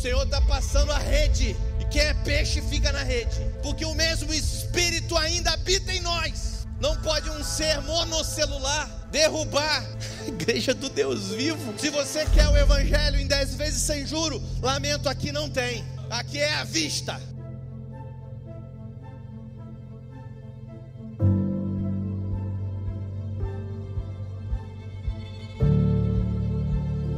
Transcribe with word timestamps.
Senhor 0.00 0.22
está 0.22 0.40
passando 0.40 0.92
a 0.92 0.98
rede. 0.98 1.54
E 1.78 1.84
quem 1.84 2.00
é 2.00 2.14
peixe 2.14 2.62
fica 2.62 2.90
na 2.90 3.02
rede. 3.02 3.36
Porque 3.62 3.84
o 3.84 3.94
mesmo 3.94 4.32
Espírito 4.32 5.16
ainda 5.16 5.52
habita 5.52 5.92
em 5.92 6.00
nós. 6.00 6.66
Não 6.80 6.96
pode 7.02 7.28
um 7.28 7.44
ser 7.44 7.82
monocelular 7.82 8.88
derrubar 9.10 9.84
a 10.22 10.28
igreja 10.28 10.72
do 10.72 10.88
Deus 10.88 11.28
vivo. 11.28 11.74
Se 11.78 11.90
você 11.90 12.24
quer 12.26 12.48
o 12.48 12.56
evangelho 12.56 13.20
em 13.20 13.26
dez 13.26 13.54
vezes 13.54 13.82
sem 13.82 14.06
juro, 14.06 14.42
lamento, 14.62 15.08
aqui 15.08 15.30
não 15.30 15.50
tem. 15.50 15.84
Aqui 16.08 16.38
é 16.38 16.54
a 16.54 16.64
vista. 16.64 17.20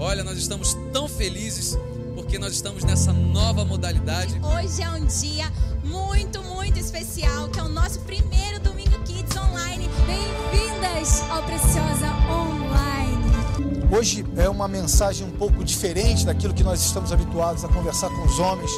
Olha, 0.01 0.25
nós 0.25 0.37
estamos 0.37 0.75
tão 0.93 1.07
felizes 1.07 1.77
porque 2.33 2.43
nós 2.43 2.55
estamos 2.55 2.83
nessa 2.83 3.13
nova 3.13 3.63
modalidade. 3.63 4.41
Hoje 4.43 4.83
é 4.83 4.89
um 4.89 5.05
dia 5.05 5.53
muito, 5.85 6.43
muito 6.43 6.79
especial, 6.81 7.51
que 7.51 7.61
é 7.61 7.63
o 7.63 7.69
nosso 7.69 8.01
primeiro 8.01 8.59
Domingo 8.59 8.99
Kids 9.05 9.37
online. 9.37 9.87
Bem-vindas 10.07 11.21
ao 11.29 11.43
Preciosa 11.43 12.07
Online. 12.31 13.85
Hoje 13.95 14.25
é 14.39 14.49
uma 14.49 14.67
mensagem 14.67 15.27
um 15.27 15.31
pouco 15.31 15.63
diferente 15.63 16.25
daquilo 16.25 16.55
que 16.55 16.65
nós 16.65 16.81
estamos 16.81 17.13
habituados 17.13 17.67
a 17.67 17.69
conversar 17.69 18.09
com 18.09 18.25
os 18.25 18.39
homens. 18.39 18.71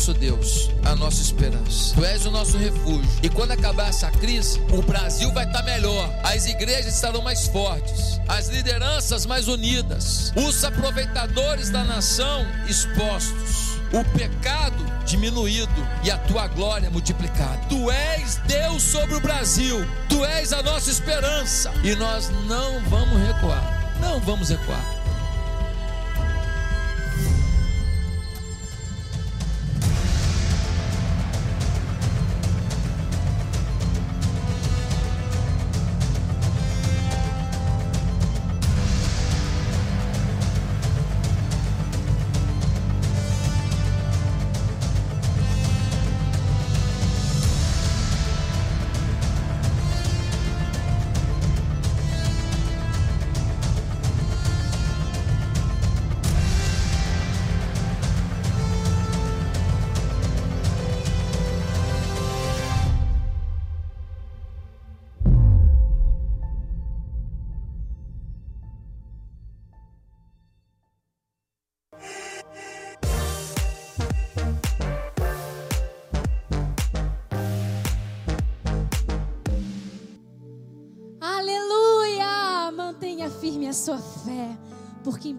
Nosso 0.00 0.14
Deus, 0.14 0.70
a 0.82 0.96
nossa 0.96 1.20
esperança. 1.20 1.94
Tu 1.94 2.02
és 2.02 2.24
o 2.24 2.30
nosso 2.30 2.56
refúgio. 2.56 3.06
E 3.22 3.28
quando 3.28 3.50
acabar 3.50 3.90
essa 3.90 4.10
crise, 4.10 4.58
o 4.72 4.80
Brasil 4.80 5.30
vai 5.32 5.44
estar 5.44 5.62
melhor. 5.62 6.10
As 6.24 6.46
igrejas 6.46 6.94
estarão 6.94 7.20
mais 7.20 7.48
fortes. 7.48 8.18
As 8.26 8.48
lideranças 8.48 9.26
mais 9.26 9.46
unidas. 9.46 10.32
Os 10.34 10.64
aproveitadores 10.64 11.68
da 11.68 11.84
nação 11.84 12.46
expostos. 12.66 13.78
O 13.92 14.02
pecado 14.16 14.82
diminuído 15.04 15.86
e 16.02 16.10
a 16.10 16.16
tua 16.16 16.46
glória 16.46 16.88
multiplicada. 16.88 17.58
Tu 17.68 17.90
és 17.90 18.36
Deus 18.46 18.82
sobre 18.82 19.16
o 19.16 19.20
Brasil. 19.20 19.86
Tu 20.08 20.24
és 20.24 20.54
a 20.54 20.62
nossa 20.62 20.90
esperança. 20.90 21.70
E 21.84 21.94
nós 21.94 22.30
não 22.46 22.80
vamos 22.84 23.20
recuar. 23.26 23.98
Não 24.00 24.18
vamos 24.20 24.48
recuar. 24.48 24.99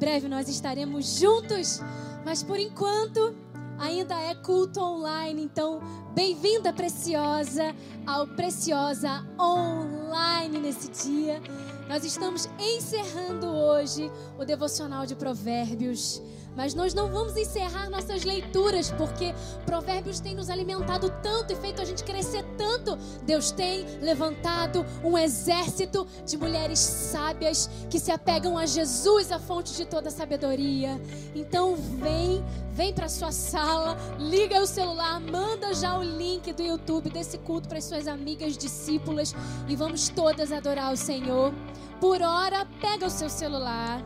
Breve 0.01 0.28
nós 0.28 0.50
estaremos 0.50 1.19
juntos. 1.19 1.79
Mas 2.25 2.41
por 2.41 2.59
enquanto, 2.59 3.35
ainda 3.78 4.19
é 4.19 4.34
culto 4.34 4.81
online. 4.81 5.44
Então, 5.44 5.79
bem-vinda, 6.16 6.73
preciosa, 6.73 7.75
ao 8.07 8.25
Preciosa 8.25 9.23
Online 9.40 10.57
nesse 10.57 10.90
dia. 10.90 11.40
Nós 11.88 12.03
estamos 12.03 12.50
encerrando 12.57 13.45
hoje 13.45 14.11
o 14.40 14.44
devocional 14.44 15.06
de 15.06 15.16
Provérbios. 15.16 16.19
Mas 16.56 16.73
nós 16.73 16.94
não 16.94 17.09
vamos 17.09 17.35
encerrar 17.38 17.89
nossas 17.89 18.23
leituras, 18.23 18.91
porque 18.91 19.34
Provérbios 19.66 20.19
tem 20.19 20.35
nos 20.35 20.50
alimentado 20.50 21.09
tanto 21.22 21.53
e 21.53 21.56
feito 21.56 21.81
a 21.81 21.85
gente 21.85 22.03
crescer 22.03 22.44
tanto. 22.57 22.97
Deus 23.23 23.51
tem 23.51 23.85
levantado 24.01 24.85
um 25.03 25.17
exército 25.17 26.06
de 26.25 26.38
mulheres 26.38 26.79
sábias 26.79 27.69
que 27.90 28.00
se 28.00 28.11
apegam 28.11 28.57
a 28.57 28.66
Jesus, 28.66 29.31
a 29.31 29.40
fonte 29.40 29.73
de 29.73 29.85
toda 29.85 30.11
sabedoria. 30.11 31.00
Então 31.34 31.75
vem, 31.75 32.44
vem 32.72 32.94
para 32.94 33.07
sua 33.07 33.31
sala, 33.31 33.97
liga 34.19 34.61
o 34.61 34.67
celular, 34.67 35.19
manda 35.19 35.73
já 35.73 35.97
o 35.97 36.03
link 36.03 36.51
do 36.53 36.61
YouTube 36.61 37.09
desse 37.09 37.38
culto 37.38 37.69
para 37.69 37.78
as 37.78 37.85
suas 37.85 38.07
amigas 38.07 38.57
discípulas 38.57 39.34
e 39.67 39.75
vamos 39.75 40.09
todas 40.09 40.51
adorar 40.51 40.91
o 40.91 40.97
Senhor. 40.97 41.53
Por 42.00 42.22
hora, 42.22 42.67
pega 42.81 43.06
o 43.06 43.09
seu 43.09 43.29
celular 43.29 44.03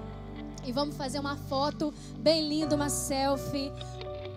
e 0.65 0.71
vamos 0.71 0.95
fazer 0.97 1.19
uma 1.19 1.35
foto 1.35 1.93
bem 2.17 2.47
linda, 2.47 2.75
uma 2.75 2.89
selfie. 2.89 3.71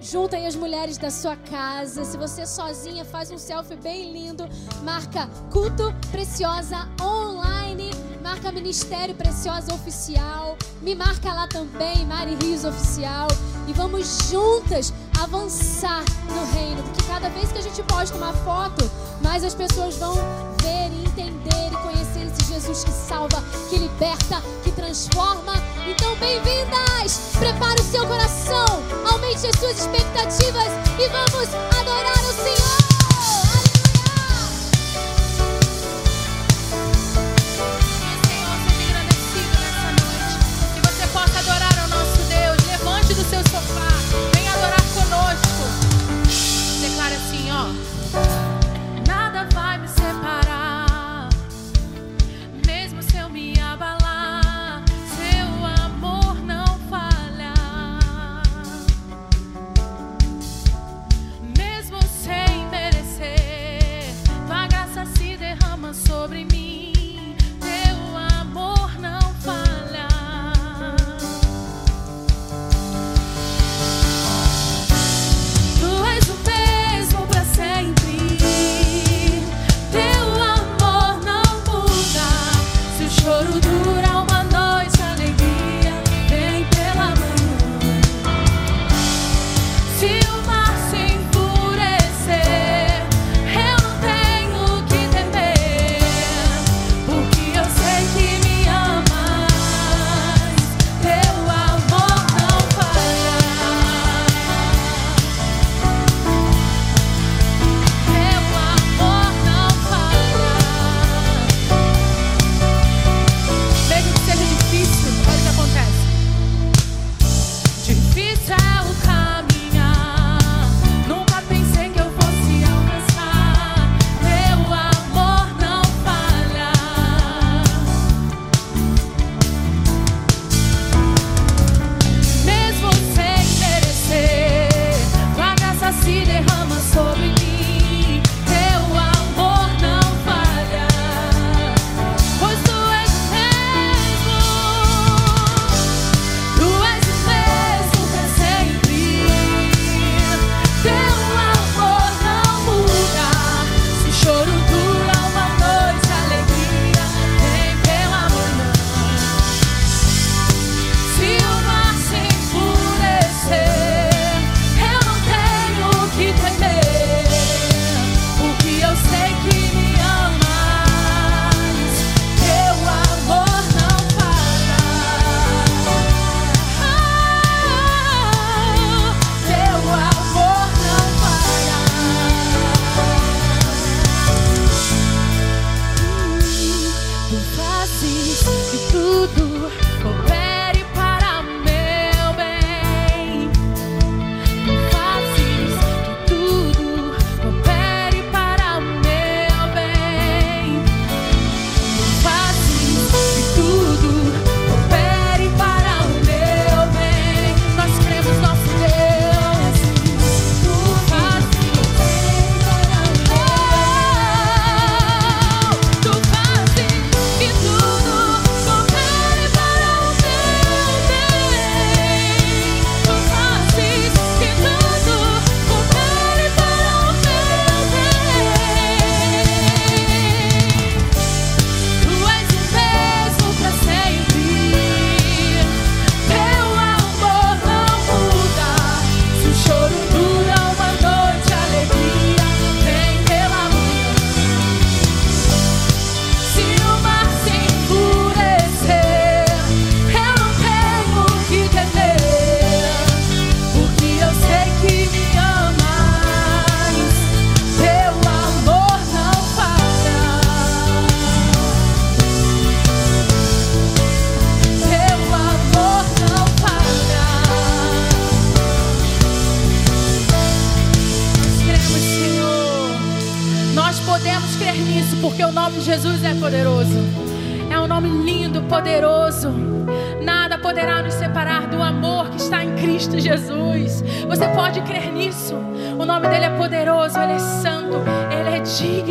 Junta 0.01 0.37
aí 0.37 0.47
as 0.47 0.55
mulheres 0.55 0.97
da 0.97 1.11
sua 1.11 1.35
casa. 1.37 2.05
Se 2.05 2.17
você 2.17 2.47
sozinha, 2.47 3.05
faz 3.05 3.31
um 3.31 3.39
selfie 3.39 3.77
bem 3.77 4.13
lindo. 4.13 4.45
Marca 4.85 5.29
Culto 5.51 5.93
Preciosa 6.11 6.89
Online. 7.03 7.91
Marca 8.23 8.53
Ministério 8.53 9.15
Preciosa 9.15 9.75
Oficial. 9.75 10.57
Me 10.83 10.95
marca 10.95 11.33
lá 11.33 11.49
também, 11.49 12.07
Mari 12.07 12.37
Rios 12.37 12.65
Oficial. 12.65 13.27
E 13.67 13.73
vamos 13.73 14.31
juntas 14.31 14.93
avançar 15.21 16.05
no 16.29 16.45
reino. 16.53 16.83
Porque 16.85 17.03
cada 17.09 17.29
vez 17.31 17.51
que 17.51 17.59
a 17.59 17.63
gente 17.63 17.83
posta 17.83 18.17
uma 18.17 18.33
foto, 18.33 18.89
mais 19.21 19.43
as 19.43 19.55
pessoas 19.55 19.97
vão 19.97 20.15
ver 20.63 20.93
e 20.93 21.05
entender 21.07 21.68
Jesus 22.59 22.83
que 22.83 22.91
salva, 22.91 23.41
que 23.71 23.79
liberta, 23.79 24.43
que 24.65 24.73
transforma. 24.73 25.55
Então, 25.87 26.17
bem-vindas! 26.17 27.31
Prepare 27.39 27.81
o 27.81 27.85
seu 27.85 28.05
coração, 28.05 28.67
aumente 29.09 29.47
as 29.47 29.57
suas 29.61 29.79
expectativas 29.79 30.67
e 30.99 31.09
vamos 31.09 31.49
adorar 31.79 32.19
o 32.19 32.33
Senhor! 32.33 32.79
Do 43.09 43.25
seu 43.25 43.41
sofá. 43.51 43.89
Venha 44.35 44.53
adorar 44.53 44.83
conosco. 44.93 45.65
Declara 46.81 47.17
assim, 47.17 47.51
ó. 47.51 47.73
Nada 49.07 49.49
vai 49.55 49.68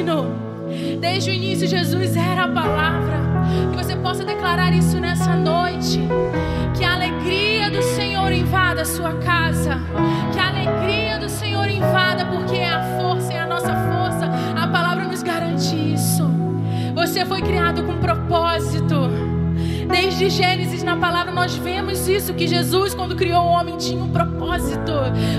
digno. 0.07 0.47
Desde 0.99 1.29
o 1.29 1.33
início, 1.33 1.67
Jesus 1.67 2.15
era 2.15 2.45
a 2.45 2.47
palavra. 2.47 3.17
Que 3.71 3.75
você 3.75 3.95
possa 3.95 4.23
declarar 4.23 4.73
isso 4.73 4.99
nessa 4.99 5.35
noite. 5.35 5.99
Que 6.73 6.83
a 6.83 6.93
alegria 6.93 7.69
do 7.69 7.81
Senhor 7.81 8.31
invada 8.31 8.81
a 8.81 8.85
sua 8.85 9.13
casa. 9.15 9.79
Que 10.31 10.39
a 10.39 10.47
alegria 10.47 11.19
do 11.19 11.29
Senhor 11.29 11.69
invada, 11.69 12.25
porque 12.25 12.55
é 12.55 12.69
a 12.69 12.97
força, 12.99 13.33
é 13.33 13.39
a 13.39 13.47
nossa 13.47 13.73
força. 13.75 14.29
A 14.55 14.67
palavra 14.67 15.05
nos 15.05 15.21
garante 15.21 15.75
isso. 15.75 16.29
Você 16.95 17.25
foi 17.25 17.41
criado 17.41 17.83
com 17.83 17.97
propósito. 17.97 19.09
Desde 19.87 20.29
Gênesis, 20.29 20.83
na 20.83 20.97
palavra, 20.97 21.31
nós 21.31 21.55
vemos 21.55 22.07
isso: 22.07 22.33
que 22.33 22.47
Jesus, 22.47 22.93
quando 22.93 23.15
criou 23.15 23.43
o 23.43 23.47
homem, 23.47 23.77
tinha 23.77 24.03
um 24.03 24.09
propósito. 24.09 24.91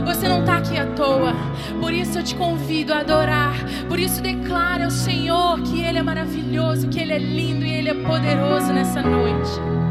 Você 0.05 0.29
não 0.29 0.41
está 0.41 0.59
aqui 0.59 0.79
à 0.79 0.87
toa. 0.87 1.35
Por 1.81 1.93
isso 1.93 2.19
eu 2.19 2.25
te 2.25 2.35
convido 2.35 2.93
a 2.93 3.01
adorar. 3.01 3.55
Por 3.89 3.99
isso 3.99 4.23
declara 4.23 4.85
ao 4.85 4.91
Senhor 4.91 5.61
que 5.63 5.83
Ele 5.83 5.99
é 5.99 6.03
maravilhoso, 6.03 6.89
que 6.89 6.99
Ele 6.99 7.13
é 7.13 7.19
lindo 7.19 7.65
e 7.65 7.73
Ele 7.73 7.91
é 7.91 7.95
poderoso 7.95 8.73
nessa 8.73 9.03
noite. 9.03 9.88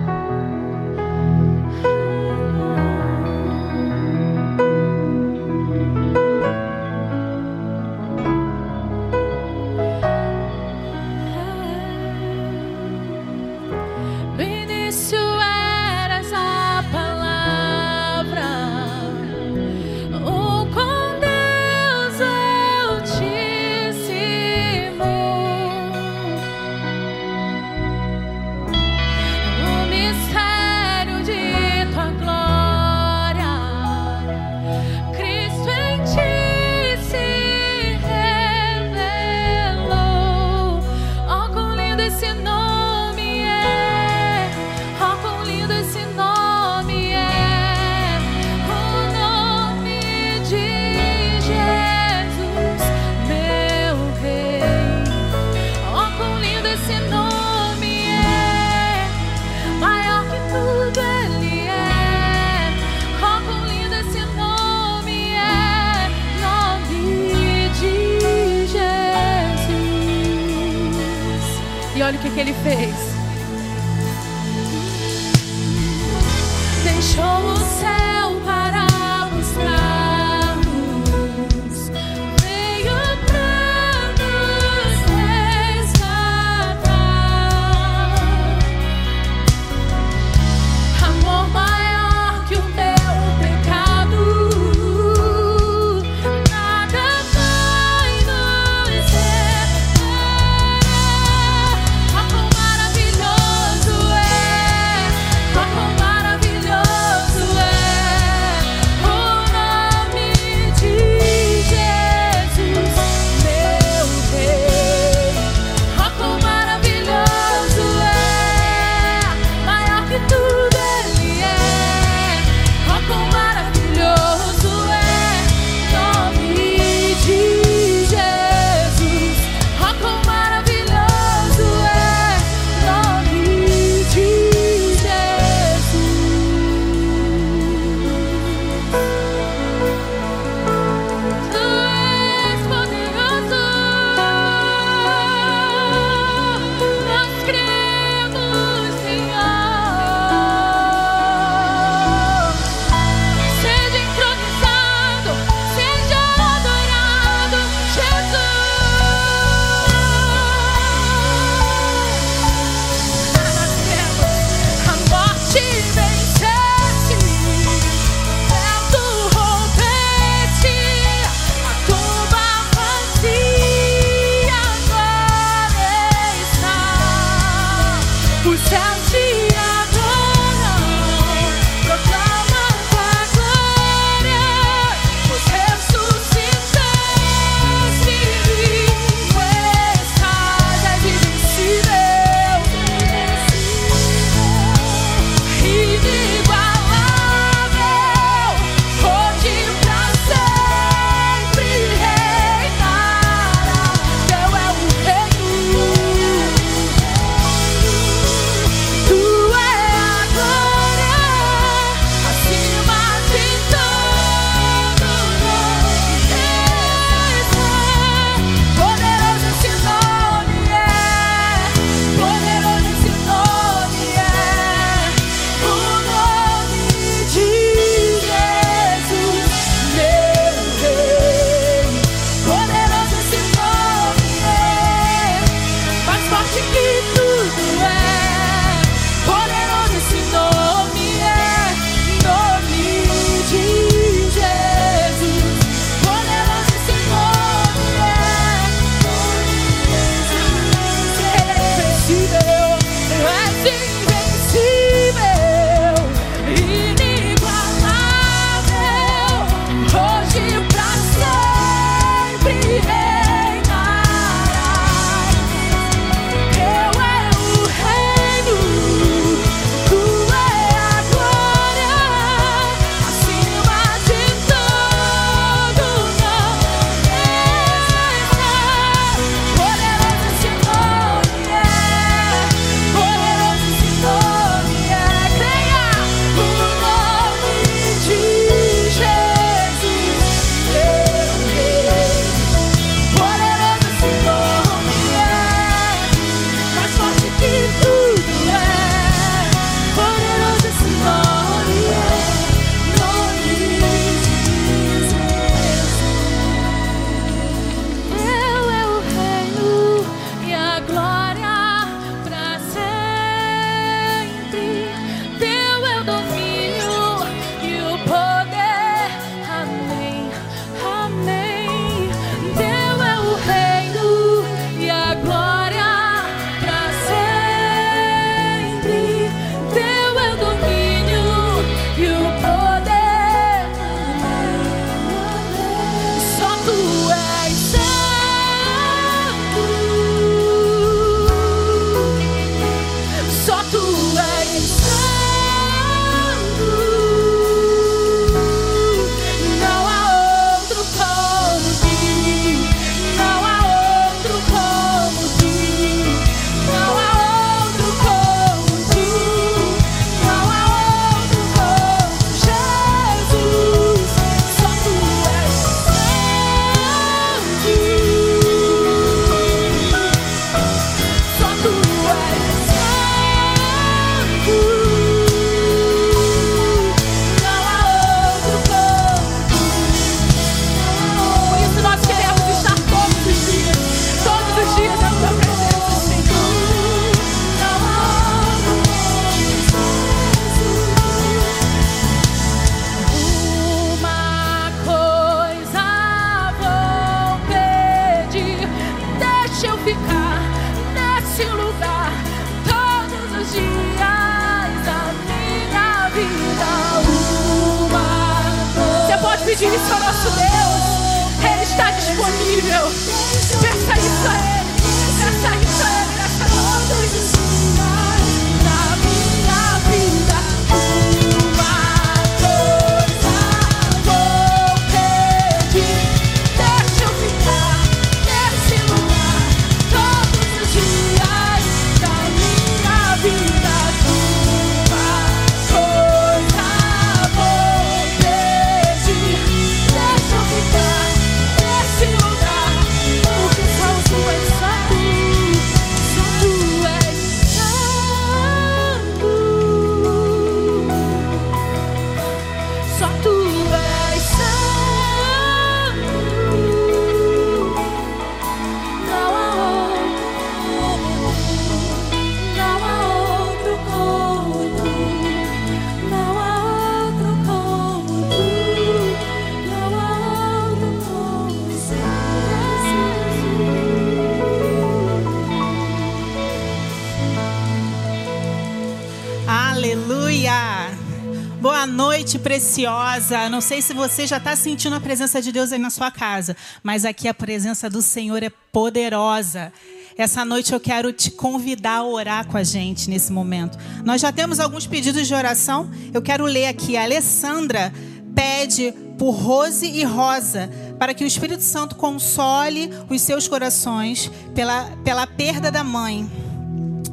Preciosa. 482.40 483.50
Não 483.50 483.62
sei 483.62 483.82
se 483.82 483.94
você 483.94 484.28
já 484.28 484.38
está 484.38 484.56
sentindo 484.56 484.96
a 484.96 485.00
presença 485.00 485.42
de 485.42 485.52
Deus 485.52 485.72
aí 485.72 485.80
na 485.80 485.90
sua 485.90 486.12
casa, 486.12 486.56
mas 486.84 487.06
aqui 487.06 487.28
a 487.28 487.34
presença 487.34 487.90
do 487.90 488.02
Senhor 488.02 488.42
é 488.44 488.52
poderosa. 488.72 489.72
Essa 490.18 490.44
noite 490.44 490.74
eu 490.74 490.80
quero 490.80 491.14
te 491.14 491.30
convidar 491.30 491.98
a 491.98 492.04
orar 492.04 492.48
com 492.48 492.58
a 492.58 492.64
gente 492.64 493.10
nesse 493.10 493.32
momento. 493.32 493.78
Nós 494.04 494.20
já 494.20 494.32
temos 494.32 494.60
alguns 494.60 494.88
pedidos 494.88 495.28
de 495.28 495.34
oração. 495.34 495.92
Eu 496.12 496.22
quero 496.22 496.46
ler 496.46 496.66
aqui. 496.66 496.98
A 496.98 497.04
Alessandra 497.04 497.94
pede 498.34 498.94
por 499.18 499.32
Rose 499.32 499.86
e 499.86 500.04
Rosa 500.04 500.70
para 500.98 501.14
que 501.14 501.24
o 501.24 501.28
Espírito 501.28 501.64
Santo 501.64 501.96
console 501.96 502.90
os 503.10 503.22
seus 503.22 503.48
corações 503.48 504.32
pela, 504.56 504.86
pela 505.04 505.28
perda 505.28 505.72
da 505.72 505.84
mãe. 505.84 506.28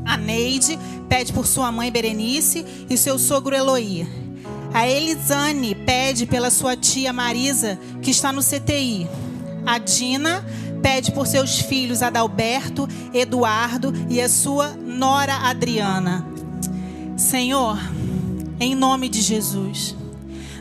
A 0.04 0.16
Neide 0.16 0.78
pede 1.08 1.32
por 1.32 1.46
sua 1.46 1.70
mãe 1.70 1.90
Berenice 1.90 2.64
e 2.88 2.96
seu 2.96 3.18
sogro 3.18 3.54
Eloí. 3.54 4.23
A 4.74 4.88
Elisane 4.88 5.72
pede 5.72 6.26
pela 6.26 6.50
sua 6.50 6.76
tia 6.76 7.12
Marisa, 7.12 7.78
que 8.02 8.10
está 8.10 8.32
no 8.32 8.42
CTI. 8.42 9.06
A 9.64 9.78
Dina 9.78 10.44
pede 10.82 11.12
por 11.12 11.28
seus 11.28 11.60
filhos 11.60 12.02
Adalberto, 12.02 12.88
Eduardo 13.14 13.94
e 14.10 14.20
a 14.20 14.28
sua 14.28 14.70
nora 14.70 15.36
Adriana. 15.48 16.26
Senhor, 17.16 17.78
em 18.58 18.74
nome 18.74 19.08
de 19.08 19.22
Jesus, 19.22 19.94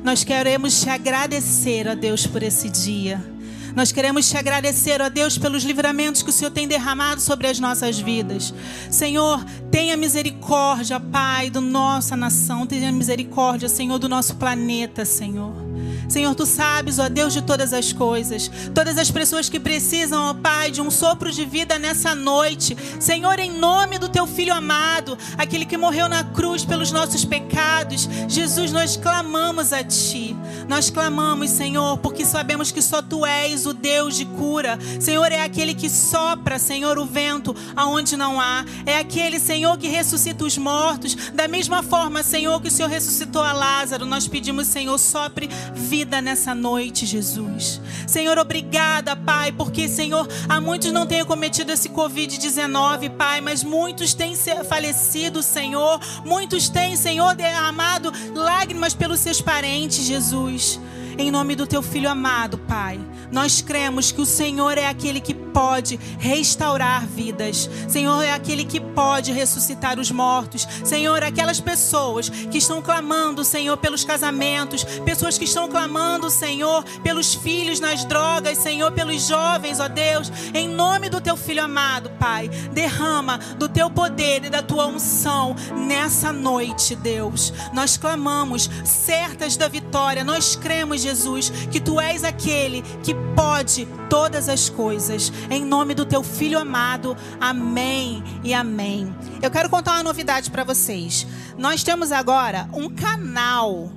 nós 0.03 0.23
queremos 0.23 0.79
te 0.79 0.91
agradecer, 0.91 1.87
ó 1.87 1.95
Deus, 1.95 2.27
por 2.27 2.43
esse 2.43 2.69
dia. 2.69 3.32
Nós 3.75 3.91
queremos 3.91 4.29
te 4.29 4.37
agradecer, 4.37 5.01
ó 5.01 5.09
Deus, 5.09 5.37
pelos 5.37 5.63
livramentos 5.63 6.21
que 6.21 6.29
o 6.29 6.33
Senhor 6.33 6.51
tem 6.51 6.67
derramado 6.67 7.19
sobre 7.19 7.47
as 7.47 7.59
nossas 7.59 7.99
vidas. 7.99 8.53
Senhor, 8.89 9.43
tenha 9.71 9.97
misericórdia, 9.97 10.99
Pai, 10.99 11.49
da 11.49 11.59
nossa 11.59 12.15
nação. 12.15 12.67
Tenha 12.67 12.91
misericórdia, 12.91 13.67
Senhor, 13.67 13.97
do 13.97 14.07
nosso 14.07 14.35
planeta, 14.35 15.05
Senhor. 15.05 15.73
Senhor, 16.07 16.35
tu 16.35 16.45
sabes, 16.45 16.99
ó 16.99 17.09
Deus 17.09 17.33
de 17.33 17.41
todas 17.41 17.73
as 17.73 17.91
coisas, 17.91 18.51
todas 18.73 18.97
as 18.97 19.09
pessoas 19.09 19.49
que 19.49 19.59
precisam, 19.59 20.29
ó 20.29 20.33
Pai, 20.33 20.69
de 20.69 20.81
um 20.81 20.91
sopro 20.91 21.31
de 21.31 21.43
vida 21.45 21.79
nessa 21.79 22.13
noite. 22.13 22.77
Senhor, 22.99 23.39
em 23.39 23.51
nome 23.51 23.97
do 23.97 24.09
teu 24.09 24.27
filho 24.27 24.53
amado, 24.53 25.17
aquele 25.37 25.65
que 25.65 25.77
morreu 25.77 26.07
na 26.07 26.23
cruz 26.23 26.63
pelos 26.63 26.91
nossos 26.91 27.25
pecados, 27.25 28.07
Jesus, 28.27 28.71
nós 28.71 28.95
clamamos 28.95 29.73
a 29.73 29.83
ti. 29.83 30.35
Nós 30.67 30.89
clamamos, 30.89 31.49
Senhor, 31.49 31.97
porque 31.97 32.25
sabemos 32.25 32.71
que 32.71 32.81
só 32.81 33.01
tu 33.01 33.25
és 33.25 33.62
o 33.65 33.73
Deus 33.73 34.15
de 34.15 34.25
cura. 34.25 34.77
Senhor, 34.99 35.31
é 35.31 35.41
aquele 35.41 35.73
que 35.73 35.89
sopra, 35.89 36.59
Senhor, 36.59 36.97
o 36.97 37.05
vento 37.05 37.55
aonde 37.75 38.15
não 38.15 38.39
há. 38.39 38.65
É 38.85 38.97
aquele, 38.97 39.39
Senhor, 39.39 39.77
que 39.77 39.87
ressuscita 39.87 40.43
os 40.43 40.57
mortos. 40.57 41.15
Da 41.33 41.47
mesma 41.47 41.83
forma, 41.83 42.23
Senhor, 42.23 42.61
que 42.61 42.67
o 42.67 42.71
Senhor 42.71 42.89
ressuscitou 42.89 43.41
a 43.41 43.53
Lázaro, 43.53 44.05
nós 44.05 44.27
pedimos, 44.27 44.67
Senhor, 44.67 44.97
sopre 44.97 45.49
vida 45.73 46.21
nessa 46.21 46.53
noite, 46.55 47.05
Jesus. 47.05 47.81
Senhor, 48.07 48.37
obrigada, 48.37 49.15
Pai, 49.15 49.51
porque, 49.51 49.87
Senhor, 49.87 50.27
há 50.47 50.59
muitos 50.59 50.91
não 50.91 51.05
têm 51.05 51.23
cometido 51.25 51.71
esse 51.71 51.89
Covid-19, 51.89 53.09
Pai, 53.11 53.41
mas 53.41 53.63
muitos 53.63 54.13
têm 54.13 54.35
falecido, 54.67 55.41
Senhor. 55.41 55.99
Muitos 56.25 56.69
têm, 56.69 56.95
Senhor, 56.95 57.35
derramado 57.35 58.11
lágrimas 58.33 58.93
pelos 58.93 59.19
seus 59.19 59.41
parentes, 59.41 60.05
Jesus. 60.05 60.79
Em 61.17 61.29
nome 61.29 61.55
do 61.55 61.67
teu 61.67 61.81
filho 61.81 62.09
amado, 62.09 62.57
Pai, 62.57 62.99
nós 63.31 63.61
cremos 63.61 64.11
que 64.11 64.21
o 64.21 64.25
Senhor 64.25 64.77
é 64.77 64.87
aquele 64.87 65.19
que 65.19 65.33
pode 65.33 65.99
restaurar 66.17 67.05
vidas. 67.05 67.69
Senhor, 67.87 68.21
é 68.23 68.31
aquele 68.31 68.65
que 68.65 68.79
pode 68.79 69.31
ressuscitar 69.31 69.99
os 69.99 70.11
mortos. 70.11 70.67
Senhor, 70.83 71.23
aquelas 71.23 71.59
pessoas 71.59 72.29
que 72.29 72.57
estão 72.57 72.81
clamando, 72.81 73.43
Senhor, 73.43 73.77
pelos 73.77 74.03
casamentos, 74.03 74.83
pessoas 75.05 75.37
que 75.37 75.45
estão 75.45 75.67
clamando, 75.67 76.29
Senhor, 76.29 76.83
pelos 77.03 77.35
filhos 77.35 77.79
nas 77.79 78.03
drogas, 78.05 78.57
Senhor, 78.57 78.91
pelos 78.91 79.27
jovens, 79.27 79.79
ó 79.79 79.87
Deus, 79.87 80.31
em 80.53 80.67
nome 80.67 81.09
do 81.09 81.21
teu 81.21 81.37
filho 81.37 81.63
amado, 81.63 82.09
Pai, 82.19 82.49
derrama 82.71 83.37
do 83.57 83.69
teu 83.69 83.89
poder 83.89 84.45
e 84.45 84.49
da 84.49 84.61
tua 84.61 84.87
unção 84.87 85.55
nessa 85.75 86.33
noite, 86.33 86.95
Deus. 86.95 87.53
Nós 87.73 87.97
clamamos, 87.97 88.69
certas 88.83 89.55
da 89.55 89.67
vitória, 89.67 90.23
nós 90.23 90.55
cremos, 90.55 91.02
Jesus, 91.03 91.51
que 91.71 91.79
tu 91.79 91.99
és 91.99 92.23
aquele 92.23 92.81
que 93.03 93.13
pode 93.35 93.87
todas 94.09 94.49
as 94.49 94.69
coisas. 94.69 95.31
Em 95.49 95.63
nome 95.63 95.93
do 95.93 96.05
teu 96.05 96.23
filho 96.23 96.57
amado. 96.57 97.15
Amém 97.39 98.23
e 98.43 98.53
amém. 98.53 99.13
Eu 99.41 99.51
quero 99.51 99.69
contar 99.69 99.93
uma 99.93 100.03
novidade 100.03 100.49
para 100.49 100.63
vocês. 100.63 101.27
Nós 101.57 101.83
temos 101.83 102.11
agora 102.11 102.67
um 102.73 102.89
canal 102.89 103.91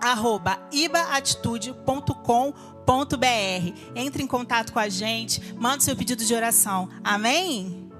arroba, 0.00 0.58
ibaatitude.com.br. 0.72 2.75
Entre 3.96 4.22
em 4.22 4.28
contato 4.28 4.72
com 4.72 4.78
a 4.78 4.88
gente, 4.88 5.54
manda 5.56 5.80
seu 5.80 5.96
pedido 5.96 6.24
de 6.24 6.32
oração. 6.32 6.88
Amém? 7.02 7.90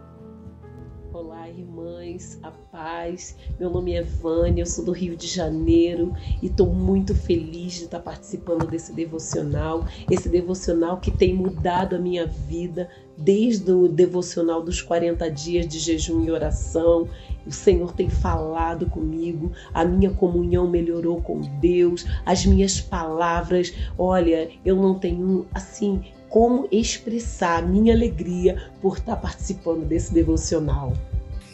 Olá, 1.13 1.49
irmãs, 1.49 2.39
a 2.41 2.53
paz. 2.53 3.37
Meu 3.59 3.69
nome 3.69 3.95
é 3.95 4.03
Vânia, 4.03 4.63
eu 4.63 4.67
sou 4.67 4.85
do 4.85 4.93
Rio 4.93 5.17
de 5.17 5.27
Janeiro 5.27 6.15
e 6.41 6.47
estou 6.47 6.73
muito 6.73 7.17
feliz 7.17 7.73
de 7.73 7.85
estar 7.85 7.99
participando 7.99 8.67
desse 8.69 8.93
devocional. 8.93 9.85
Esse 10.09 10.29
devocional 10.29 10.99
que 10.99 11.11
tem 11.11 11.35
mudado 11.35 11.97
a 11.97 11.99
minha 11.99 12.25
vida 12.25 12.89
desde 13.19 13.73
o 13.73 13.89
devocional 13.89 14.63
dos 14.63 14.81
40 14.83 15.29
dias 15.31 15.67
de 15.67 15.81
jejum 15.81 16.23
e 16.23 16.31
oração. 16.31 17.09
O 17.47 17.53
Senhor 17.53 17.93
tem 17.93 18.11
falado 18.11 18.87
comigo, 18.87 19.53
a 19.73 19.85
minha 19.85 20.11
comunhão 20.11 20.69
melhorou 20.69 21.21
com 21.23 21.41
Deus, 21.61 22.05
as 22.25 22.45
minhas 22.45 22.81
palavras. 22.81 23.73
Olha, 23.97 24.51
eu 24.65 24.77
não 24.77 24.99
tenho 24.99 25.47
assim 25.55 26.03
como 26.29 26.69
expressar 26.73 27.63
a 27.63 27.67
minha 27.67 27.95
alegria 27.95 28.71
por 28.83 28.99
estar 28.99 29.17
participando 29.17 29.87
desse 29.87 30.13
devocional. 30.13 30.93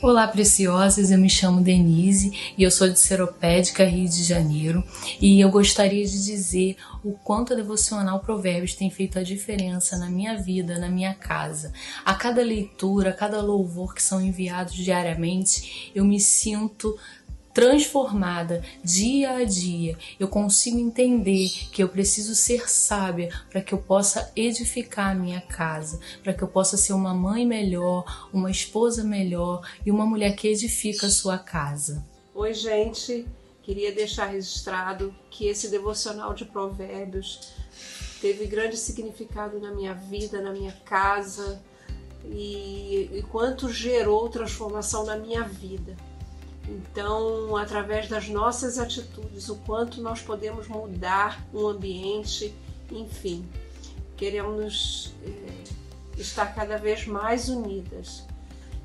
Olá, 0.02 0.26
preciosas. 0.26 1.12
Eu 1.12 1.18
me 1.18 1.30
chamo 1.30 1.60
Denise 1.60 2.32
e 2.58 2.64
eu 2.64 2.72
sou 2.72 2.88
de 2.88 2.98
Seropédica, 2.98 3.84
Rio 3.84 4.08
de 4.08 4.24
Janeiro. 4.24 4.82
E 5.20 5.40
eu 5.40 5.48
gostaria 5.48 6.04
de 6.04 6.24
dizer 6.24 6.76
o 7.04 7.12
quanto 7.12 7.52
a 7.52 7.56
devocional 7.56 8.18
Provérbios 8.18 8.74
tem 8.74 8.90
feito 8.90 9.16
a 9.16 9.22
diferença 9.22 9.96
na 9.96 10.10
minha 10.10 10.36
vida, 10.36 10.76
na 10.76 10.88
minha 10.88 11.14
casa. 11.14 11.72
A 12.04 12.14
cada 12.14 12.42
leitura, 12.42 13.10
a 13.10 13.12
cada 13.12 13.40
louvor 13.40 13.94
que 13.94 14.02
são 14.02 14.20
enviados 14.20 14.74
diariamente, 14.74 15.92
eu 15.94 16.04
me 16.04 16.18
sinto 16.18 16.98
transformada 17.52 18.64
dia 18.82 19.36
a 19.36 19.44
dia, 19.44 19.96
eu 20.18 20.28
consigo 20.28 20.78
entender 20.78 21.50
que 21.70 21.82
eu 21.82 21.88
preciso 21.88 22.34
ser 22.34 22.68
sábia 22.68 23.28
para 23.50 23.60
que 23.60 23.72
eu 23.72 23.78
possa 23.78 24.32
edificar 24.34 25.10
a 25.10 25.14
minha 25.14 25.40
casa, 25.40 26.00
para 26.22 26.32
que 26.32 26.42
eu 26.42 26.48
possa 26.48 26.76
ser 26.76 26.92
uma 26.92 27.14
mãe 27.14 27.46
melhor, 27.46 28.28
uma 28.32 28.50
esposa 28.50 29.04
melhor 29.04 29.66
e 29.84 29.90
uma 29.90 30.06
mulher 30.06 30.34
que 30.34 30.48
edifica 30.48 31.06
a 31.06 31.10
sua 31.10 31.38
casa. 31.38 32.04
Oi, 32.34 32.54
gente. 32.54 33.26
Queria 33.62 33.92
deixar 33.92 34.26
registrado 34.26 35.14
que 35.30 35.46
esse 35.46 35.68
devocional 35.68 36.34
de 36.34 36.44
Provérbios 36.44 37.52
teve 38.20 38.46
grande 38.46 38.76
significado 38.76 39.60
na 39.60 39.72
minha 39.72 39.94
vida, 39.94 40.42
na 40.42 40.50
minha 40.50 40.72
casa 40.84 41.62
e, 42.24 43.08
e 43.12 43.22
quanto 43.30 43.68
gerou 43.68 44.28
transformação 44.28 45.04
na 45.04 45.16
minha 45.16 45.42
vida. 45.42 45.96
Então, 46.68 47.56
através 47.56 48.08
das 48.08 48.28
nossas 48.28 48.78
atitudes, 48.78 49.48
o 49.48 49.56
quanto 49.56 50.00
nós 50.00 50.20
podemos 50.20 50.68
mudar 50.68 51.44
um 51.52 51.66
ambiente, 51.66 52.54
enfim, 52.90 53.44
queremos 54.16 55.12
eh, 55.24 55.64
estar 56.16 56.54
cada 56.54 56.78
vez 56.78 57.06
mais 57.06 57.48
unidas. 57.48 58.24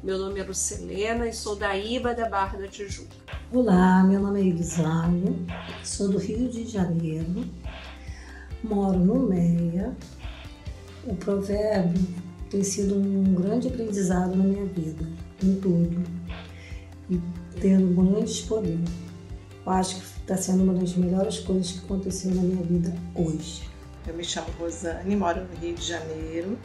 Meu 0.04 0.18
nome 0.18 0.40
é 0.40 0.44
Lucelena 0.44 1.28
e 1.28 1.34
sou 1.34 1.56
da 1.56 1.76
IBA 1.78 2.14
da 2.14 2.30
Barra 2.30 2.58
da 2.58 2.68
Tijuca. 2.68 3.16
Olá, 3.52 4.04
meu 4.04 4.20
nome 4.20 4.42
é 4.42 4.46
Elisânia, 4.46 5.34
sou 5.84 6.10
do 6.10 6.18
Rio 6.18 6.50
de 6.50 6.68
Janeiro, 6.68 7.46
moro 8.64 8.98
no 8.98 9.28
Meia. 9.28 9.96
O 11.06 11.16
provérbio 11.16 12.06
tem 12.50 12.64
sido 12.64 12.96
um 12.96 13.34
grande 13.36 13.68
aprendizado 13.68 14.36
na 14.36 14.44
minha 14.44 14.66
vida, 14.66 15.06
em 15.44 15.56
tudo. 15.60 16.04
E 17.10 17.20
tendo 17.60 17.94
grandes 17.94 18.42
poderes. 18.42 18.90
Eu 19.66 19.72
acho 19.72 19.96
que 19.96 20.02
está 20.22 20.38
sendo 20.38 20.64
uma 20.64 20.74
das 20.74 20.94
melhores 20.96 21.40
coisas 21.40 21.72
que 21.72 21.80
aconteceu 21.80 22.34
na 22.34 22.42
minha 22.42 22.64
vida 22.64 22.96
hoje. 23.14 23.70
Eu 24.08 24.14
me 24.14 24.24
chamo 24.24 24.48
Rosane, 24.60 25.16
moro 25.16 25.44
no 25.44 25.56
Rio 25.60 25.76
de 25.76 25.86
Janeiro. 25.86 26.58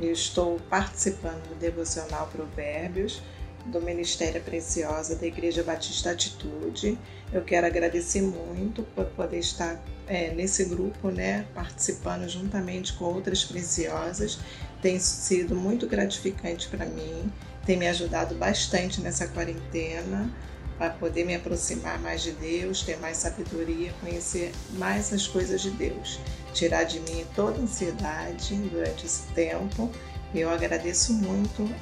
Eu 0.00 0.12
estou 0.12 0.60
participando 0.70 1.48
do 1.48 1.54
Devocional 1.56 2.28
Provérbios 2.28 3.20
do 3.66 3.80
Ministério 3.80 4.40
Preciosa 4.42 5.16
da 5.16 5.26
Igreja 5.26 5.62
Batista 5.62 6.10
Atitude. 6.10 6.98
Eu 7.32 7.42
quero 7.42 7.66
agradecer 7.66 8.22
muito 8.22 8.82
por 8.94 9.06
poder 9.06 9.38
estar 9.38 9.82
é, 10.06 10.32
nesse 10.34 10.66
grupo, 10.66 11.10
né, 11.10 11.46
participando 11.54 12.28
juntamente 12.28 12.92
com 12.92 13.06
outras 13.06 13.44
preciosas. 13.44 14.38
Tem 14.82 14.98
sido 14.98 15.54
muito 15.56 15.86
gratificante 15.86 16.68
para 16.68 16.84
mim 16.84 17.32
tem 17.64 17.76
me 17.76 17.88
ajudado 17.88 18.34
bastante 18.34 19.00
nessa 19.00 19.26
quarentena 19.28 20.30
para 20.78 20.90
poder 20.90 21.24
me 21.24 21.34
aproximar 21.34 21.98
mais 22.00 22.22
de 22.22 22.32
Deus, 22.32 22.82
ter 22.82 22.98
mais 22.98 23.16
sabedoria, 23.18 23.92
conhecer 24.00 24.52
mais 24.72 25.12
as 25.12 25.26
coisas 25.26 25.60
de 25.60 25.70
Deus, 25.70 26.18
tirar 26.52 26.84
de 26.84 27.00
mim 27.00 27.24
toda 27.34 27.60
ansiedade 27.60 28.54
durante 28.70 29.06
esse 29.06 29.22
tempo. 29.34 29.90
Eu 30.34 30.50
agradeço 30.50 31.12
muito 31.12 31.72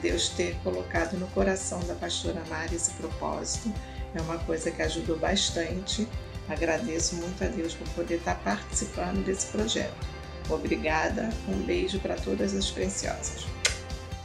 Deus 0.00 0.28
ter 0.30 0.54
colocado 0.62 1.18
no 1.18 1.26
coração 1.28 1.80
da 1.80 1.94
pastora 1.94 2.42
Mari 2.48 2.76
esse 2.76 2.92
propósito. 2.92 3.72
É 4.14 4.20
uma 4.20 4.38
coisa 4.38 4.70
que 4.70 4.82
ajudou 4.82 5.18
bastante. 5.18 6.06
Agradeço 6.48 7.16
muito 7.16 7.42
a 7.42 7.48
Deus 7.48 7.74
por 7.74 7.88
poder 7.90 8.16
estar 8.16 8.34
participando 8.36 9.24
desse 9.24 9.46
projeto. 9.46 9.94
Obrigada, 10.50 11.30
um 11.48 11.62
beijo 11.62 11.98
para 12.00 12.16
todas 12.16 12.54
as 12.54 12.70
preciosas. 12.70 13.46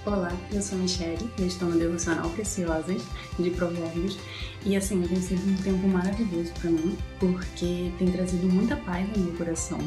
Olá, 0.07 0.31
eu 0.53 0.61
sou 0.61 0.77
Michelle, 0.77 1.29
eu 1.37 1.47
estou 1.47 1.67
no 1.67 1.77
Devocional 1.77 2.29
Preciosas 2.29 3.01
de 3.37 3.49
Provérbios 3.49 4.17
e 4.65 4.73
assim, 4.73 5.01
tem 5.01 5.21
sido 5.21 5.45
um 5.51 5.57
tempo 5.57 5.85
maravilhoso 5.85 6.49
para 6.61 6.71
mim 6.71 6.97
porque 7.19 7.91
tem 7.99 8.09
trazido 8.13 8.47
muita 8.47 8.77
paz 8.77 9.05
no 9.09 9.25
meu 9.25 9.35
coração. 9.35 9.79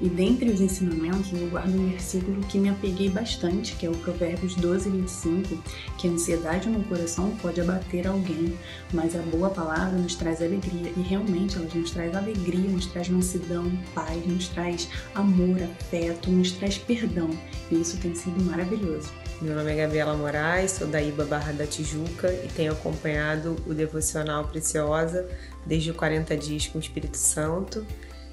E 0.00 0.08
dentre 0.08 0.50
os 0.50 0.60
ensinamentos, 0.60 1.32
eu 1.32 1.48
guardo 1.48 1.76
um 1.76 1.88
versículo 1.90 2.40
que 2.48 2.58
me 2.58 2.70
apeguei 2.70 3.08
bastante, 3.08 3.76
que 3.76 3.86
é 3.86 3.88
o 3.88 3.96
Provérbios 3.98 4.56
12, 4.56 4.90
25, 4.90 5.62
que 5.96 6.08
a 6.08 6.10
ansiedade 6.10 6.68
no 6.68 6.82
coração 6.82 7.30
pode 7.40 7.60
abater 7.60 8.08
alguém, 8.08 8.52
mas 8.92 9.14
a 9.14 9.22
boa 9.22 9.48
palavra 9.48 9.96
nos 9.96 10.16
traz 10.16 10.42
alegria. 10.42 10.92
E 10.96 11.00
realmente 11.02 11.56
ela 11.56 11.68
nos 11.72 11.92
traz 11.92 12.14
alegria, 12.16 12.68
nos 12.68 12.86
traz 12.86 13.08
mansidão, 13.08 13.70
paz, 13.94 14.26
nos 14.26 14.48
traz 14.48 14.88
amor, 15.14 15.62
afeto, 15.62 16.32
nos 16.32 16.50
traz 16.50 16.76
perdão. 16.76 17.30
E 17.70 17.80
isso 17.80 17.96
tem 17.98 18.14
sido 18.14 18.44
maravilhoso. 18.44 19.10
Meu 19.40 19.54
nome 19.54 19.70
é 19.70 19.76
Gabriela 19.76 20.16
Moraes, 20.16 20.70
sou 20.70 20.86
da 20.86 21.00
IBA 21.00 21.26
Barra 21.26 21.52
da 21.52 21.66
Tijuca 21.66 22.32
e 22.32 22.48
tenho 22.48 22.72
acompanhado 22.72 23.54
o 23.66 23.74
Devocional 23.74 24.48
Preciosa 24.48 25.28
desde 25.66 25.90
o 25.90 25.94
40 25.94 26.34
Dias 26.38 26.66
com 26.66 26.78
o 26.78 26.80
Espírito 26.80 27.18
Santo. 27.18 27.86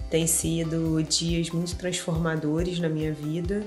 Tem 0.09 0.25
sido 0.25 1.03
dias 1.03 1.49
muito 1.49 1.75
transformadores 1.75 2.79
na 2.79 2.87
minha 2.87 3.11
vida. 3.11 3.65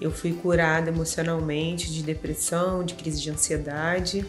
Eu 0.00 0.10
fui 0.10 0.32
curada 0.32 0.88
emocionalmente 0.88 1.92
de 1.92 2.02
depressão, 2.02 2.84
de 2.84 2.94
crise 2.94 3.22
de 3.22 3.30
ansiedade. 3.30 4.26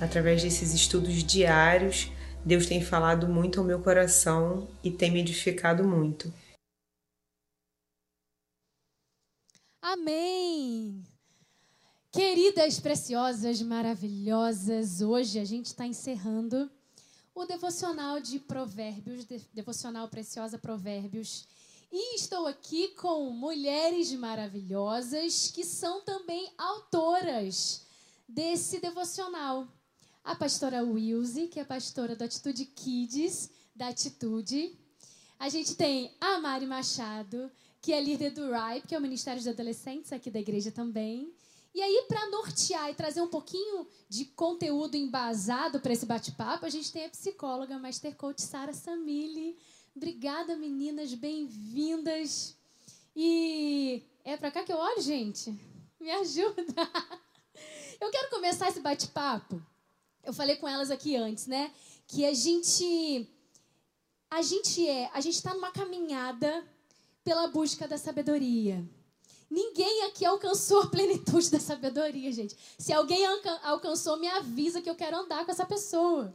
Através 0.00 0.42
desses 0.42 0.74
estudos 0.74 1.22
diários, 1.22 2.10
Deus 2.44 2.66
tem 2.66 2.82
falado 2.82 3.28
muito 3.28 3.60
ao 3.60 3.64
meu 3.64 3.78
coração 3.78 4.66
e 4.82 4.90
tem 4.90 5.12
me 5.12 5.20
edificado 5.20 5.84
muito. 5.84 6.34
Amém! 9.80 11.11
Queridas, 12.12 12.78
preciosas, 12.78 13.62
maravilhosas, 13.62 15.00
hoje 15.00 15.38
a 15.38 15.46
gente 15.46 15.68
está 15.68 15.86
encerrando 15.86 16.70
o 17.34 17.46
devocional 17.46 18.20
de 18.20 18.38
Provérbios, 18.38 19.24
devocional 19.54 20.06
Preciosa 20.08 20.58
Provérbios. 20.58 21.48
E 21.90 22.14
estou 22.16 22.46
aqui 22.46 22.88
com 22.88 23.30
mulheres 23.30 24.12
maravilhosas 24.12 25.50
que 25.50 25.64
são 25.64 26.02
também 26.02 26.52
autoras 26.58 27.86
desse 28.28 28.78
devocional. 28.78 29.66
A 30.22 30.34
pastora 30.34 30.84
Wilze, 30.84 31.48
que 31.48 31.58
é 31.58 31.64
pastora 31.64 32.14
da 32.14 32.26
Atitude 32.26 32.66
Kids, 32.66 33.48
da 33.74 33.88
Atitude. 33.88 34.78
A 35.38 35.48
gente 35.48 35.74
tem 35.76 36.14
a 36.20 36.38
Mari 36.38 36.66
Machado, 36.66 37.50
que 37.80 37.90
é 37.90 38.02
líder 38.02 38.32
do 38.32 38.52
RIPE, 38.52 38.88
que 38.88 38.94
é 38.94 38.98
o 38.98 39.00
Ministério 39.00 39.40
de 39.40 39.48
Adolescentes 39.48 40.12
aqui 40.12 40.30
da 40.30 40.40
igreja 40.40 40.70
também. 40.70 41.34
E 41.74 41.80
aí, 41.80 42.04
para 42.06 42.28
nortear 42.28 42.90
e 42.90 42.94
trazer 42.94 43.22
um 43.22 43.28
pouquinho 43.28 43.86
de 44.06 44.26
conteúdo 44.26 44.94
embasado 44.94 45.80
para 45.80 45.92
esse 45.94 46.04
bate-papo, 46.04 46.66
a 46.66 46.70
gente 46.70 46.92
tem 46.92 47.06
a 47.06 47.08
psicóloga 47.08 47.78
Master 47.78 48.14
Coach 48.14 48.42
Sara 48.42 48.74
Samili. 48.74 49.56
Obrigada, 49.96 50.54
meninas, 50.54 51.14
bem-vindas. 51.14 52.54
E 53.16 54.02
é 54.22 54.36
para 54.36 54.50
cá 54.50 54.64
que 54.64 54.72
eu 54.72 54.76
olho, 54.76 55.00
gente? 55.00 55.58
Me 55.98 56.10
ajuda. 56.10 56.62
Eu 57.98 58.10
quero 58.10 58.30
começar 58.30 58.68
esse 58.68 58.80
bate-papo. 58.80 59.64
Eu 60.24 60.32
falei 60.32 60.56
com 60.56 60.68
elas 60.68 60.90
aqui 60.90 61.16
antes, 61.16 61.46
né? 61.46 61.72
Que 62.06 62.26
a 62.26 62.34
gente 62.34 63.30
a 64.28 64.42
gente 64.42 64.88
é, 64.88 65.08
a 65.14 65.20
gente 65.20 65.36
está 65.36 65.54
numa 65.54 65.70
caminhada 65.70 66.66
pela 67.22 67.46
busca 67.46 67.86
da 67.86 67.96
sabedoria. 67.96 68.84
Ninguém 69.52 70.04
aqui 70.04 70.24
alcançou 70.24 70.80
a 70.80 70.86
plenitude 70.86 71.50
da 71.50 71.60
sabedoria, 71.60 72.32
gente. 72.32 72.56
Se 72.78 72.90
alguém 72.90 73.22
alcançou, 73.62 74.18
me 74.18 74.26
avisa 74.26 74.80
que 74.80 74.88
eu 74.88 74.94
quero 74.94 75.18
andar 75.18 75.44
com 75.44 75.50
essa 75.50 75.66
pessoa. 75.66 76.34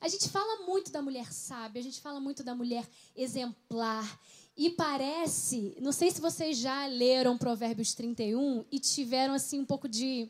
A 0.00 0.08
gente 0.08 0.28
fala 0.28 0.66
muito 0.66 0.90
da 0.90 1.00
mulher 1.00 1.32
sábia, 1.32 1.78
a 1.78 1.84
gente 1.84 2.00
fala 2.00 2.18
muito 2.18 2.42
da 2.42 2.56
mulher 2.56 2.84
exemplar. 3.16 4.20
E 4.56 4.70
parece, 4.70 5.76
não 5.80 5.92
sei 5.92 6.10
se 6.10 6.20
vocês 6.20 6.58
já 6.58 6.84
leram 6.86 7.38
Provérbios 7.38 7.94
31 7.94 8.64
e 8.72 8.80
tiveram 8.80 9.34
assim 9.34 9.60
um 9.60 9.64
pouco 9.64 9.88
de 9.88 10.28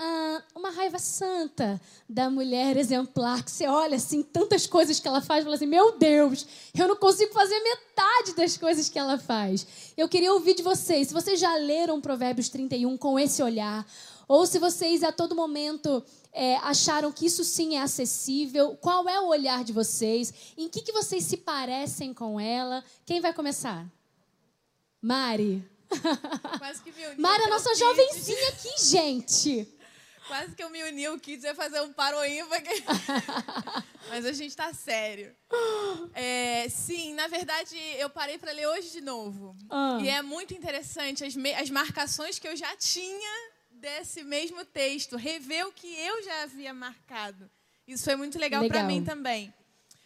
ah, 0.00 0.42
uma 0.54 0.70
raiva 0.70 0.98
santa 0.98 1.80
da 2.08 2.30
mulher 2.30 2.76
exemplar, 2.76 3.42
que 3.42 3.50
você 3.50 3.66
olha 3.66 3.96
assim, 3.96 4.22
tantas 4.22 4.64
coisas 4.64 5.00
que 5.00 5.08
ela 5.08 5.20
faz, 5.20 5.40
e 5.40 5.44
fala 5.44 5.56
assim: 5.56 5.66
Meu 5.66 5.98
Deus, 5.98 6.46
eu 6.78 6.86
não 6.86 6.94
consigo 6.94 7.32
fazer 7.32 7.58
metade 7.60 8.34
das 8.36 8.56
coisas 8.56 8.88
que 8.88 8.98
ela 8.98 9.18
faz. 9.18 9.66
Eu 9.96 10.08
queria 10.08 10.32
ouvir 10.32 10.54
de 10.54 10.62
vocês, 10.62 11.08
se 11.08 11.14
vocês 11.14 11.40
já 11.40 11.52
leram 11.56 12.00
Provérbios 12.00 12.48
31 12.48 12.96
com 12.96 13.18
esse 13.18 13.42
olhar, 13.42 13.84
ou 14.28 14.46
se 14.46 14.60
vocês 14.60 15.02
a 15.02 15.10
todo 15.10 15.34
momento 15.34 16.04
é, 16.32 16.56
acharam 16.58 17.10
que 17.10 17.26
isso 17.26 17.42
sim 17.42 17.76
é 17.76 17.82
acessível, 17.82 18.76
qual 18.76 19.08
é 19.08 19.18
o 19.18 19.26
olhar 19.26 19.64
de 19.64 19.72
vocês, 19.72 20.32
em 20.56 20.68
que, 20.68 20.82
que 20.82 20.92
vocês 20.92 21.24
se 21.24 21.38
parecem 21.38 22.14
com 22.14 22.38
ela. 22.38 22.84
Quem 23.04 23.20
vai 23.20 23.32
começar? 23.32 23.84
Mari. 25.02 25.64
Quase 26.58 26.82
que 26.82 26.92
me 26.92 27.06
uni. 27.06 27.20
Mara, 27.20 27.34
aqui 27.36 27.44
ao 27.44 27.50
nossa 27.50 27.70
Kids. 27.70 27.78
jovenzinha 27.80 28.48
aqui, 28.50 28.84
gente. 28.84 29.77
Quase 30.28 30.54
que 30.54 30.62
eu 30.62 30.70
me 30.70 30.82
uni 30.84 31.06
ao 31.06 31.18
Kids 31.18 31.42
ia 31.42 31.54
fazer 31.54 31.80
um 31.80 31.92
paroímpa. 31.92 32.56
aqui. 32.56 32.84
Mas 34.10 34.24
a 34.24 34.32
gente 34.32 34.54
tá 34.54 34.72
sério. 34.72 35.34
É, 36.14 36.68
sim, 36.68 37.14
na 37.14 37.26
verdade, 37.26 37.76
eu 37.98 38.08
parei 38.10 38.38
para 38.38 38.52
ler 38.52 38.68
hoje 38.68 38.90
de 38.90 39.00
novo. 39.00 39.56
Ah. 39.70 39.98
E 40.02 40.08
é 40.08 40.22
muito 40.22 40.54
interessante 40.54 41.24
as, 41.24 41.34
as 41.60 41.70
marcações 41.70 42.38
que 42.38 42.46
eu 42.46 42.54
já 42.54 42.76
tinha 42.76 43.50
desse 43.70 44.22
mesmo 44.22 44.64
texto. 44.64 45.16
Rever 45.16 45.66
o 45.66 45.72
que 45.72 45.88
eu 45.98 46.22
já 46.22 46.42
havia 46.42 46.74
marcado. 46.74 47.50
Isso 47.86 48.04
foi 48.04 48.16
muito 48.16 48.38
legal, 48.38 48.66
para 48.68 48.82
Legal. 48.82 48.86
mim 48.86 49.02
também. 49.02 49.52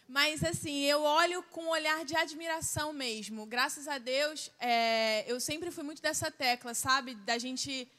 Mas 0.07 0.43
assim, 0.43 0.83
eu 0.83 1.01
olho 1.01 1.43
com 1.51 1.63
um 1.63 1.69
olhar 1.69 2.05
de 2.05 2.15
admiração 2.15 2.93
mesmo. 2.93 3.45
Graças 3.45 3.87
a 3.87 3.97
Deus, 3.97 4.51
é, 4.59 5.25
eu 5.27 5.39
sempre 5.39 5.69
fui 5.71 5.83
muito 5.83 6.01
dessa 6.01 6.31
tecla, 6.31 6.73
sabe? 6.73 7.15
Da 7.15 7.37
gente 7.37 7.89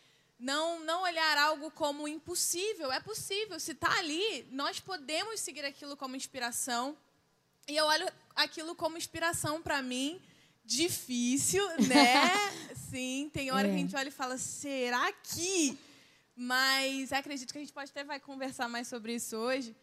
não, 0.44 0.80
não 0.84 1.02
olhar 1.02 1.38
algo 1.38 1.70
como 1.70 2.06
impossível. 2.06 2.92
É 2.92 3.00
possível. 3.00 3.58
Se 3.58 3.72
está 3.72 3.90
ali, 3.98 4.46
nós 4.50 4.78
podemos 4.80 5.40
seguir 5.40 5.64
aquilo 5.64 5.96
como 5.96 6.14
inspiração. 6.16 6.96
E 7.66 7.74
eu 7.76 7.86
olho 7.86 8.06
aquilo 8.36 8.74
como 8.74 8.98
inspiração 8.98 9.62
para 9.62 9.80
mim. 9.82 10.20
Difícil, 10.64 11.66
né? 11.88 12.30
Sim, 12.90 13.30
tem 13.32 13.50
hora 13.50 13.68
que 13.68 13.74
a 13.74 13.76
É. 13.76 13.78
gente 13.78 13.96
olha 13.96 14.08
e 14.08 14.12
fala, 14.12 14.36
será 14.38 15.10
que? 15.12 15.78
Mas 16.36 17.12
acredito 17.12 17.52
que 17.52 17.58
a 17.58 17.60
gente 17.60 17.72
pode 17.72 17.90
até 17.90 18.02
vai 18.04 18.18
conversar 18.20 18.68
mais 18.68 18.86
sobre 18.88 19.14
isso 19.14 19.36
hoje. 19.36 19.74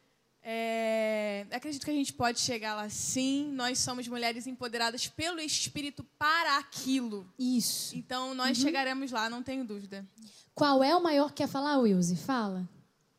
É, 0.44 1.46
acredito 1.52 1.86
que 1.86 1.92
a 1.92 1.94
gente 1.94 2.12
pode 2.14 2.40
chegar 2.40 2.74
lá 2.76 2.90
sim. 2.90 3.50
Nós 3.54 3.78
somos 3.80 4.08
mulheres 4.08 4.48
empoderadas 4.48 5.08
pelo 5.08 5.40
Espírito 5.40 6.04
para 6.18 6.58
aquilo. 6.58 7.28
Isso. 7.38 7.96
Então 7.96 8.34
nós 8.34 8.58
Uhum. 8.58 8.64
chegaremos 8.66 9.12
lá, 9.12 9.30
não 9.30 9.42
tenho 9.44 9.64
dúvida. 9.64 10.06
Qual 10.54 10.84
é 10.84 10.96
o 10.96 11.02
maior? 11.02 11.32
Quer 11.32 11.48
falar, 11.48 11.78
Wilson? 11.78 12.16
Fala. 12.16 12.68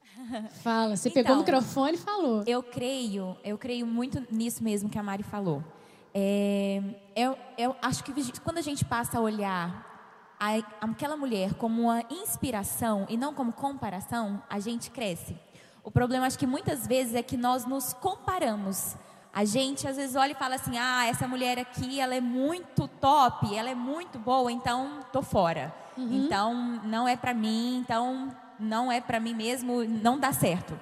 Fala. 0.63 0.97
Você 0.97 1.11
pegou 1.11 1.37
o 1.37 1.41
Então, 1.41 1.55
microfone 1.57 1.95
e 1.95 1.99
falou. 1.99 2.45
Eu 2.47 2.63
creio, 2.63 3.37
eu 3.43 3.59
creio 3.59 3.87
muito 3.87 4.23
nisso 4.31 4.63
mesmo 4.63 4.89
que 4.89 4.99
a 4.99 5.03
Mari 5.03 5.23
falou. 5.23 5.63
É, 6.15 6.81
eu, 7.17 7.37
eu 7.57 7.75
acho 7.81 8.05
que 8.05 8.13
quando 8.41 8.59
a 8.59 8.63
gente 8.63 8.85
passa 8.85 9.19
a 9.19 9.21
olhar 9.21 9.91
a- 10.39 10.59
aquela 10.83 11.17
mulher 11.17 11.55
como 11.55 11.83
uma 11.83 12.03
inspiração 12.11 13.07
e 13.09 13.17
não 13.17 13.33
como 13.35 13.53
comparação, 13.53 14.43
a 14.49 14.61
gente 14.61 14.91
cresce. 14.91 15.37
O 15.83 15.91
problema, 15.91 16.27
acho 16.27 16.39
que 16.39 16.47
muitas 16.47 16.87
vezes, 16.87 17.15
é 17.15 17.23
que 17.23 17.37
nós 17.37 17.65
nos 17.65 17.93
comparamos. 17.95 18.95
A 19.33 19.45
gente 19.47 19.89
às 19.89 19.97
vezes 19.97 20.15
olha 20.15 20.33
e 20.33 20.35
fala 20.35 20.55
assim: 20.57 20.77
ah, 20.79 21.07
essa 21.07 21.27
mulher 21.27 21.59
aqui, 21.59 21.99
ela 21.99 22.15
é 22.15 22.21
muito 22.21 22.87
top, 22.87 23.57
ela 23.57 23.71
é 23.71 23.75
muito 23.75 24.19
boa, 24.19 24.53
então 24.53 25.01
tô 25.13 25.23
fora. 25.23 25.75
Uhum. 25.97 26.25
Então 26.25 26.55
não 26.85 27.07
é 27.07 27.17
para 27.17 27.35
mim, 27.35 27.79
então 27.79 28.35
não 28.59 28.91
é 28.91 29.01
para 29.01 29.21
mim 29.21 29.35
mesmo, 29.35 29.85
não 29.85 30.19
dá 30.19 30.33
certo. 30.33 30.79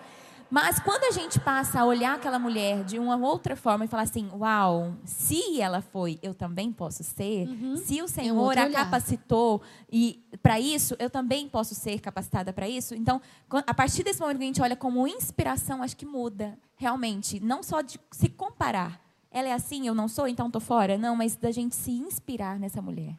Mas 0.51 0.81
quando 0.81 1.05
a 1.05 1.13
gente 1.13 1.39
passa 1.39 1.81
a 1.81 1.85
olhar 1.85 2.17
aquela 2.17 2.39
mulher 2.39 2.83
de 2.83 2.99
uma 2.99 3.17
outra 3.17 3.55
forma 3.55 3.85
e 3.85 3.89
falar 3.89 4.03
assim: 4.03 4.29
uau, 4.35 4.97
se 5.05 5.61
ela 5.61 5.81
foi, 5.81 6.19
eu 6.23 6.35
também 6.35 6.73
posso 6.73 7.05
ser. 7.05 7.47
Se 7.77 8.03
o 8.03 8.09
Senhor 8.09 8.59
a 8.59 8.69
capacitou 8.69 9.63
e 9.91 10.21
para 10.43 10.59
isso, 10.59 10.97
eu 10.99 11.09
também 11.09 11.49
posso 11.49 11.75
ser 11.75 12.01
capacitada 12.01 12.53
para 12.53 12.69
isso. 12.69 12.97
Então, 12.97 13.21
a 13.65 13.73
partir 13.73 14.03
desse 14.03 14.21
momento 14.21 14.39
que 14.39 14.43
a 14.43 14.47
gente 14.47 14.63
olha 14.63 14.75
como 14.75 15.07
inspiração, 15.07 15.85
acho 15.85 15.97
que 15.97 16.05
muda 16.05 16.59
realmente, 16.77 17.39
não 17.39 17.63
só 17.63 17.81
de 17.81 18.01
se 18.11 18.29
comparar. 18.29 19.01
Ela 19.31 19.49
é 19.49 19.53
assim, 19.53 19.87
eu 19.87 19.95
não 19.95 20.09
sou, 20.09 20.27
então 20.27 20.51
tô 20.51 20.59
fora. 20.59 20.99
Não, 20.99 21.15
mas 21.15 21.37
da 21.37 21.53
gente 21.53 21.77
se 21.77 21.93
inspirar 21.93 22.59
nessa 22.59 22.83
mulher. 22.83 23.15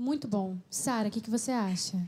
Muito 0.00 0.26
bom. 0.26 0.56
Sara, 0.70 1.08
o 1.08 1.10
que, 1.10 1.20
que 1.20 1.28
você 1.28 1.50
acha? 1.52 1.98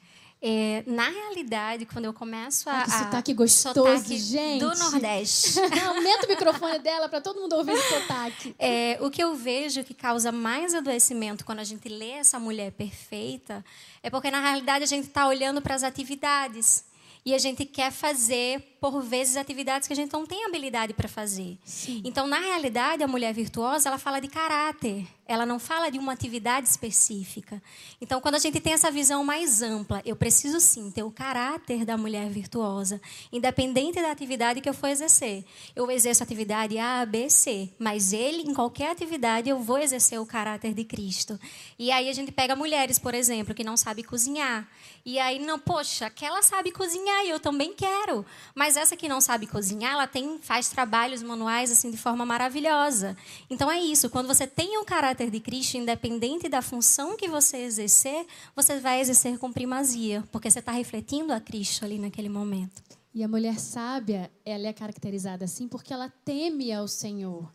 É, 0.40 0.82
na 0.86 1.10
realidade, 1.10 1.84
quando 1.84 2.06
eu 2.06 2.14
começo 2.14 2.70
a. 2.70 2.84
Que 2.84 2.90
sotaque 2.90 3.34
gostoso, 3.34 3.74
sotaque 3.74 4.16
gente. 4.16 4.60
Do 4.60 4.74
Nordeste. 4.74 5.60
Aumenta 5.86 6.24
o 6.24 6.28
microfone 6.30 6.78
dela 6.78 7.06
para 7.06 7.20
todo 7.20 7.38
mundo 7.38 7.54
ouvir 7.54 7.72
esse 7.72 8.00
sotaque. 8.00 8.56
É, 8.58 8.96
o 9.02 9.10
que 9.10 9.22
eu 9.22 9.34
vejo 9.34 9.84
que 9.84 9.92
causa 9.92 10.32
mais 10.32 10.74
adoecimento 10.74 11.44
quando 11.44 11.58
a 11.58 11.64
gente 11.64 11.86
lê 11.86 12.12
essa 12.12 12.40
mulher 12.40 12.72
perfeita 12.72 13.62
é 14.02 14.08
porque, 14.08 14.30
na 14.30 14.40
realidade, 14.40 14.84
a 14.84 14.88
gente 14.88 15.08
está 15.08 15.28
olhando 15.28 15.60
para 15.60 15.74
as 15.74 15.82
atividades. 15.82 16.90
E 17.24 17.34
a 17.34 17.38
gente 17.38 17.64
quer 17.64 17.92
fazer, 17.92 18.76
por 18.80 19.00
vezes, 19.00 19.36
atividades 19.36 19.86
que 19.86 19.92
a 19.92 19.96
gente 19.96 20.12
não 20.12 20.26
tem 20.26 20.44
habilidade 20.44 20.92
para 20.92 21.08
fazer. 21.08 21.56
Então, 22.04 22.26
na 22.26 22.40
realidade, 22.40 23.04
a 23.04 23.06
mulher 23.06 23.32
virtuosa, 23.32 23.88
ela 23.88 23.98
fala 23.98 24.18
de 24.18 24.26
caráter. 24.26 25.06
Ela 25.26 25.46
não 25.46 25.58
fala 25.58 25.88
de 25.88 25.98
uma 25.98 26.12
atividade 26.12 26.68
específica. 26.68 27.62
Então, 28.00 28.20
quando 28.20 28.34
a 28.34 28.38
gente 28.40 28.60
tem 28.60 28.72
essa 28.72 28.90
visão 28.90 29.22
mais 29.22 29.62
ampla, 29.62 30.02
eu 30.04 30.16
preciso 30.16 30.58
sim 30.58 30.90
ter 30.90 31.04
o 31.04 31.10
caráter 31.12 31.84
da 31.84 31.96
mulher 31.96 32.28
virtuosa, 32.28 33.00
independente 33.32 34.02
da 34.02 34.10
atividade 34.10 34.60
que 34.60 34.68
eu 34.68 34.74
for 34.74 34.88
exercer. 34.88 35.44
Eu 35.76 35.90
exerço 35.90 36.24
atividade 36.24 36.76
A, 36.76 37.06
B, 37.06 37.30
C, 37.30 37.70
mas 37.78 38.12
ele, 38.12 38.42
em 38.42 38.52
qualquer 38.52 38.90
atividade, 38.90 39.48
eu 39.48 39.60
vou 39.60 39.78
exercer 39.78 40.20
o 40.20 40.26
caráter 40.26 40.74
de 40.74 40.84
Cristo. 40.84 41.38
E 41.78 41.92
aí 41.92 42.08
a 42.08 42.12
gente 42.12 42.32
pega 42.32 42.56
mulheres, 42.56 42.98
por 42.98 43.14
exemplo, 43.14 43.54
que 43.54 43.62
não 43.62 43.76
sabem 43.76 44.04
cozinhar. 44.04 44.68
E 45.04 45.18
aí, 45.18 45.38
não, 45.38 45.58
poxa, 45.58 46.06
aquela 46.06 46.42
sabe 46.42 46.70
cozinhar 46.72 47.24
e 47.24 47.30
eu 47.30 47.40
também 47.40 47.72
quero. 47.74 48.24
Mas 48.54 48.76
essa 48.76 48.96
que 48.96 49.08
não 49.08 49.20
sabe 49.20 49.46
cozinhar, 49.46 49.92
ela 49.92 50.06
tem, 50.06 50.38
faz 50.40 50.68
trabalhos 50.68 51.22
manuais 51.22 51.70
assim 51.70 51.90
de 51.90 51.96
forma 51.96 52.26
maravilhosa. 52.26 53.16
Então 53.48 53.70
é 53.70 53.80
isso, 53.80 54.10
quando 54.10 54.26
você 54.26 54.46
tem 54.46 54.78
o 54.78 54.84
caráter 54.84 55.11
de 55.14 55.40
Cristo, 55.40 55.76
independente 55.76 56.48
da 56.48 56.62
função 56.62 57.16
que 57.16 57.28
você 57.28 57.58
exercer, 57.58 58.26
você 58.54 58.78
vai 58.80 59.00
exercer 59.00 59.38
com 59.38 59.52
primazia, 59.52 60.24
porque 60.32 60.50
você 60.50 60.58
está 60.58 60.72
refletindo 60.72 61.32
a 61.32 61.40
Cristo 61.40 61.84
ali 61.84 61.98
naquele 61.98 62.28
momento. 62.28 62.82
E 63.14 63.22
a 63.22 63.28
mulher 63.28 63.58
sábia, 63.58 64.30
ela 64.44 64.66
é 64.66 64.72
caracterizada 64.72 65.44
assim 65.44 65.68
porque 65.68 65.92
ela 65.92 66.08
teme 66.24 66.72
ao 66.72 66.88
Senhor. 66.88 67.52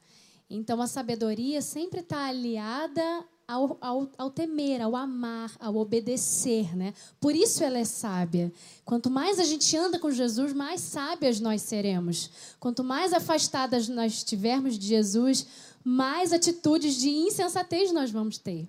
Então 0.49 0.81
a 0.81 0.87
sabedoria 0.87 1.61
sempre 1.61 2.01
está 2.01 2.27
aliada 2.27 3.25
ao, 3.47 3.77
ao, 3.79 4.09
ao 4.17 4.29
temer, 4.29 4.81
ao 4.81 4.95
amar, 4.95 5.55
ao 5.59 5.77
obedecer, 5.77 6.75
né? 6.75 6.93
Por 7.19 7.33
isso 7.33 7.63
ela 7.63 7.79
é 7.79 7.85
sábia. 7.85 8.51
Quanto 8.83 9.09
mais 9.09 9.39
a 9.39 9.43
gente 9.45 9.75
anda 9.75 9.97
com 9.97 10.11
Jesus, 10.11 10.51
mais 10.53 10.81
sábias 10.81 11.39
nós 11.39 11.61
seremos. 11.61 12.29
Quanto 12.59 12.83
mais 12.83 13.13
afastadas 13.13 13.87
nós 13.87 14.13
estivermos 14.13 14.77
de 14.77 14.87
Jesus, 14.87 15.47
mais 15.87 16.33
atitudes 16.33 16.97
de 16.97 17.09
insensatez 17.09 17.93
nós 17.93 18.11
vamos 18.11 18.37
ter. 18.37 18.67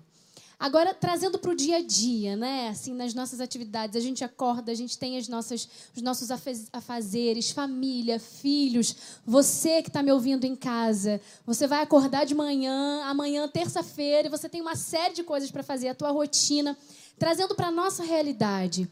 Agora, 0.57 0.93
trazendo 0.93 1.37
para 1.37 1.51
o 1.51 1.55
dia 1.55 1.75
a 1.75 1.81
dia, 1.81 2.37
né? 2.37 2.69
Assim, 2.69 2.93
nas 2.93 3.13
nossas 3.13 3.41
atividades, 3.41 3.97
a 3.97 3.99
gente 3.99 4.23
acorda, 4.23 4.71
a 4.71 4.75
gente 4.75 4.97
tem 4.97 5.17
as 5.17 5.27
nossas, 5.27 5.67
os 5.93 6.01
nossos 6.01 6.31
afaz- 6.31 6.69
afazeres, 6.71 7.51
família, 7.51 8.21
filhos. 8.21 8.95
Você 9.25 9.81
que 9.81 9.89
está 9.89 10.01
me 10.01 10.13
ouvindo 10.13 10.45
em 10.45 10.55
casa, 10.55 11.19
você 11.45 11.67
vai 11.67 11.81
acordar 11.81 12.25
de 12.25 12.33
manhã, 12.33 13.03
amanhã, 13.03 13.49
terça-feira, 13.49 14.29
e 14.29 14.31
você 14.31 14.47
tem 14.47 14.61
uma 14.61 14.77
série 14.77 15.13
de 15.13 15.23
coisas 15.23 15.51
para 15.51 15.61
fazer, 15.61 15.89
a 15.89 15.95
tua 15.95 16.11
rotina. 16.11 16.77
Trazendo 17.17 17.53
para 17.53 17.67
a 17.67 17.71
nossa 17.71 18.03
realidade, 18.03 18.89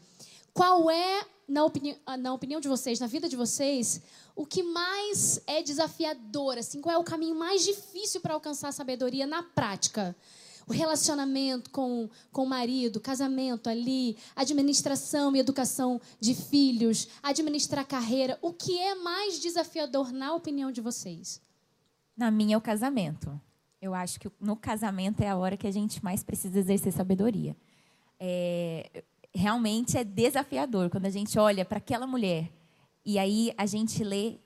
qual 0.52 0.90
é, 0.90 1.24
na, 1.48 1.64
opini 1.64 1.96
na 2.20 2.34
opinião 2.34 2.60
de 2.60 2.68
vocês, 2.68 3.00
na 3.00 3.06
vida 3.06 3.28
de 3.28 3.36
vocês, 3.36 4.02
o 4.36 4.44
que 4.44 4.62
mais 4.62 5.40
é 5.46 5.62
desafiador? 5.62 6.58
Assim, 6.58 6.80
qual 6.80 6.94
é 6.94 6.98
o 6.98 7.04
caminho 7.04 7.34
mais 7.34 7.64
difícil 7.64 8.20
para 8.20 8.34
alcançar 8.34 8.68
a 8.68 8.72
sabedoria 8.72 9.26
na 9.26 9.42
prática? 9.42 10.14
o 10.68 10.72
relacionamento 10.72 11.70
com, 11.70 12.10
com 12.30 12.42
o 12.42 12.46
marido, 12.46 13.00
casamento 13.00 13.70
ali, 13.70 14.18
administração 14.36 15.34
e 15.34 15.38
educação 15.38 15.98
de 16.20 16.34
filhos, 16.34 17.08
administrar 17.22 17.86
carreira. 17.86 18.38
O 18.42 18.52
que 18.52 18.78
é 18.78 18.94
mais 18.94 19.40
desafiador, 19.40 20.12
na 20.12 20.34
opinião 20.34 20.70
de 20.70 20.82
vocês? 20.82 21.40
Na 22.14 22.30
minha, 22.30 22.54
é 22.54 22.58
o 22.58 22.60
casamento. 22.60 23.40
Eu 23.80 23.94
acho 23.94 24.20
que 24.20 24.30
no 24.38 24.56
casamento 24.56 25.22
é 25.22 25.28
a 25.28 25.36
hora 25.38 25.56
que 25.56 25.66
a 25.66 25.70
gente 25.70 26.04
mais 26.04 26.22
precisa 26.22 26.58
exercer 26.58 26.92
sabedoria. 26.92 27.56
É, 28.20 29.04
realmente 29.38 29.96
é 29.96 30.04
desafiador 30.04 30.90
quando 30.90 31.06
a 31.06 31.10
gente 31.10 31.38
olha 31.38 31.64
para 31.64 31.78
aquela 31.78 32.06
mulher 32.06 32.50
e 33.04 33.18
aí 33.18 33.52
a 33.56 33.64
gente 33.64 34.04
lê 34.04 34.38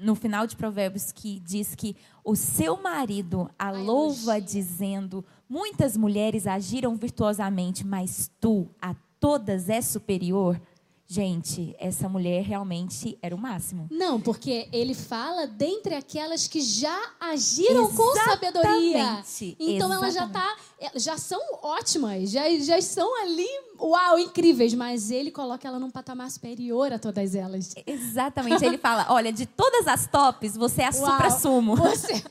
no 0.00 0.14
final 0.14 0.46
de 0.46 0.54
Provérbios 0.54 1.10
que 1.10 1.40
diz 1.40 1.74
que 1.74 1.96
o 2.24 2.36
seu 2.36 2.80
marido 2.80 3.50
a 3.58 3.70
louva 3.70 4.40
dizendo: 4.40 5.24
muitas 5.48 5.96
mulheres 5.96 6.46
agiram 6.46 6.94
virtuosamente, 6.96 7.84
mas 7.84 8.30
tu 8.40 8.68
a 8.80 8.94
todas 9.18 9.68
é 9.68 9.80
superior. 9.80 10.60
Gente, 11.08 11.74
essa 11.78 12.08
mulher 12.08 12.42
realmente 12.42 13.16
era 13.22 13.32
o 13.34 13.38
máximo. 13.38 13.86
Não, 13.90 14.20
porque 14.20 14.68
ele 14.72 14.92
fala 14.92 15.46
dentre 15.46 15.94
aquelas 15.94 16.48
que 16.48 16.60
já 16.60 17.12
agiram 17.20 17.88
com 17.94 18.14
sabedoria. 18.16 18.98
Exatamente, 18.98 19.56
Então 19.60 19.92
elas 19.92 20.12
já 20.14 20.24
exatamente. 20.24 20.56
tá, 20.82 20.90
já 20.98 21.16
são 21.16 21.40
ótimas, 21.62 22.28
já, 22.28 22.42
já 22.58 22.82
são 22.82 23.22
ali, 23.22 23.46
uau, 23.78 24.18
incríveis, 24.18 24.74
mas 24.74 25.12
ele 25.12 25.30
coloca 25.30 25.68
ela 25.68 25.78
num 25.78 25.90
patamar 25.90 26.28
superior 26.28 26.92
a 26.92 26.98
todas 26.98 27.36
elas. 27.36 27.72
Exatamente. 27.86 28.64
Ele 28.64 28.78
fala: 28.78 29.06
olha, 29.08 29.32
de 29.32 29.46
todas 29.46 29.86
as 29.86 30.08
tops, 30.08 30.56
você 30.56 30.82
é 30.82 30.86
a 30.86 30.92
supra-sumo. 30.92 31.76
Você... 31.76 32.24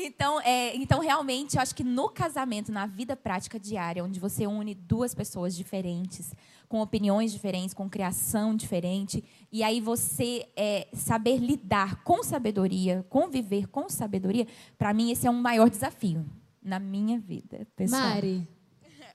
Então, 0.00 0.40
é, 0.42 0.76
então, 0.76 1.00
realmente, 1.00 1.56
eu 1.56 1.62
acho 1.62 1.74
que 1.74 1.82
no 1.82 2.08
casamento, 2.08 2.70
na 2.70 2.86
vida 2.86 3.16
prática 3.16 3.58
diária, 3.58 4.04
onde 4.04 4.20
você 4.20 4.46
une 4.46 4.72
duas 4.72 5.12
pessoas 5.12 5.56
diferentes, 5.56 6.32
com 6.68 6.80
opiniões 6.80 7.32
diferentes, 7.32 7.74
com 7.74 7.90
criação 7.90 8.54
diferente, 8.54 9.24
e 9.50 9.64
aí 9.64 9.80
você 9.80 10.48
é, 10.54 10.86
saber 10.92 11.38
lidar 11.38 12.02
com 12.04 12.22
sabedoria, 12.22 13.04
conviver 13.10 13.66
com 13.66 13.88
sabedoria, 13.88 14.46
para 14.78 14.94
mim 14.94 15.10
esse 15.10 15.26
é 15.26 15.30
um 15.30 15.40
maior 15.40 15.68
desafio 15.68 16.24
na 16.62 16.78
minha 16.78 17.18
vida 17.18 17.66
pessoal. 17.74 18.02
Mari. 18.02 18.48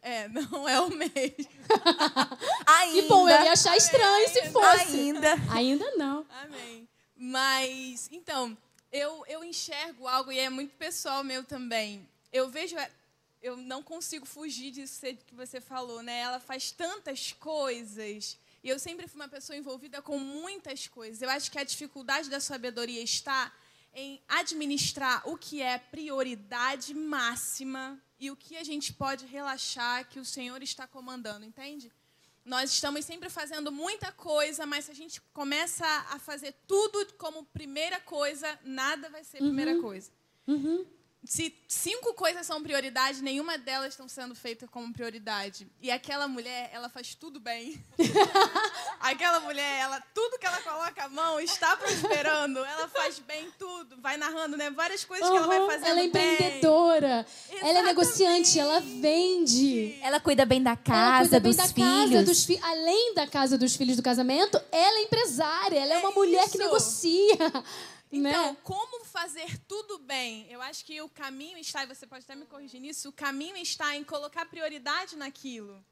É, 0.05 0.27
não 0.27 0.67
é 0.67 0.81
o 0.81 0.89
mesmo. 0.89 1.13
Ainda. 2.67 2.91
Que 3.01 3.07
bom, 3.07 3.29
eu 3.29 3.41
ia 3.41 3.53
achar 3.53 3.77
estranho 3.77 4.27
se 4.27 4.49
fosse. 4.49 4.97
Ainda. 4.97 5.33
Ainda 5.49 5.95
não. 5.95 6.25
Amém. 6.43 6.89
Mas, 7.15 8.09
então, 8.11 8.57
eu, 8.93 9.25
eu 9.27 9.43
enxergo 9.43 10.07
algo, 10.07 10.31
e 10.31 10.37
é 10.37 10.49
muito 10.51 10.75
pessoal 10.75 11.23
meu 11.23 11.43
também. 11.43 12.07
Eu 12.31 12.47
vejo, 12.47 12.75
eu 13.41 13.57
não 13.57 13.81
consigo 13.81 14.23
fugir 14.23 14.69
disso 14.69 15.01
que 15.25 15.33
você 15.33 15.59
falou, 15.59 16.03
né? 16.03 16.19
Ela 16.19 16.39
faz 16.39 16.71
tantas 16.71 17.31
coisas. 17.31 18.37
E 18.63 18.69
eu 18.69 18.77
sempre 18.77 19.07
fui 19.07 19.19
uma 19.19 19.27
pessoa 19.27 19.57
envolvida 19.57 19.99
com 19.99 20.19
muitas 20.19 20.87
coisas. 20.87 21.23
Eu 21.23 21.29
acho 21.31 21.51
que 21.51 21.57
a 21.57 21.63
dificuldade 21.63 22.29
da 22.29 22.39
sabedoria 22.39 23.01
está 23.01 23.51
em 23.95 24.21
administrar 24.27 25.27
o 25.27 25.37
que 25.37 25.61
é 25.61 25.79
prioridade 25.79 26.93
máxima 26.93 27.99
e 28.19 28.29
o 28.29 28.35
que 28.35 28.55
a 28.55 28.63
gente 28.63 28.93
pode 28.93 29.25
relaxar 29.25 30.07
que 30.07 30.19
o 30.19 30.25
Senhor 30.25 30.61
está 30.61 30.87
comandando, 30.87 31.45
entende? 31.45 31.91
Nós 32.45 32.71
estamos 32.71 33.05
sempre 33.05 33.29
fazendo 33.29 33.71
muita 33.71 34.11
coisa, 34.11 34.65
mas 34.65 34.85
se 34.85 34.91
a 34.91 34.95
gente 34.95 35.21
começa 35.33 35.85
a 36.11 36.19
fazer 36.19 36.53
tudo 36.67 37.05
como 37.17 37.45
primeira 37.45 37.99
coisa, 38.01 38.59
nada 38.63 39.09
vai 39.09 39.23
ser 39.23 39.37
primeira 39.37 39.71
Uhum. 39.75 39.81
coisa. 39.81 40.11
Uhum. 40.47 40.85
Se 41.25 41.55
cinco 41.69 42.13
coisas 42.13 42.45
são 42.45 42.61
prioridade, 42.61 43.21
nenhuma 43.23 43.57
delas 43.57 43.89
estão 43.93 44.09
sendo 44.09 44.35
feitas 44.35 44.69
como 44.69 44.91
prioridade. 44.93 45.65
E 45.81 45.89
aquela 45.89 46.27
mulher, 46.27 46.69
ela 46.73 46.89
faz 46.89 47.15
tudo 47.15 47.39
bem. 47.39 47.81
aquela 48.99 49.39
mulher, 49.39 49.79
ela 49.79 50.01
tudo 50.13 50.37
que 50.37 50.45
ela 50.45 50.61
coloca 50.61 51.03
a 51.05 51.09
mão 51.09 51.39
está 51.39 51.77
prosperando. 51.77 52.59
Ela 52.59 52.87
faz 52.89 53.19
bem 53.19 53.49
tudo. 53.57 53.95
Vai 54.01 54.17
narrando, 54.17 54.57
né? 54.57 54.69
Várias 54.69 55.05
coisas 55.05 55.27
que 55.29 55.35
ela 55.37 55.47
vai 55.47 55.59
Uhum, 55.59 55.67
fazendo 55.67 55.87
ela 55.87 55.99
é 56.01 56.07
bem. 56.07 56.33
empreendedora, 56.33 57.25
ela 57.61 57.79
é 57.79 57.83
negociante, 57.83 58.59
ela 58.59 58.79
vende. 58.81 59.97
Ela 60.01 60.19
cuida 60.19 60.45
bem 60.45 60.61
da 60.61 60.71
Ela 60.71 60.77
casa, 60.77 61.39
bem 61.39 61.41
dos 61.51 61.55
da 61.55 61.67
filhos. 61.67 62.11
casa, 62.11 62.23
dos 62.23 62.43
fi 62.45 62.59
além 62.61 63.13
da 63.15 63.27
casa 63.27 63.57
dos 63.57 63.75
filhos 63.75 63.95
do 63.95 64.03
casamento, 64.03 64.61
ela 64.71 64.99
é 64.99 65.03
empresária, 65.03 65.79
ela 65.79 65.93
é, 65.93 65.97
uma 65.99 66.11
mulher 66.11 66.43
que 66.43 66.49
isso. 66.49 66.57
negocia. 66.57 67.37
Então, 68.15 68.51
né? 68.51 68.57
como 68.63 69.03
fazer 69.05 69.57
tudo 69.67 69.97
bem? 69.97 70.45
Eu 70.47 70.61
acho 70.61 70.85
que 70.85 71.01
o 71.01 71.09
caminho 71.09 71.57
está, 71.57 71.83
e 71.83 71.87
você 71.87 72.05
pode 72.05 72.23
até 72.23 72.35
me 72.35 72.45
corrigir 72.45 72.79
nisso, 72.79 73.09
o 73.09 73.11
caminho 73.11 73.57
está 73.57 73.95
em 73.95 74.03
colocar 74.03 74.45
prioridade 74.45 75.15
naquilo. 75.15 75.83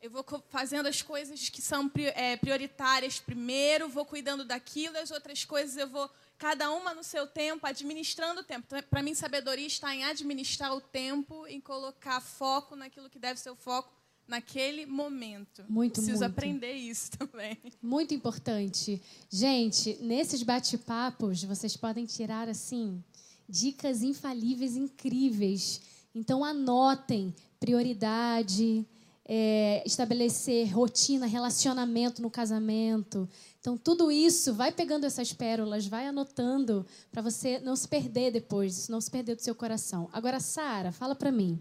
Eu 0.00 0.10
vou 0.10 0.24
fazendo 0.48 0.86
as 0.86 1.02
coisas 1.02 1.50
que 1.50 1.60
são 1.60 1.90
é, 2.14 2.36
prioritárias 2.38 3.20
primeiro, 3.20 3.90
vou 3.90 4.06
cuidando 4.06 4.42
daquilo, 4.42 4.96
as 4.96 5.10
outras 5.10 5.44
coisas 5.44 5.76
eu 5.76 5.86
vou, 5.86 6.10
cada 6.38 6.70
uma 6.70 6.94
no 6.94 7.04
seu 7.04 7.26
tempo, 7.26 7.66
administrando 7.66 8.40
o 8.40 8.44
tempo. 8.44 8.64
Então, 8.66 8.82
Para 8.88 9.02
mim, 9.02 9.14
sabedoria 9.14 9.66
está 9.66 9.94
em 9.94 10.02
administrar 10.04 10.74
o 10.74 10.80
tempo, 10.80 11.46
em 11.46 11.60
colocar 11.60 12.22
foco 12.22 12.74
naquilo 12.74 13.10
que 13.10 13.18
deve 13.18 13.38
ser 13.38 13.50
o 13.50 13.56
foco 13.56 13.95
naquele 14.26 14.86
momento. 14.86 15.64
Muito, 15.68 15.94
Preciso 15.94 16.20
muito. 16.20 16.30
aprender 16.30 16.72
isso 16.72 17.10
também. 17.12 17.56
Muito 17.82 18.14
importante. 18.14 19.00
Gente, 19.30 19.98
nesses 20.00 20.42
bate-papos, 20.42 21.44
vocês 21.44 21.76
podem 21.76 22.04
tirar, 22.06 22.48
assim, 22.48 23.02
dicas 23.48 24.02
infalíveis, 24.02 24.76
incríveis. 24.76 25.80
Então, 26.14 26.44
anotem 26.44 27.34
prioridade, 27.60 28.86
é, 29.24 29.82
estabelecer 29.84 30.72
rotina, 30.72 31.26
relacionamento 31.26 32.22
no 32.22 32.30
casamento. 32.30 33.28
Então, 33.60 33.76
tudo 33.76 34.12
isso, 34.12 34.54
vai 34.54 34.70
pegando 34.70 35.04
essas 35.04 35.32
pérolas, 35.32 35.86
vai 35.86 36.06
anotando 36.06 36.86
para 37.10 37.20
você 37.22 37.58
não 37.58 37.74
se 37.74 37.88
perder 37.88 38.30
depois, 38.30 38.88
não 38.88 39.00
se 39.00 39.10
perder 39.10 39.34
do 39.34 39.42
seu 39.42 39.54
coração. 39.54 40.08
Agora, 40.12 40.38
Sara, 40.38 40.92
fala 40.92 41.14
para 41.14 41.32
mim. 41.32 41.60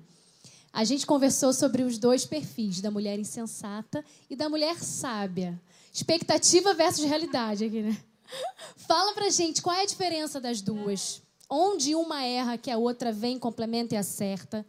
A 0.76 0.84
gente 0.84 1.06
conversou 1.06 1.54
sobre 1.54 1.84
os 1.84 1.98
dois 1.98 2.26
perfis, 2.26 2.82
da 2.82 2.92
mulher 2.92 3.18
insensata 3.18 4.04
e 4.30 4.36
da 4.36 4.50
mulher 4.50 4.78
sábia. 4.84 5.58
Expectativa 5.94 6.74
versus 6.74 7.06
realidade 7.06 7.64
aqui, 7.64 7.82
né? 7.82 7.98
Fala 8.76 9.14
pra 9.14 9.30
gente 9.30 9.62
qual 9.62 9.74
é 9.74 9.84
a 9.84 9.86
diferença 9.86 10.38
das 10.38 10.60
duas. 10.60 11.22
Onde 11.50 11.96
uma 11.96 12.26
erra 12.26 12.58
que 12.58 12.70
a 12.70 12.78
outra 12.78 13.14
vem, 13.14 13.40
complementa 13.40 13.96
e 13.96 13.98
acerta. 13.98 14.66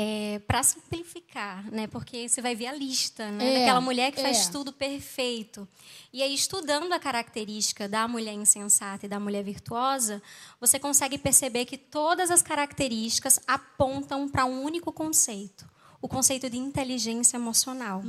É, 0.00 0.38
para 0.46 0.62
simplificar, 0.62 1.68
né? 1.72 1.88
Porque 1.88 2.28
você 2.28 2.40
vai 2.40 2.54
ver 2.54 2.68
a 2.68 2.72
lista, 2.72 3.32
né? 3.32 3.48
É, 3.48 3.58
Daquela 3.58 3.80
mulher 3.80 4.12
que 4.12 4.20
é. 4.20 4.22
faz 4.22 4.48
tudo 4.48 4.72
perfeito. 4.72 5.66
E 6.12 6.22
aí, 6.22 6.32
estudando 6.32 6.92
a 6.92 7.00
característica 7.00 7.88
da 7.88 8.06
mulher 8.06 8.34
insensata 8.34 9.06
e 9.06 9.08
da 9.08 9.18
mulher 9.18 9.42
virtuosa, 9.42 10.22
você 10.60 10.78
consegue 10.78 11.18
perceber 11.18 11.64
que 11.64 11.76
todas 11.76 12.30
as 12.30 12.42
características 12.42 13.40
apontam 13.44 14.28
para 14.28 14.44
um 14.44 14.62
único 14.62 14.92
conceito. 14.92 15.68
O 16.00 16.06
conceito 16.06 16.48
de 16.48 16.56
inteligência 16.56 17.36
emocional. 17.36 18.02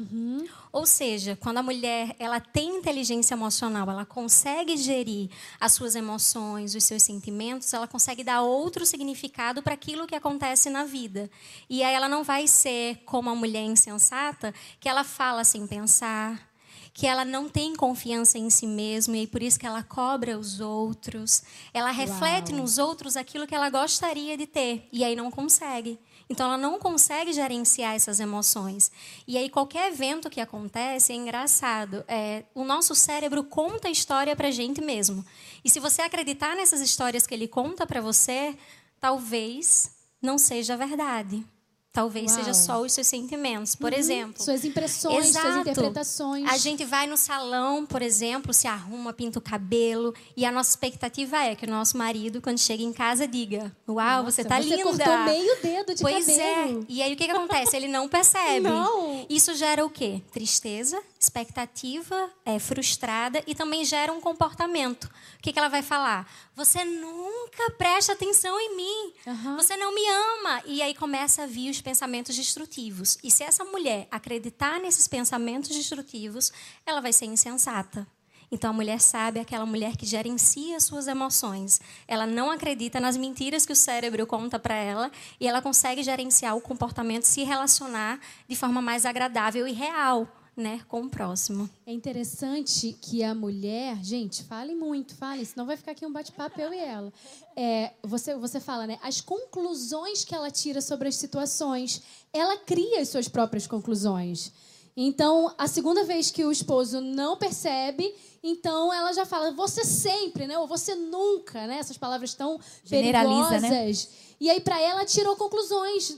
Ou 0.71 0.85
seja, 0.85 1.35
quando 1.35 1.57
a 1.57 1.63
mulher 1.63 2.15
ela 2.19 2.39
tem 2.39 2.77
inteligência 2.77 3.33
emocional, 3.33 3.89
ela 3.89 4.05
consegue 4.05 4.77
gerir 4.77 5.31
as 5.59 5.73
suas 5.73 5.95
emoções, 5.95 6.75
os 6.75 6.83
seus 6.83 7.01
sentimentos, 7.01 7.73
ela 7.73 7.87
consegue 7.87 8.23
dar 8.23 8.43
outro 8.43 8.85
significado 8.85 9.63
para 9.63 9.73
aquilo 9.73 10.05
que 10.05 10.13
acontece 10.13 10.69
na 10.69 10.85
vida. 10.85 11.31
E 11.67 11.81
aí 11.81 11.95
ela 11.95 12.07
não 12.07 12.23
vai 12.23 12.45
ser 12.45 12.97
como 13.05 13.29
a 13.31 13.35
mulher 13.35 13.63
insensata, 13.63 14.53
que 14.79 14.87
ela 14.87 15.03
fala 15.03 15.43
sem 15.43 15.65
pensar, 15.65 16.47
que 16.93 17.07
ela 17.07 17.25
não 17.25 17.49
tem 17.49 17.75
confiança 17.75 18.37
em 18.37 18.49
si 18.49 18.67
mesma 18.67 19.17
e 19.17 19.25
por 19.25 19.41
isso 19.41 19.59
que 19.59 19.65
ela 19.65 19.81
cobra 19.81 20.37
os 20.37 20.59
outros. 20.59 21.41
Ela 21.73 21.91
reflete 21.91 22.51
Uau. 22.51 22.61
nos 22.61 22.77
outros 22.77 23.17
aquilo 23.17 23.47
que 23.47 23.55
ela 23.55 23.69
gostaria 23.69 24.37
de 24.37 24.45
ter 24.45 24.87
e 24.91 25.03
aí 25.03 25.15
não 25.15 25.31
consegue. 25.31 25.99
Então 26.29 26.45
ela 26.45 26.57
não 26.57 26.77
consegue 26.77 27.33
gerenciar 27.33 27.95
essas 27.95 28.19
emoções. 28.19 28.91
E 29.27 29.37
aí 29.37 29.49
qualquer 29.49 29.91
evento 29.91 30.29
que 30.29 30.39
acontece 30.39 31.11
é 31.11 31.15
engraçado. 31.15 32.03
É, 32.07 32.43
o 32.53 32.63
nosso 32.63 32.93
cérebro 32.93 33.43
conta 33.43 33.87
a 33.87 33.91
história 33.91 34.35
para 34.35 34.51
gente 34.51 34.79
mesmo. 34.79 35.25
E 35.65 35.69
se 35.69 35.79
você 35.79 36.03
acreditar 36.03 36.55
nessas 36.55 36.81
histórias 36.81 37.25
que 37.25 37.33
ele 37.33 37.47
conta 37.47 37.87
para 37.87 37.99
você, 37.99 38.55
talvez 38.99 39.89
não 40.21 40.37
seja 40.37 40.77
verdade. 40.77 41.43
Talvez 41.91 42.31
Uau. 42.31 42.39
seja 42.39 42.53
só 42.53 42.81
os 42.81 42.93
seus 42.93 43.07
sentimentos. 43.07 43.73
Por 43.75 43.91
Uhum. 43.91 43.97
exemplo. 43.99 44.43
Suas 44.43 44.63
impressões, 44.63 45.15
suas 45.29 45.45
Exato. 45.45 45.59
interpretações. 45.61 46.47
A 46.47 46.55
gente 46.57 46.85
vai 46.85 47.07
no 47.07 47.17
salão, 47.17 47.85
por 47.85 48.01
exemplo, 48.03 48.53
se 48.53 48.67
arruma, 48.67 49.11
pinta 49.11 49.39
o 49.39 49.41
cabelo, 49.41 50.13
e 50.37 50.45
a 50.45 50.51
nossa 50.51 50.69
expectativa 50.69 51.37
é 51.43 51.55
que 51.55 51.65
o 51.65 51.69
nosso 51.69 51.97
marido, 51.97 52.41
quando 52.41 52.59
chega 52.59 52.83
em 52.83 52.93
casa, 52.93 53.27
diga: 53.27 53.75
Uau, 53.87 54.23
Nossa, 54.23 54.31
você 54.31 54.43
tá 54.45 54.61
você 54.61 54.69
linda. 54.69 54.83
cortou 54.83 55.17
meio 55.25 55.61
dedo 55.63 55.95
de 55.95 56.01
pois 56.01 56.27
cabelo. 56.27 56.81
é. 56.81 56.85
E 56.87 57.01
aí 57.01 57.13
o 57.13 57.17
que, 57.17 57.25
que 57.25 57.31
acontece? 57.31 57.75
Ele 57.75 57.87
não 57.87 58.07
percebe. 58.07 58.59
Não. 58.69 59.25
Isso 59.27 59.55
gera 59.55 59.83
o 59.83 59.89
quê? 59.89 60.21
Tristeza, 60.31 61.01
expectativa 61.19 62.31
é, 62.45 62.57
frustrada 62.59 63.43
e 63.45 63.53
também 63.53 63.83
gera 63.83 64.11
um 64.13 64.21
comportamento. 64.21 65.03
O 65.03 65.41
que, 65.41 65.51
que 65.51 65.59
ela 65.59 65.67
vai 65.67 65.81
falar? 65.81 66.31
Você 66.55 66.85
nunca 66.85 67.71
presta 67.77 68.13
atenção 68.13 68.57
em 68.59 68.77
mim. 68.77 69.13
Você 69.57 69.75
não 69.75 69.93
me 69.93 70.01
ama. 70.07 70.63
E 70.65 70.81
aí 70.81 70.95
começa 70.95 71.43
a 71.43 71.45
vir 71.45 71.69
os 71.69 71.81
pensamentos 71.81 72.35
destrutivos. 72.35 73.17
E 73.21 73.29
se 73.29 73.43
essa 73.43 73.65
mulher 73.65 74.07
acreditar 74.09 74.79
nesses 74.79 75.07
pensamentos 75.07 75.69
destrutivos, 75.75 76.53
ela 76.85 77.01
vai 77.01 77.11
ser 77.11 77.25
insensata. 77.25 78.07
Então 78.51 78.71
a 78.71 78.73
mulher 78.73 78.99
sabe 78.99 79.39
é 79.39 79.41
aquela 79.41 79.65
mulher 79.65 79.95
que 79.95 80.05
gerencia 80.05 80.79
suas 80.79 81.07
emoções. 81.07 81.79
Ela 82.07 82.25
não 82.25 82.49
acredita 82.49 82.99
nas 82.99 83.15
mentiras 83.15 83.65
que 83.65 83.73
o 83.73 83.75
cérebro 83.75 84.25
conta 84.25 84.57
para 84.57 84.73
ela 84.73 85.11
e 85.39 85.47
ela 85.47 85.61
consegue 85.61 86.01
gerenciar 86.01 86.55
o 86.55 86.61
comportamento, 86.61 87.23
se 87.23 87.43
relacionar 87.43 88.19
de 88.47 88.55
forma 88.55 88.81
mais 88.81 89.05
agradável 89.05 89.67
e 89.67 89.71
real, 89.71 90.27
né, 90.59 90.81
com 90.87 91.01
o 91.01 91.09
próximo. 91.09 91.69
É 91.87 91.93
interessante 91.93 92.95
que 93.01 93.23
a 93.23 93.33
mulher, 93.33 93.97
gente, 94.03 94.43
fale 94.43 94.75
muito, 94.75 95.15
fale, 95.15 95.45
senão 95.45 95.65
vai 95.65 95.77
ficar 95.77 95.93
aqui 95.93 96.05
um 96.05 96.11
bate-papo 96.11 96.59
eu 96.59 96.73
e 96.73 96.77
ela. 96.77 97.11
É, 97.55 97.93
você, 98.03 98.35
você 98.35 98.59
fala, 98.59 98.85
né? 98.85 98.99
As 99.01 99.21
conclusões 99.21 100.25
que 100.25 100.35
ela 100.35 100.51
tira 100.51 100.81
sobre 100.81 101.07
as 101.07 101.15
situações, 101.15 102.01
ela 102.33 102.57
cria 102.57 103.01
as 103.01 103.09
suas 103.09 103.27
próprias 103.27 103.65
conclusões. 103.65 104.51
Então, 104.95 105.53
a 105.57 105.65
segunda 105.65 106.03
vez 106.03 106.29
que 106.29 106.43
o 106.43 106.51
esposo 106.51 106.99
não 106.99 107.37
percebe, 107.37 108.13
então 108.43 108.93
ela 108.93 109.13
já 109.13 109.25
fala, 109.25 109.51
você 109.51 109.85
sempre, 109.85 110.45
né? 110.45 110.57
Ou 110.59 110.67
você 110.67 110.93
nunca, 110.93 111.65
né? 111.67 111.77
Essas 111.77 111.97
palavras 111.97 112.33
tão 112.33 112.59
Generaliza, 112.83 113.59
né? 113.61 113.69
perigosas. 113.69 114.09
E 114.41 114.49
aí, 114.49 114.59
para 114.59 114.79
ela, 114.81 115.05
tirou 115.05 115.35
conclusões. 115.37 116.17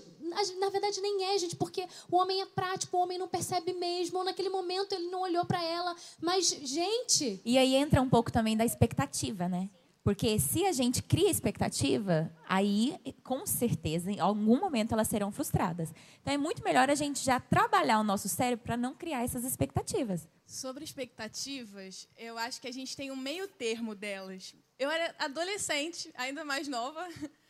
Na- 0.60 0.70
verdade, 0.70 1.00
nem 1.02 1.26
é, 1.26 1.38
gente, 1.38 1.56
porque 1.56 1.86
o 2.10 2.18
homem 2.18 2.42
é 2.42 2.46
prático, 2.46 2.98
o 2.98 3.02
homem 3.02 3.18
não 3.18 3.28
percebe 3.28 3.74
mesmo. 3.74 4.18
Ou 4.20 4.24
naquele 4.26 4.50
momento 4.50 4.94
ele 4.94 5.08
não 5.10 5.22
olhou 5.22 5.46
para 5.46 5.64
ela. 5.64 5.96
Mas, 6.20 6.48
gente. 6.50 7.40
E 7.46 7.58
aí 7.58 7.76
entra 7.76 8.02
um 8.02 8.10
pouco 8.10 8.32
também 8.32 8.58
da 8.58 8.66
expectativa, 8.66 9.48
né? 9.48 9.70
Porque 10.04 10.40
se 10.40 10.66
a 10.66 10.72
gente 10.72 11.04
cria 11.04 11.30
expectativa, 11.30 12.36
aí, 12.50 12.98
com 13.24 13.46
certeza, 13.46 14.12
em 14.12 14.20
algum 14.20 14.60
momento 14.60 14.94
elas 14.94 15.08
serão 15.08 15.32
frustradas. 15.32 15.94
Então 16.22 16.34
é 16.34 16.38
muito 16.38 16.64
melhor 16.64 16.90
a 16.90 16.96
gente 16.96 17.24
já 17.24 17.40
trabalhar 17.40 18.00
o 18.00 18.04
nosso 18.04 18.28
cérebro 18.28 18.66
para 18.66 18.76
não 18.76 18.96
criar 18.96 19.24
essas 19.24 19.44
expectativas. 19.44 20.28
Sobre 20.44 20.84
expectativas, 20.84 22.08
eu 22.18 22.36
acho 22.38 22.60
que 22.60 22.68
a 22.68 22.74
gente 22.74 22.98
tem 22.98 23.12
um 23.12 23.16
meio 23.16 23.48
termo 23.48 23.94
delas. 23.94 24.56
Eu 24.80 24.90
era 24.90 25.14
adolescente, 25.20 26.12
ainda 26.18 26.44
mais 26.44 26.68
nova, 26.68 27.08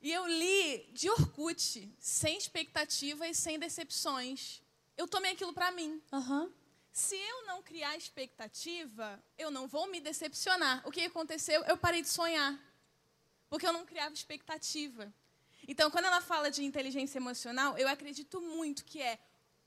e 0.00 0.10
eu 0.10 0.26
li 0.26 0.88
de 0.92 1.10
Orkut, 1.10 1.94
sem 1.98 2.38
expectativa 2.38 3.28
e 3.28 3.34
sem 3.34 3.58
decepções. 3.58 4.62
Eu 4.96 5.06
tomei 5.06 5.32
aquilo 5.32 5.52
para 5.52 5.70
mim. 5.72 6.02
Aham. 6.12 6.50
Se 6.92 7.14
eu 7.14 7.46
não 7.46 7.62
criar 7.62 7.96
expectativa, 7.96 9.22
eu 9.38 9.50
não 9.50 9.68
vou 9.68 9.86
me 9.88 10.00
decepcionar. 10.00 10.82
O 10.86 10.90
que 10.90 11.02
aconteceu? 11.02 11.62
Eu 11.64 11.76
parei 11.76 12.02
de 12.02 12.08
sonhar. 12.08 12.58
Porque 13.48 13.66
eu 13.66 13.72
não 13.72 13.84
criava 13.84 14.14
expectativa. 14.14 15.12
Então, 15.68 15.90
quando 15.90 16.06
ela 16.06 16.20
fala 16.20 16.50
de 16.50 16.64
inteligência 16.64 17.18
emocional, 17.18 17.76
eu 17.78 17.88
acredito 17.88 18.40
muito 18.40 18.84
que 18.84 19.00
é 19.00 19.18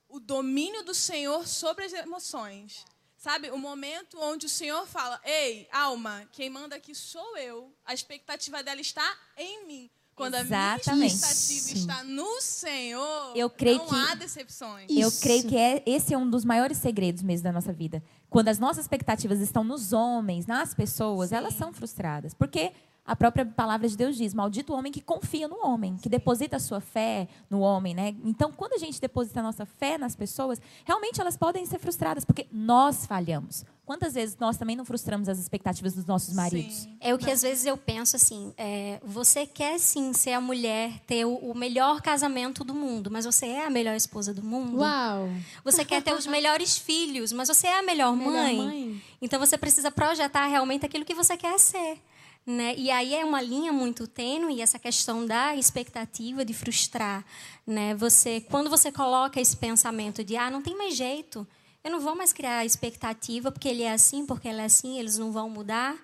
o 0.10 0.20
domínio 0.20 0.84
do 0.84 0.94
Senhor 0.94 1.48
sobre 1.48 1.86
as 1.86 1.94
emoções. 1.94 2.86
Sabe? 3.18 3.52
O 3.52 3.58
momento 3.58 4.20
onde 4.20 4.48
o 4.48 4.50
Senhor 4.50 4.86
fala: 4.86 5.22
Ei, 5.24 5.68
alma, 5.72 6.28
quem 6.32 6.50
manda 6.50 6.76
aqui 6.76 6.94
sou 6.94 7.38
eu. 7.38 7.74
A 7.86 7.94
expectativa 7.94 8.62
dela 8.62 8.82
está 8.82 9.18
em 9.38 9.66
mim. 9.66 9.92
Quando 10.16 10.36
Exatamente. 10.36 10.90
a 10.90 10.96
minha 10.96 11.08
expectativa 11.08 11.78
está 11.78 12.04
no 12.04 12.40
Senhor, 12.40 13.32
Eu 13.36 13.50
creio 13.50 13.80
não 13.80 13.88
que 13.88 13.96
há 13.96 14.16
decepções. 14.16 14.86
Eu 14.90 15.12
creio 15.12 15.44
que 15.48 15.58
é, 15.58 15.82
esse 15.86 16.14
é 16.14 16.18
um 16.18 16.30
dos 16.30 16.46
maiores 16.46 16.78
segredos 16.78 17.24
mesmo 17.24 17.44
da 17.44 17.52
nossa 17.52 17.74
vida. 17.74 18.04
Quando 18.30 18.48
as 18.50 18.60
nossas 18.60 18.86
expectativas 18.86 19.40
estão 19.40 19.64
nos 19.64 19.92
homens, 19.92 20.46
nas 20.46 20.74
pessoas, 20.74 21.32
elas 21.32 21.56
são 21.56 21.74
frustradas. 21.74 22.34
Porque 22.34 22.72
a 23.06 23.16
própria 23.16 23.46
palavra 23.46 23.88
de 23.88 23.98
Deus 23.98 24.16
diz: 24.16 24.34
Maldito 24.34 24.74
o 24.74 24.76
homem 24.78 24.92
que 24.92 25.02
confia 25.02 25.48
no 25.48 25.66
homem, 25.66 25.98
que 25.98 26.08
deposita 26.08 26.56
a 26.56 26.60
sua 26.60 26.80
fé 26.80 27.28
no 27.50 27.60
homem. 27.60 27.94
Né? 27.94 28.16
Então, 28.24 28.52
quando 28.52 28.74
a 28.74 28.78
gente 28.78 29.00
deposita 29.02 29.42
a 29.42 29.44
nossa 29.44 29.66
fé 29.66 29.98
nas 29.98 30.16
pessoas, 30.16 30.62
realmente 30.86 31.20
elas 31.20 31.36
podem 31.36 31.66
ser 31.66 31.80
frustradas, 31.80 32.24
porque 32.24 32.48
nós 32.52 33.06
falhamos. 33.06 33.66
Quantas 33.86 34.14
vezes 34.14 34.38
nós 34.40 34.56
também 34.56 34.78
não 34.78 34.86
frustramos 34.86 35.28
as 35.28 35.38
expectativas 35.38 35.94
dos 35.94 36.06
nossos 36.06 36.34
maridos? 36.34 36.88
É 37.02 37.14
o 37.14 37.18
que 37.18 37.30
às 37.30 37.42
vezes 37.42 37.66
eu 37.66 37.76
penso 37.76 38.16
assim: 38.16 38.54
é, 38.58 39.02
você 39.04 39.46
quer 39.46 39.78
sim 39.78 40.14
ser 40.14 40.32
a 40.32 40.40
mulher, 40.40 41.02
ter 41.06 41.26
o, 41.26 41.36
o 41.36 41.54
melhor 41.54 42.02
casamento 42.02 42.64
do 42.64 42.74
mundo, 42.74 43.12
mas 43.12 43.26
você 43.26 43.48
é 43.48 43.66
a 43.66 43.70
melhor 43.70 43.96
esposa 43.98 44.34
do 44.34 44.42
mundo? 44.42 44.78
Uau! 44.78 45.28
Você 45.66 45.84
quer 45.84 46.02
ter 46.02 46.14
os 46.14 46.26
melhores 46.26 46.78
filhos, 46.78 47.34
mas 47.34 47.50
você 47.50 47.68
é 47.68 47.80
a 47.80 47.84
melhor, 47.84 48.16
Melhor 48.16 48.32
mãe. 48.32 48.58
mãe. 48.58 49.02
Então 49.22 49.38
você 49.38 49.58
precisa 49.58 49.92
projetar 49.92 50.48
realmente 50.48 50.86
aquilo 50.86 51.04
que 51.04 51.14
você 51.14 51.36
quer 51.36 51.60
ser. 51.60 52.00
Né? 52.46 52.76
E 52.76 52.92
aí 52.92 53.16
é 53.16 53.24
uma 53.24 53.42
linha 53.42 53.72
muito 53.72 54.06
tênue 54.06 54.62
essa 54.62 54.78
questão 54.78 55.26
da 55.26 55.56
expectativa 55.56 56.44
de 56.44 56.54
frustrar, 56.54 57.26
né? 57.66 57.96
Você, 57.96 58.42
quando 58.42 58.70
você 58.70 58.92
coloca 58.92 59.40
esse 59.40 59.56
pensamento 59.56 60.26
de 60.26 60.36
ah, 60.36 60.52
não 60.52 60.62
tem 60.62 60.76
mais 60.78 60.98
jeito, 60.98 61.48
eu 61.84 61.90
não 61.90 62.02
vou 62.02 62.16
mais 62.16 62.34
criar 62.34 62.66
expectativa 62.66 63.50
porque 63.50 63.70
ele 63.70 63.84
é 63.84 63.94
assim, 63.94 64.26
porque 64.26 64.50
ela 64.50 64.62
é 64.62 64.66
assim, 64.66 65.00
eles 65.00 65.18
não 65.18 65.32
vão 65.32 65.50
mudar. 65.50 65.98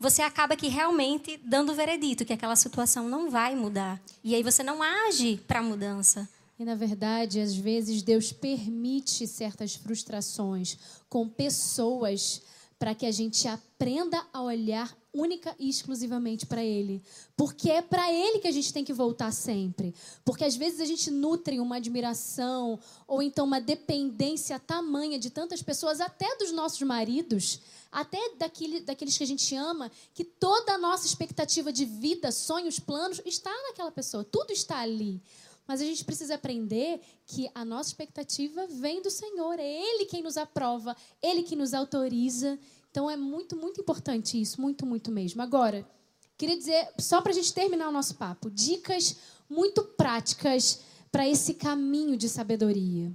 Você 0.00 0.20
acaba 0.20 0.56
que 0.56 0.66
realmente 0.66 1.38
dando 1.44 1.72
o 1.72 1.74
veredito 1.74 2.24
que 2.24 2.32
aquela 2.32 2.56
situação 2.56 3.08
não 3.08 3.30
vai 3.30 3.54
mudar. 3.54 4.00
E 4.24 4.34
aí 4.34 4.42
você 4.42 4.62
não 4.62 4.82
age 4.82 5.40
para 5.46 5.60
a 5.60 5.62
mudança. 5.62 6.28
E 6.58 6.64
na 6.64 6.74
verdade, 6.74 7.40
às 7.40 7.54
vezes 7.54 8.02
Deus 8.02 8.32
permite 8.32 9.26
certas 9.26 9.74
frustrações 9.74 10.78
com 11.08 11.28
pessoas 11.28 12.42
para 12.78 12.94
que 12.94 13.06
a 13.06 13.12
gente 13.12 13.46
aprenda 13.46 14.24
a 14.32 14.42
olhar 14.42 14.92
única 15.12 15.54
e 15.58 15.68
exclusivamente 15.68 16.46
para 16.46 16.64
Ele. 16.64 17.02
Porque 17.36 17.70
é 17.70 17.82
para 17.82 18.12
Ele 18.12 18.38
que 18.38 18.48
a 18.48 18.52
gente 18.52 18.72
tem 18.72 18.84
que 18.84 18.92
voltar 18.92 19.30
sempre. 19.32 19.94
Porque 20.24 20.44
às 20.44 20.56
vezes 20.56 20.80
a 20.80 20.84
gente 20.84 21.10
nutre 21.10 21.60
uma 21.60 21.76
admiração 21.76 22.78
ou 23.06 23.22
então 23.22 23.44
uma 23.44 23.60
dependência 23.60 24.58
tamanha 24.58 25.18
de 25.18 25.30
tantas 25.30 25.62
pessoas, 25.62 26.00
até 26.00 26.36
dos 26.36 26.50
nossos 26.52 26.80
maridos, 26.82 27.60
até 27.90 28.18
daquele, 28.36 28.80
daqueles 28.80 29.16
que 29.16 29.24
a 29.24 29.26
gente 29.26 29.54
ama, 29.54 29.90
que 30.14 30.24
toda 30.24 30.72
a 30.72 30.78
nossa 30.78 31.06
expectativa 31.06 31.72
de 31.72 31.84
vida, 31.84 32.32
sonhos, 32.32 32.78
planos 32.78 33.20
está 33.26 33.52
naquela 33.68 33.90
pessoa. 33.90 34.24
Tudo 34.24 34.52
está 34.52 34.78
ali. 34.78 35.20
Mas 35.66 35.80
a 35.80 35.84
gente 35.84 36.04
precisa 36.04 36.34
aprender 36.34 37.00
que 37.26 37.48
a 37.54 37.64
nossa 37.64 37.90
expectativa 37.90 38.66
vem 38.66 39.00
do 39.00 39.10
Senhor. 39.10 39.58
É 39.58 39.64
Ele 39.64 40.06
quem 40.06 40.22
nos 40.22 40.36
aprova, 40.36 40.96
Ele 41.22 41.42
que 41.42 41.54
nos 41.54 41.72
autoriza. 41.72 42.58
Então 42.92 43.10
é 43.10 43.16
muito, 43.16 43.56
muito 43.56 43.80
importante 43.80 44.40
isso, 44.40 44.60
muito, 44.60 44.84
muito 44.84 45.10
mesmo. 45.10 45.40
Agora, 45.40 45.88
queria 46.36 46.56
dizer, 46.56 46.92
só 46.98 47.22
para 47.22 47.32
a 47.32 47.34
gente 47.34 47.52
terminar 47.52 47.88
o 47.88 47.92
nosso 47.92 48.16
papo, 48.16 48.50
dicas 48.50 49.16
muito 49.48 49.82
práticas 49.82 50.80
para 51.10 51.26
esse 51.26 51.54
caminho 51.54 52.18
de 52.18 52.28
sabedoria. 52.28 53.10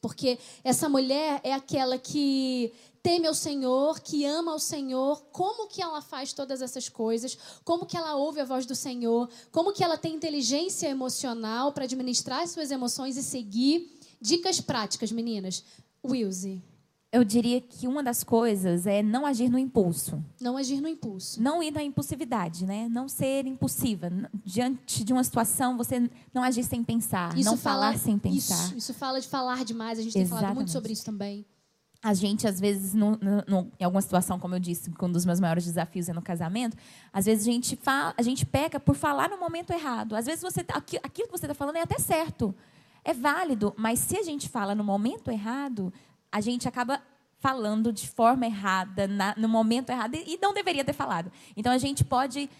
Porque 0.00 0.38
essa 0.62 0.88
mulher 0.88 1.40
é 1.42 1.52
aquela 1.52 1.98
que 1.98 2.72
teme 3.02 3.26
ao 3.26 3.34
Senhor, 3.34 3.98
que 4.00 4.24
ama 4.24 4.52
ao 4.52 4.60
Senhor, 4.60 5.24
como 5.32 5.66
que 5.66 5.82
ela 5.82 6.00
faz 6.00 6.32
todas 6.32 6.62
essas 6.62 6.88
coisas, 6.88 7.36
como 7.64 7.86
que 7.86 7.96
ela 7.96 8.14
ouve 8.14 8.40
a 8.40 8.44
voz 8.44 8.64
do 8.64 8.76
Senhor, 8.76 9.28
como 9.50 9.72
que 9.72 9.82
ela 9.82 9.98
tem 9.98 10.14
inteligência 10.14 10.88
emocional 10.88 11.72
para 11.72 11.84
administrar 11.84 12.42
as 12.42 12.50
suas 12.50 12.70
emoções 12.70 13.16
e 13.16 13.24
seguir. 13.24 13.98
Dicas 14.20 14.60
práticas, 14.60 15.10
meninas. 15.10 15.64
Wilzy. 16.04 16.62
Eu 17.14 17.22
diria 17.22 17.60
que 17.60 17.86
uma 17.86 18.02
das 18.02 18.24
coisas 18.24 18.86
é 18.88 19.02
não 19.02 19.24
agir 19.24 19.48
no 19.48 19.56
impulso. 19.58 20.20
Não 20.40 20.56
agir 20.56 20.80
no 20.80 20.88
impulso. 20.88 21.40
Não 21.40 21.62
ir 21.62 21.70
na 21.70 21.82
impulsividade, 21.82 22.66
né? 22.66 22.88
Não 22.90 23.08
ser 23.08 23.46
impulsiva. 23.46 24.10
Diante 24.44 25.04
de 25.04 25.12
uma 25.12 25.22
situação, 25.22 25.76
você 25.76 26.10
não 26.32 26.42
agir 26.42 26.64
sem 26.64 26.82
pensar, 26.82 27.34
não 27.36 27.56
fala- 27.56 27.86
falar 27.92 27.98
sem 27.98 28.18
pensar. 28.18 28.54
Isso, 28.66 28.76
isso 28.76 28.94
fala 28.94 29.20
de 29.20 29.28
falar 29.28 29.64
demais. 29.64 29.98
A 29.98 30.02
gente 30.02 30.12
tem 30.12 30.26
falado 30.26 30.46
muito 30.56 30.68
Exatamente. 30.68 30.72
sobre 30.72 30.92
isso 30.92 31.04
também. 31.04 31.46
a 32.02 32.12
gente, 32.12 32.46
às 32.46 32.60
vezes, 32.60 32.92
no, 32.92 33.12
no- 33.48 33.72
em 33.80 33.84
alguma 33.84 34.02
situação, 34.02 34.38
como 34.38 34.54
eu 34.54 34.58
disse, 34.60 34.90
um 35.00 35.10
dos 35.10 35.24
meus 35.24 35.40
maiores 35.40 35.64
desafios 35.64 36.06
é 36.06 36.12
no 36.12 36.20
casamento, 36.20 36.76
às 37.10 37.24
vezes 37.24 37.48
a 37.48 37.50
gente, 37.50 37.76
fala, 37.76 38.12
a 38.18 38.20
gente 38.20 38.44
peca 38.44 38.78
por 38.78 38.94
falar 38.94 39.30
no 39.30 39.38
momento 39.40 39.70
errado. 39.72 40.14
Às 40.14 40.26
vezes 40.26 40.42
você, 40.42 40.62
tá- 40.62 40.74
aqui- 40.76 40.98
aquilo 41.02 41.28
que 41.28 41.38
você 41.38 41.46
está 41.46 41.54
falando 41.54 41.76
é 41.76 41.80
até 41.80 41.98
certo, 41.98 42.54
é 43.02 43.14
válido, 43.14 43.72
mas 43.78 44.00
se 44.00 44.18
a 44.18 44.22
gente 44.22 44.50
fala 44.50 44.74
no 44.74 44.84
momento 44.84 45.30
errado, 45.30 45.90
a 46.34 46.40
gente 46.40 46.66
acaba 46.66 47.00
falando 47.38 47.92
de 47.92 48.08
forma 48.08 48.44
errada, 48.46 49.06
na- 49.06 49.34
no 49.36 49.48
momento 49.48 49.90
errado, 49.90 50.14
e 50.16 50.38
não 50.42 50.52
deveria 50.52 50.84
ter 50.84 50.92
falado. 50.94 51.30
Então, 51.56 51.70
a 51.72 51.78
gente 51.78 52.02
pode 52.04 52.50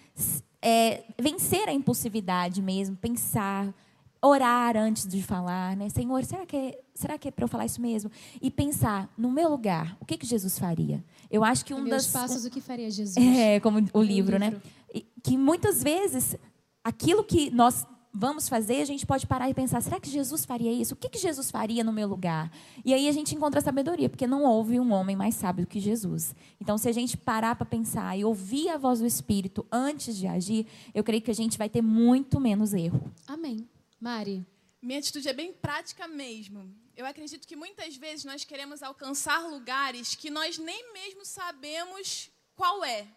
é, 0.61 1.03
vencer 1.19 1.67
a 1.67 1.73
impulsividade 1.73 2.61
mesmo, 2.61 2.95
pensar, 2.95 3.73
orar 4.21 4.75
antes 4.77 5.05
de 5.07 5.21
falar, 5.21 5.75
né? 5.75 5.89
Senhor, 5.89 6.23
será 6.23 6.45
que 6.45 6.55
é, 6.57 6.79
será 6.95 7.17
que 7.17 7.27
é 7.27 7.31
para 7.31 7.43
eu 7.43 7.47
falar 7.47 7.65
isso 7.65 7.79
mesmo? 7.81 8.09
E 8.41 8.49
pensar 8.49 9.07
no 9.17 9.29
meu 9.29 9.49
lugar, 9.49 9.95
o 9.99 10.05
que 10.05 10.17
que 10.17 10.25
Jesus 10.25 10.57
faria? 10.57 11.03
Eu 11.29 11.43
acho 11.43 11.63
que 11.65 11.73
um 11.73 11.81
meus 11.81 12.05
das 12.05 12.07
passos, 12.07 12.45
o 12.45 12.49
que 12.49 12.61
faria 12.61 12.89
Jesus? 12.89 13.15
é 13.37 13.59
como 13.59 13.79
o 13.79 13.99
O 13.99 14.01
livro, 14.01 14.39
né? 14.39 14.49
livro. 14.51 14.61
E 14.93 15.01
que 15.21 15.37
muitas 15.37 15.83
vezes 15.83 16.35
aquilo 16.83 17.23
que 17.23 17.51
nós 17.51 17.85
vamos 18.15 18.47
fazer, 18.47 18.81
a 18.81 18.85
gente 18.85 19.05
pode 19.05 19.27
parar 19.27 19.49
e 19.49 19.53
pensar: 19.53 19.81
será 19.81 19.99
que 19.99 20.09
Jesus 20.09 20.45
faria 20.45 20.71
isso? 20.71 20.93
O 20.93 20.97
que 20.97 21.09
que 21.09 21.19
Jesus 21.19 21.51
faria 21.51 21.83
no 21.83 21.91
meu 21.91 22.07
lugar? 22.07 22.51
E 22.83 22.93
aí 22.93 23.07
a 23.07 23.11
gente 23.11 23.35
encontra 23.35 23.59
a 23.59 23.63
sabedoria, 23.63 24.09
porque 24.09 24.25
não 24.25 24.43
houve 24.43 24.79
um 24.79 24.91
homem 24.93 25.15
mais 25.15 25.35
sábio 25.35 25.67
que 25.67 25.79
Jesus. 25.79 26.33
Então, 26.59 26.77
se 26.77 26.87
a 26.87 26.91
gente 26.91 27.17
parar 27.17 27.55
para 27.55 27.65
pensar 27.65 28.17
e 28.17 28.23
ouvir 28.23 28.69
a 28.69 28.77
voz 28.77 28.99
do 28.99 29.05
Espírito 29.05 29.65
antes 29.71 30.15
de 30.15 30.27
agir, 30.27 30.65
eu 30.93 31.03
creio 31.03 31.21
que 31.21 31.31
a 31.31 31.35
gente 31.35 31.57
vai 31.57 31.69
ter 31.69 31.81
muito 31.81 32.39
menos 32.39 32.73
erro. 32.73 33.11
Amém. 33.27 33.67
Mari. 33.99 34.45
Minha 34.81 34.99
atitude 34.99 35.27
é 35.27 35.33
bem 35.33 35.51
prática 35.51 36.07
mesmo. 36.07 36.73
Eu 36.95 37.05
acredito 37.05 37.47
que 37.47 37.55
muitas 37.55 37.97
vezes 37.97 38.23
nós 38.23 38.45
queremos 38.45 38.81
alcançar 38.81 39.39
lugares 39.39 40.15
que 40.15 40.29
nós 40.29 40.57
nem 40.57 40.93
mesmo 40.93 41.25
sabemos 41.25 42.31
qual 42.55 42.85
é. 42.85 43.07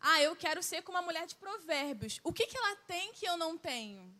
Ah, 0.00 0.22
eu 0.22 0.36
quero 0.36 0.62
ser 0.62 0.82
como 0.82 0.98
uma 0.98 1.04
mulher 1.04 1.26
de 1.26 1.34
provérbios. 1.34 2.20
O 2.22 2.32
que, 2.32 2.46
que 2.46 2.56
ela 2.56 2.76
tem 2.86 3.12
que 3.12 3.26
eu 3.26 3.36
não 3.36 3.58
tenho? 3.58 4.14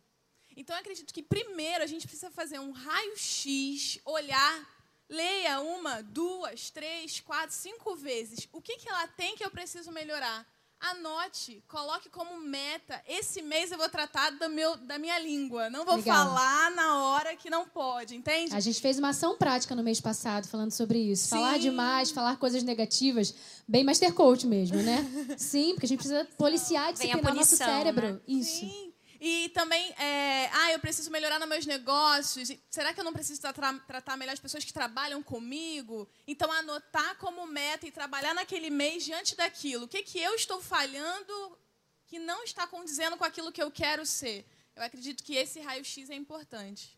Então, 0.58 0.74
eu 0.74 0.80
acredito 0.80 1.14
que 1.14 1.22
primeiro 1.22 1.84
a 1.84 1.86
gente 1.86 2.04
precisa 2.04 2.32
fazer 2.32 2.58
um 2.58 2.72
raio-x, 2.72 4.00
olhar, 4.04 4.68
leia 5.08 5.60
uma, 5.60 6.02
duas, 6.02 6.68
três, 6.68 7.20
quatro, 7.20 7.54
cinco 7.54 7.94
vezes. 7.94 8.48
O 8.52 8.60
que, 8.60 8.76
que 8.76 8.88
ela 8.88 9.06
tem 9.06 9.36
que 9.36 9.44
eu 9.44 9.52
preciso 9.52 9.92
melhorar? 9.92 10.44
Anote, 10.80 11.62
coloque 11.68 12.08
como 12.08 12.40
meta. 12.40 13.00
Esse 13.06 13.40
mês 13.40 13.70
eu 13.70 13.78
vou 13.78 13.88
tratar 13.88 14.30
do 14.30 14.48
meu, 14.48 14.76
da 14.78 14.98
minha 14.98 15.18
língua. 15.20 15.70
Não 15.70 15.84
vou 15.84 15.94
Legal. 15.94 16.26
falar 16.26 16.72
na 16.72 17.04
hora 17.04 17.36
que 17.36 17.48
não 17.48 17.68
pode, 17.68 18.16
entende? 18.16 18.52
A 18.52 18.60
gente 18.60 18.80
fez 18.80 18.98
uma 18.98 19.10
ação 19.10 19.36
prática 19.36 19.76
no 19.76 19.82
mês 19.84 20.00
passado 20.00 20.48
falando 20.48 20.72
sobre 20.72 20.98
isso. 20.98 21.28
Falar 21.28 21.54
Sim. 21.54 21.60
demais, 21.60 22.10
falar 22.10 22.36
coisas 22.36 22.64
negativas, 22.64 23.32
bem 23.66 23.84
master 23.84 24.12
coach 24.12 24.44
mesmo, 24.44 24.76
né? 24.82 25.04
Sim, 25.38 25.74
porque 25.74 25.86
a 25.86 25.88
gente 25.88 25.98
precisa 25.98 26.24
policiar 26.36 26.90
e 26.90 26.92
disciplinar 26.94 27.32
o 27.32 27.36
nosso 27.36 27.56
punição, 27.56 27.66
cérebro. 27.66 28.12
né? 28.14 28.20
Isso. 28.26 28.60
Sim. 28.60 28.87
E 29.20 29.48
também, 29.50 29.90
é, 29.98 30.48
ah, 30.52 30.72
eu 30.72 30.78
preciso 30.78 31.10
melhorar 31.10 31.38
nos 31.38 31.48
meus 31.48 31.66
negócios. 31.66 32.50
Será 32.70 32.94
que 32.94 33.00
eu 33.00 33.04
não 33.04 33.12
preciso 33.12 33.40
tra 33.40 33.72
tratar 33.80 34.16
melhor 34.16 34.32
as 34.32 34.38
pessoas 34.38 34.64
que 34.64 34.72
trabalham 34.72 35.22
comigo? 35.22 36.08
Então, 36.26 36.50
anotar 36.52 37.16
como 37.16 37.46
meta 37.46 37.86
e 37.86 37.90
trabalhar 37.90 38.34
naquele 38.34 38.70
mês 38.70 39.04
diante 39.04 39.36
daquilo. 39.36 39.84
O 39.86 39.88
que, 39.88 40.02
que 40.02 40.20
eu 40.20 40.34
estou 40.34 40.60
falhando 40.60 41.58
que 42.06 42.18
não 42.18 42.44
está 42.44 42.66
condizendo 42.66 43.16
com 43.16 43.24
aquilo 43.24 43.52
que 43.52 43.62
eu 43.62 43.70
quero 43.70 44.06
ser? 44.06 44.46
Eu 44.76 44.82
acredito 44.82 45.24
que 45.24 45.34
esse 45.34 45.60
raio-x 45.60 46.08
é 46.10 46.14
importante. 46.14 46.96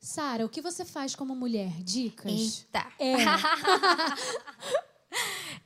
Sara, 0.00 0.46
o 0.46 0.48
que 0.48 0.60
você 0.62 0.84
faz 0.84 1.16
como 1.16 1.34
mulher? 1.34 1.72
Dicas? 1.82 2.32
Eita. 2.32 2.92
É. 2.98 3.16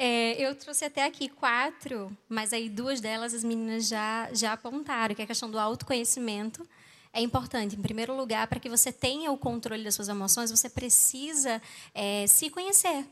É, 0.02 0.32
eu 0.42 0.54
trouxe 0.54 0.86
até 0.86 1.04
aqui 1.04 1.28
quatro, 1.28 2.10
mas 2.26 2.54
aí 2.54 2.70
duas 2.70 3.02
delas 3.02 3.34
as 3.34 3.44
meninas 3.44 3.86
já, 3.86 4.30
já 4.32 4.54
apontaram, 4.54 5.14
que 5.14 5.20
é 5.20 5.24
a 5.24 5.26
questão 5.26 5.50
do 5.50 5.58
autoconhecimento. 5.58 6.66
É 7.12 7.20
importante, 7.20 7.76
em 7.76 7.82
primeiro 7.82 8.16
lugar, 8.16 8.46
para 8.46 8.58
que 8.58 8.70
você 8.70 8.90
tenha 8.90 9.30
o 9.30 9.36
controle 9.36 9.84
das 9.84 9.94
suas 9.94 10.08
emoções, 10.08 10.50
você 10.50 10.70
precisa 10.70 11.60
é, 11.94 12.26
se 12.26 12.48
conhecer. 12.48 13.04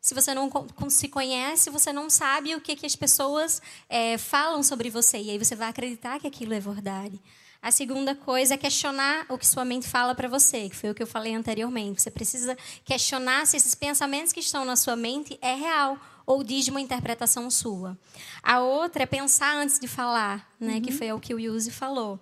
Se 0.00 0.14
você 0.14 0.32
não 0.34 0.48
se 0.88 1.08
conhece, 1.08 1.68
você 1.68 1.92
não 1.92 2.08
sabe 2.08 2.54
o 2.54 2.60
que, 2.60 2.76
que 2.76 2.86
as 2.86 2.94
pessoas 2.94 3.60
é, 3.88 4.16
falam 4.16 4.62
sobre 4.62 4.88
você. 4.88 5.18
E 5.18 5.30
aí 5.30 5.38
você 5.38 5.56
vai 5.56 5.68
acreditar 5.68 6.20
que 6.20 6.28
aquilo 6.28 6.54
é 6.54 6.60
verdade. 6.60 7.20
A 7.66 7.72
segunda 7.72 8.14
coisa 8.14 8.54
é 8.54 8.56
questionar 8.56 9.26
o 9.28 9.36
que 9.36 9.44
sua 9.44 9.64
mente 9.64 9.88
fala 9.88 10.14
para 10.14 10.28
você, 10.28 10.68
que 10.68 10.76
foi 10.76 10.88
o 10.88 10.94
que 10.94 11.02
eu 11.02 11.06
falei 11.06 11.34
anteriormente. 11.34 12.00
Você 12.00 12.12
precisa 12.12 12.56
questionar 12.84 13.44
se 13.44 13.56
esses 13.56 13.74
pensamentos 13.74 14.32
que 14.32 14.38
estão 14.38 14.64
na 14.64 14.76
sua 14.76 14.94
mente 14.94 15.36
é 15.42 15.52
real 15.52 15.98
ou 16.24 16.44
diz 16.44 16.64
de 16.64 16.70
uma 16.70 16.80
interpretação 16.80 17.50
sua. 17.50 17.98
A 18.40 18.60
outra 18.60 19.02
é 19.02 19.06
pensar 19.06 19.56
antes 19.56 19.80
de 19.80 19.88
falar, 19.88 20.48
né, 20.60 20.74
uhum. 20.74 20.80
que 20.80 20.92
foi 20.92 21.10
o 21.10 21.18
que 21.18 21.34
o 21.34 21.40
Yuzi 21.40 21.72
falou. 21.72 22.20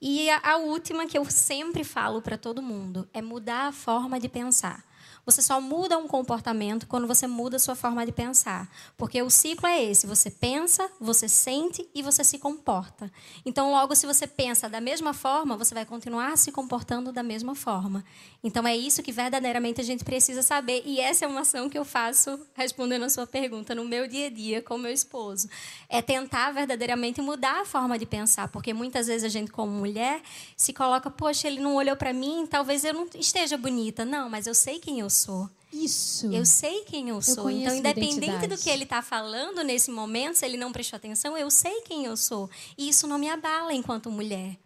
E 0.00 0.30
a, 0.30 0.40
a 0.44 0.56
última 0.58 1.06
que 1.06 1.18
eu 1.18 1.24
sempre 1.24 1.82
falo 1.82 2.22
para 2.22 2.38
todo 2.38 2.62
mundo 2.62 3.08
é 3.12 3.20
mudar 3.20 3.66
a 3.66 3.72
forma 3.72 4.20
de 4.20 4.28
pensar. 4.28 4.84
Você 5.26 5.40
só 5.40 5.58
muda 5.60 5.96
um 5.96 6.06
comportamento 6.06 6.86
quando 6.86 7.06
você 7.06 7.26
muda 7.26 7.56
a 7.56 7.58
sua 7.58 7.74
forma 7.74 8.04
de 8.04 8.12
pensar. 8.12 8.68
Porque 8.96 9.22
o 9.22 9.30
ciclo 9.30 9.66
é 9.66 9.82
esse: 9.82 10.06
você 10.06 10.30
pensa, 10.30 10.88
você 11.00 11.28
sente 11.28 11.88
e 11.94 12.02
você 12.02 12.22
se 12.22 12.38
comporta. 12.38 13.10
Então, 13.44 13.70
logo, 13.70 13.94
se 13.94 14.06
você 14.06 14.26
pensa 14.26 14.68
da 14.68 14.80
mesma 14.80 15.14
forma, 15.14 15.56
você 15.56 15.74
vai 15.74 15.86
continuar 15.86 16.36
se 16.36 16.52
comportando 16.52 17.10
da 17.10 17.22
mesma 17.22 17.54
forma. 17.54 18.04
Então, 18.42 18.66
é 18.66 18.76
isso 18.76 19.02
que 19.02 19.12
verdadeiramente 19.12 19.80
a 19.80 19.84
gente 19.84 20.04
precisa 20.04 20.42
saber. 20.42 20.82
E 20.84 21.00
essa 21.00 21.24
é 21.24 21.28
uma 21.28 21.40
ação 21.40 21.70
que 21.70 21.78
eu 21.78 21.84
faço 21.84 22.38
respondendo 22.54 23.04
a 23.04 23.08
sua 23.08 23.26
pergunta 23.26 23.74
no 23.74 23.84
meu 23.84 24.06
dia 24.06 24.26
a 24.26 24.30
dia 24.30 24.60
com 24.60 24.76
meu 24.76 24.92
esposo. 24.92 25.48
É 25.88 26.02
tentar 26.02 26.52
verdadeiramente 26.52 27.22
mudar 27.22 27.62
a 27.62 27.64
forma 27.64 27.98
de 27.98 28.04
pensar. 28.04 28.48
Porque 28.48 28.74
muitas 28.74 29.06
vezes 29.06 29.24
a 29.24 29.28
gente, 29.28 29.50
como 29.50 29.72
mulher, 29.72 30.20
se 30.54 30.74
coloca, 30.74 31.10
poxa, 31.10 31.46
ele 31.48 31.60
não 31.60 31.76
olhou 31.76 31.96
para 31.96 32.12
mim, 32.12 32.46
talvez 32.46 32.84
eu 32.84 32.92
não 32.92 33.08
esteja 33.14 33.56
bonita. 33.56 34.04
Não, 34.04 34.28
mas 34.28 34.46
eu 34.46 34.54
sei 34.54 34.78
quem 34.78 35.00
eu 35.00 35.13
sou. 35.14 35.48
Isso. 35.72 36.32
Eu 36.32 36.44
sei 36.44 36.82
quem 36.84 37.08
eu 37.08 37.20
sou. 37.20 37.50
Eu 37.50 37.58
então, 37.58 37.74
independente 37.74 38.46
do 38.46 38.56
que 38.56 38.70
ele 38.70 38.84
está 38.84 39.02
falando 39.02 39.64
nesse 39.64 39.90
momento, 39.90 40.36
se 40.36 40.44
ele 40.44 40.56
não 40.56 40.72
prestou 40.72 40.96
atenção, 40.96 41.36
eu 41.36 41.50
sei 41.50 41.80
quem 41.82 42.04
eu 42.04 42.16
sou. 42.16 42.48
E 42.78 42.88
isso 42.88 43.06
não 43.06 43.18
me 43.18 43.28
abala 43.28 43.72
enquanto 43.72 44.10
mulher. 44.10 44.56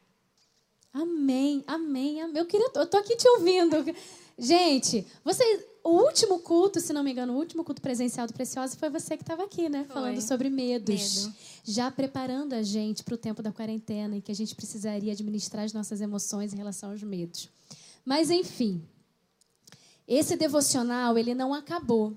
Amém, 0.93 1.65
amém, 1.67 2.21
amém. 2.21 2.37
Eu 2.37 2.47
queria, 2.47 2.69
eu 2.75 2.87
tô 2.87 2.99
aqui 2.99 3.17
te 3.17 3.27
ouvindo. 3.29 3.77
Gente, 4.39 5.07
você, 5.25 5.67
o 5.83 5.91
último 5.91 6.39
culto, 6.41 6.81
se 6.81 6.93
não 6.93 7.03
me 7.03 7.11
engano, 7.11 7.33
o 7.33 7.37
último 7.37 7.65
culto 7.65 7.81
presencial 7.81 8.27
do 8.27 8.33
Preciosa 8.33 8.77
foi 8.77 8.91
você 8.91 9.17
que 9.17 9.23
estava 9.23 9.45
aqui, 9.45 9.69
né? 9.69 9.85
Foi. 9.85 9.95
Falando 9.95 10.21
sobre 10.21 10.51
medos. 10.51 11.25
Medo. 11.25 11.37
Já 11.65 11.91
preparando 11.91 12.53
a 12.53 12.63
gente 12.63 13.03
para 13.03 13.15
o 13.15 13.19
tempo 13.19 13.43
da 13.43 13.51
quarentena 13.51 14.17
em 14.17 14.21
que 14.21 14.31
a 14.31 14.35
gente 14.35 14.55
precisaria 14.55 15.13
administrar 15.13 15.65
as 15.65 15.73
nossas 15.73 16.01
emoções 16.01 16.53
em 16.53 16.57
relação 16.57 16.91
aos 16.91 17.03
medos. 17.03 17.49
Mas, 18.05 18.31
enfim, 18.31 18.83
esse 20.09 20.37
devocional, 20.37 21.19
ele 21.19 21.35
não 21.35 21.53
acabou. 21.53 22.17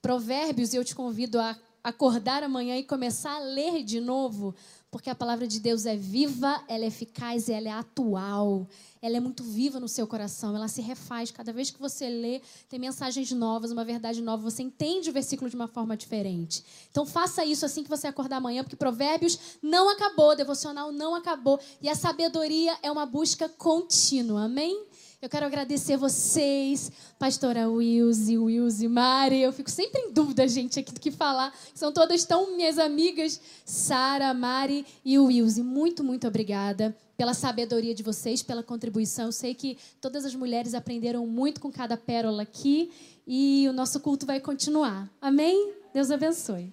Provérbios, 0.00 0.72
eu 0.72 0.82
te 0.82 0.94
convido 0.94 1.38
a 1.38 1.54
acordar 1.84 2.42
amanhã 2.42 2.76
e 2.76 2.82
começar 2.82 3.36
a 3.36 3.38
ler 3.38 3.84
de 3.84 4.00
novo, 4.00 4.54
porque 4.90 5.10
a 5.10 5.14
palavra 5.14 5.46
de 5.46 5.60
Deus 5.60 5.86
é 5.86 5.94
viva, 5.94 6.60
ela 6.66 6.84
é 6.84 6.88
eficaz 6.88 7.46
e 7.46 7.52
ela 7.52 7.68
é 7.68 7.72
atual. 7.72 8.66
Ela 9.00 9.18
é 9.18 9.20
muito 9.20 9.44
viva 9.44 9.78
no 9.78 9.86
seu 9.86 10.06
coração, 10.06 10.56
ela 10.56 10.66
se 10.66 10.80
refaz. 10.80 11.30
Cada 11.30 11.52
vez 11.52 11.70
que 11.70 11.78
você 11.78 12.08
lê, 12.08 12.40
tem 12.68 12.78
mensagens 12.78 13.30
novas, 13.30 13.70
uma 13.70 13.84
verdade 13.84 14.20
nova, 14.22 14.42
você 14.42 14.62
entende 14.62 15.10
o 15.10 15.12
versículo 15.12 15.48
de 15.48 15.54
uma 15.54 15.68
forma 15.68 15.96
diferente. 15.96 16.64
Então 16.90 17.06
faça 17.06 17.44
isso 17.44 17.64
assim 17.64 17.84
que 17.84 17.90
você 17.90 18.06
acordar 18.06 18.38
amanhã, 18.38 18.64
porque 18.64 18.74
Provérbios 18.74 19.38
não 19.62 19.88
acabou, 19.90 20.34
devocional 20.34 20.90
não 20.90 21.14
acabou, 21.14 21.60
e 21.80 21.88
a 21.88 21.94
sabedoria 21.94 22.76
é 22.82 22.90
uma 22.90 23.06
busca 23.06 23.48
contínua. 23.48 24.44
Amém? 24.44 24.86
Eu 25.20 25.30
quero 25.30 25.46
agradecer 25.46 25.96
vocês, 25.96 26.92
pastora 27.18 27.68
Wilze, 27.70 28.36
Wilze, 28.36 28.86
Mari. 28.86 29.40
Eu 29.40 29.52
fico 29.52 29.70
sempre 29.70 30.00
em 30.02 30.12
dúvida, 30.12 30.46
gente, 30.46 30.78
aqui 30.78 30.92
do 30.92 31.00
que 31.00 31.10
falar. 31.10 31.56
São 31.74 31.90
todas 31.90 32.24
tão 32.24 32.54
minhas 32.54 32.78
amigas, 32.78 33.40
Sara, 33.64 34.34
Mari 34.34 34.84
e 35.02 35.18
Wilze. 35.18 35.62
Muito, 35.62 36.04
muito 36.04 36.28
obrigada 36.28 36.94
pela 37.16 37.32
sabedoria 37.32 37.94
de 37.94 38.02
vocês, 38.02 38.42
pela 38.42 38.62
contribuição. 38.62 39.26
Eu 39.26 39.32
sei 39.32 39.54
que 39.54 39.78
todas 40.02 40.26
as 40.26 40.34
mulheres 40.34 40.74
aprenderam 40.74 41.26
muito 41.26 41.62
com 41.62 41.72
cada 41.72 41.96
pérola 41.96 42.42
aqui 42.42 42.92
e 43.26 43.66
o 43.68 43.72
nosso 43.72 43.98
culto 44.00 44.26
vai 44.26 44.38
continuar. 44.38 45.10
Amém? 45.18 45.72
Deus 45.94 46.10
abençoe. 46.10 46.72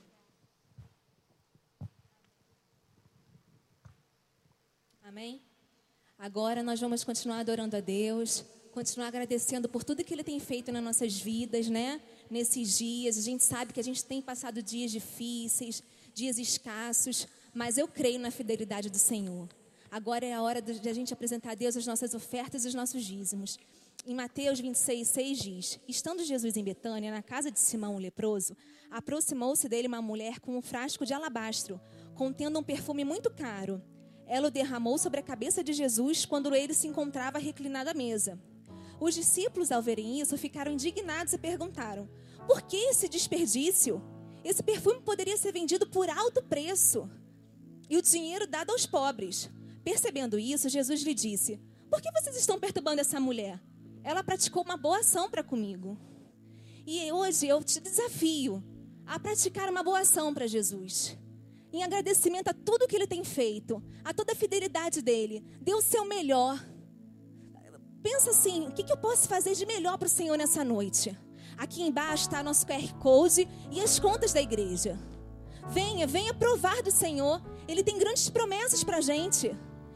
Amém? 5.02 5.43
Agora 6.24 6.63
nós 6.63 6.80
vamos 6.80 7.03
continuar 7.03 7.39
adorando 7.39 7.76
a 7.76 7.82
Deus, 7.82 8.45
continuar 8.71 9.09
agradecendo 9.09 9.67
por 9.67 9.84
tudo 9.84 10.05
que 10.05 10.13
Ele 10.13 10.24
tem 10.24 10.39
feito 10.39 10.71
nas 10.71 10.82
nossas 10.82 11.19
vidas, 11.19 11.67
né? 11.67 11.99
Nesses 12.30 12.78
dias, 12.78 13.17
a 13.17 13.21
gente 13.21 13.43
sabe 13.43 13.74
que 13.74 13.80
a 13.82 13.84
gente 13.84 14.05
tem 14.05 14.21
passado 14.21 14.63
dias 14.63 14.89
difíceis, 14.89 15.84
dias 16.13 16.38
escassos, 16.38 17.28
mas 17.53 17.78
eu 17.78 17.89
creio 17.89 18.19
na 18.19 18.32
fidelidade 18.32 18.89
do 18.89 18.97
Senhor. 18.97 19.49
Agora 19.91 20.26
é 20.26 20.32
a 20.32 20.41
hora 20.41 20.61
de 20.61 20.88
a 20.88 20.93
gente 20.93 21.13
apresentar 21.13 21.51
a 21.51 21.55
Deus 21.55 21.76
as 21.76 21.86
nossas 21.86 22.13
ofertas 22.13 22.63
e 22.63 22.69
os 22.69 22.74
nossos 22.74 23.03
dízimos. 23.03 23.59
Em 24.05 24.15
Mateus 24.15 24.61
26, 24.61 25.05
6 25.05 25.38
diz: 25.38 25.80
Estando 25.89 26.24
Jesus 26.24 26.55
em 26.55 26.63
Betânia, 26.63 27.11
na 27.11 27.21
casa 27.21 27.51
de 27.51 27.59
Simão 27.59 27.97
o 27.97 27.99
leproso, 27.99 28.55
aproximou-se 28.89 29.67
dele 29.67 29.89
uma 29.89 30.01
mulher 30.01 30.39
com 30.39 30.57
um 30.57 30.61
frasco 30.61 31.05
de 31.05 31.13
alabastro, 31.13 31.82
contendo 32.15 32.57
um 32.57 32.63
perfume 32.63 33.03
muito 33.03 33.30
caro. 33.30 33.84
Ela 34.28 34.47
o 34.47 34.51
derramou 34.51 34.97
sobre 34.97 35.19
a 35.19 35.24
cabeça 35.24 35.63
de 35.63 35.74
Jesus 35.74 36.26
quando 36.26 36.53
ele 36.55 36.74
se 36.74 36.88
encontrava 36.88 37.38
reclinado 37.38 37.89
à 37.89 37.93
mesa. 37.93 38.39
Os 38.99 39.15
discípulos, 39.15 39.71
ao 39.71 39.82
verem 39.82 40.19
isso, 40.19 40.38
ficaram 40.38 40.71
indignados 40.71 41.34
e 41.34 41.38
perguntaram: 41.38 42.09
Por 42.47 42.61
que 42.61 42.78
esse 42.78 43.09
desperdício? 43.09 44.01
Esse 44.43 44.61
perfume 44.61 45.01
poderia 45.01 45.38
ser 45.38 45.51
vendido 45.51 45.88
por 45.88 46.09
alto 46.09 46.43
preço 46.43 47.09
e 47.89 47.97
o 47.97 48.01
dinheiro 48.01 48.47
dado 48.47 48.71
aos 48.71 48.86
pobres. 48.86 49.49
Percebendo 49.84 50.39
isso, 50.39 50.69
Jesus 50.69 51.01
lhe 51.01 51.13
disse: 51.13 51.59
Por 51.89 52.01
que 52.01 52.11
vocês 52.11 52.38
estão 52.38 52.59
perturbando 52.59 53.01
essa 53.01 53.19
mulher? 53.19 53.61
Ela 54.03 54.24
praticou 54.24 54.63
uma 54.63 54.78
boa 54.78 54.99
ação 54.99 55.30
para 55.30 55.43
comigo. 55.43 55.97
E 56.86 57.11
hoje 57.11 57.47
eu 57.47 57.63
te 57.63 57.80
desafio 57.80 58.61
a 59.05 59.17
praticar 59.19 59.69
uma 59.69 59.84
boa 59.84 59.99
ação 59.99 60.34
para 60.34 60.47
Jesus 60.47 61.17
em 61.74 61.84
agradecimento 61.84 62.49
a 62.49 62.53
tudo 62.53 62.88
que 62.88 62.95
ele 62.95 63.07
tem 63.07 63.24
feito, 63.24 63.84
a 64.05 64.13
toda 64.13 64.34
a 64.34 64.36
fidelidade 64.36 65.01
dele. 65.01 65.43
Dê 65.59 65.74
o 65.74 65.82
seu 65.82 66.05
melhor. 66.05 66.63
Pensa 68.03 68.30
assim: 68.30 68.67
o 68.67 68.71
que, 68.71 68.89
eu 68.91 68.97
posso 68.97 69.28
fazer 69.28 69.55
de 69.55 69.65
melhor 69.65 69.97
para 69.97 70.05
o 70.05 70.09
Senhor 70.09 70.38
nessa 70.38 70.63
noite? 70.63 71.17
Aqui 71.57 71.82
embaixo 71.82 72.26
está 72.26 72.43
nosso 72.43 72.65
QR 72.67 72.93
Code 72.99 73.47
e 73.71 73.82
as 73.82 73.99
contas 73.99 74.32
da 74.32 74.41
igreja. 74.41 74.99
Venha, 75.69 76.05
venha 76.05 76.34
provar 76.34 76.84
do 76.84 76.91
Senhor. 76.91 77.41
Ele 77.67 77.84
tem 77.84 77.97
grandes 77.97 78.30
promessas 78.30 78.84
para 78.84 78.97
a 78.97 79.01
gente. 79.01 79.55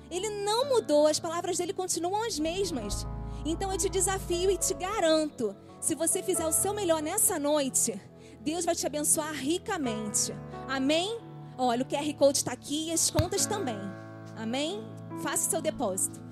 Ele 0.10 0.30
não 0.30 0.70
mudou, 0.70 1.06
as 1.06 1.20
palavras 1.20 1.58
dele 1.58 1.74
continuam 1.74 2.24
as 2.24 2.40
mesmas. 2.40 3.06
Então 3.46 3.72
eu 3.72 3.78
te 3.78 3.90
desafio 3.90 4.50
e 4.50 4.58
te 4.58 4.74
garanto: 4.74 5.56
se 5.80 5.94
você 5.94 6.24
fizer 6.24 6.48
o 6.48 6.52
seu 6.52 6.74
melhor 6.74 7.04
nessa 7.04 7.38
noite, 7.38 8.00
Deus 8.42 8.66
vai 8.66 8.74
te 8.74 8.88
abençoar 8.88 9.34
ricamente. 9.34 10.34
Amém? 10.68 11.27
Olha, 11.58 11.82
o 11.82 11.86
QR 11.86 12.14
Code 12.14 12.38
está 12.38 12.52
aqui 12.52 12.90
e 12.90 12.92
as 12.92 13.10
contas 13.10 13.48
também. 13.48 13.80
Amém? 14.36 14.84
Faça 15.24 15.50
seu 15.50 15.62
depósito. 15.62 16.27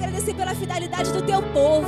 Agradecer 0.00 0.34
pela 0.34 0.54
fidelidade 0.54 1.12
do 1.12 1.22
teu 1.22 1.42
povo. 1.42 1.86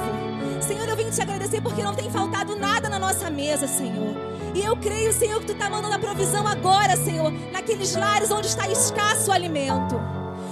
Senhor, 0.60 0.86
eu 0.88 0.96
vim 0.96 1.10
te 1.10 1.20
agradecer 1.20 1.60
porque 1.60 1.82
não 1.82 1.94
tem 1.94 2.10
faltado 2.10 2.54
nada 2.56 2.88
na 2.88 2.98
nossa 2.98 3.30
mesa, 3.30 3.66
Senhor. 3.66 4.14
E 4.54 4.60
eu 4.60 4.76
creio, 4.76 5.12
Senhor, 5.12 5.40
que 5.40 5.46
tu 5.46 5.52
está 5.52 5.70
mandando 5.70 5.94
a 5.94 5.98
provisão 5.98 6.46
agora, 6.46 6.94
Senhor, 6.96 7.32
naqueles 7.50 7.96
lares 7.96 8.30
onde 8.30 8.46
está 8.46 8.68
escasso 8.68 9.30
o 9.30 9.32
alimento. 9.32 9.98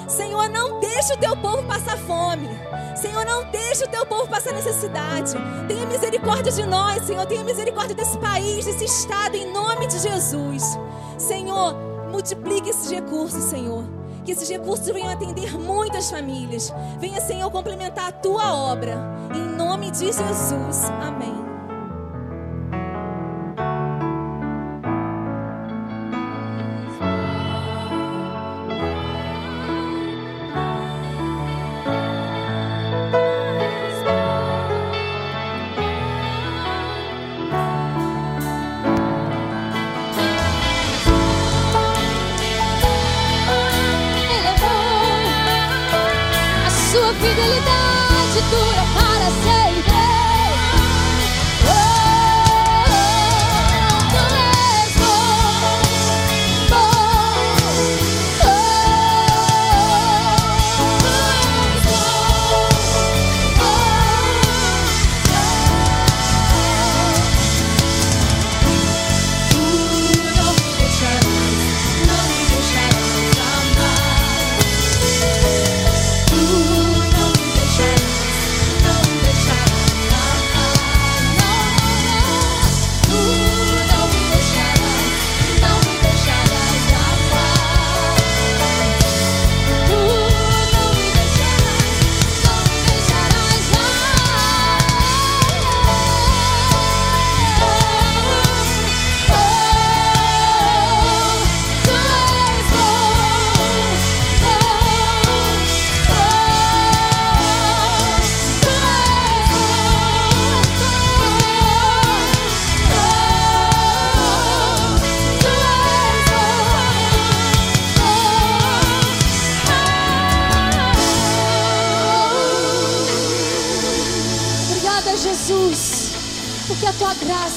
Senhor, 0.09 0.49
não 0.49 0.81
deixe 0.81 1.13
o 1.13 1.17
teu 1.19 1.37
povo 1.37 1.63
passar 1.65 1.97
fome. 1.99 2.49
Senhor, 2.97 3.25
não 3.25 3.45
deixe 3.51 3.85
o 3.85 3.89
teu 3.89 4.05
povo 4.07 4.27
passar 4.27 4.53
necessidade. 4.53 5.33
Tenha 5.69 5.87
misericórdia 5.87 6.51
de 6.51 6.67
nós, 6.67 7.05
Senhor. 7.05 7.25
Tenha 7.27 7.45
misericórdia 7.45 7.95
desse 7.95 8.19
país, 8.19 8.65
desse 8.65 8.85
estado, 8.85 9.37
em 9.37 9.53
nome 9.53 9.87
de 9.87 9.99
Jesus. 9.99 10.79
Senhor, 11.17 11.75
multiplique 12.11 12.71
esses 12.71 12.91
recursos, 12.91 13.45
Senhor. 13.45 13.85
Que 14.25 14.33
esses 14.33 14.49
recursos 14.49 14.87
venham 14.87 15.11
atender 15.11 15.59
muitas 15.59 16.11
famílias. 16.11 16.73
Venha, 16.99 17.21
Senhor, 17.21 17.51
complementar 17.51 18.09
a 18.09 18.13
tua 18.13 18.55
obra. 18.55 18.99
Em 19.35 19.57
nome 19.57 19.91
de 19.91 19.99
Jesus. 20.13 20.91
Amém. 21.01 21.50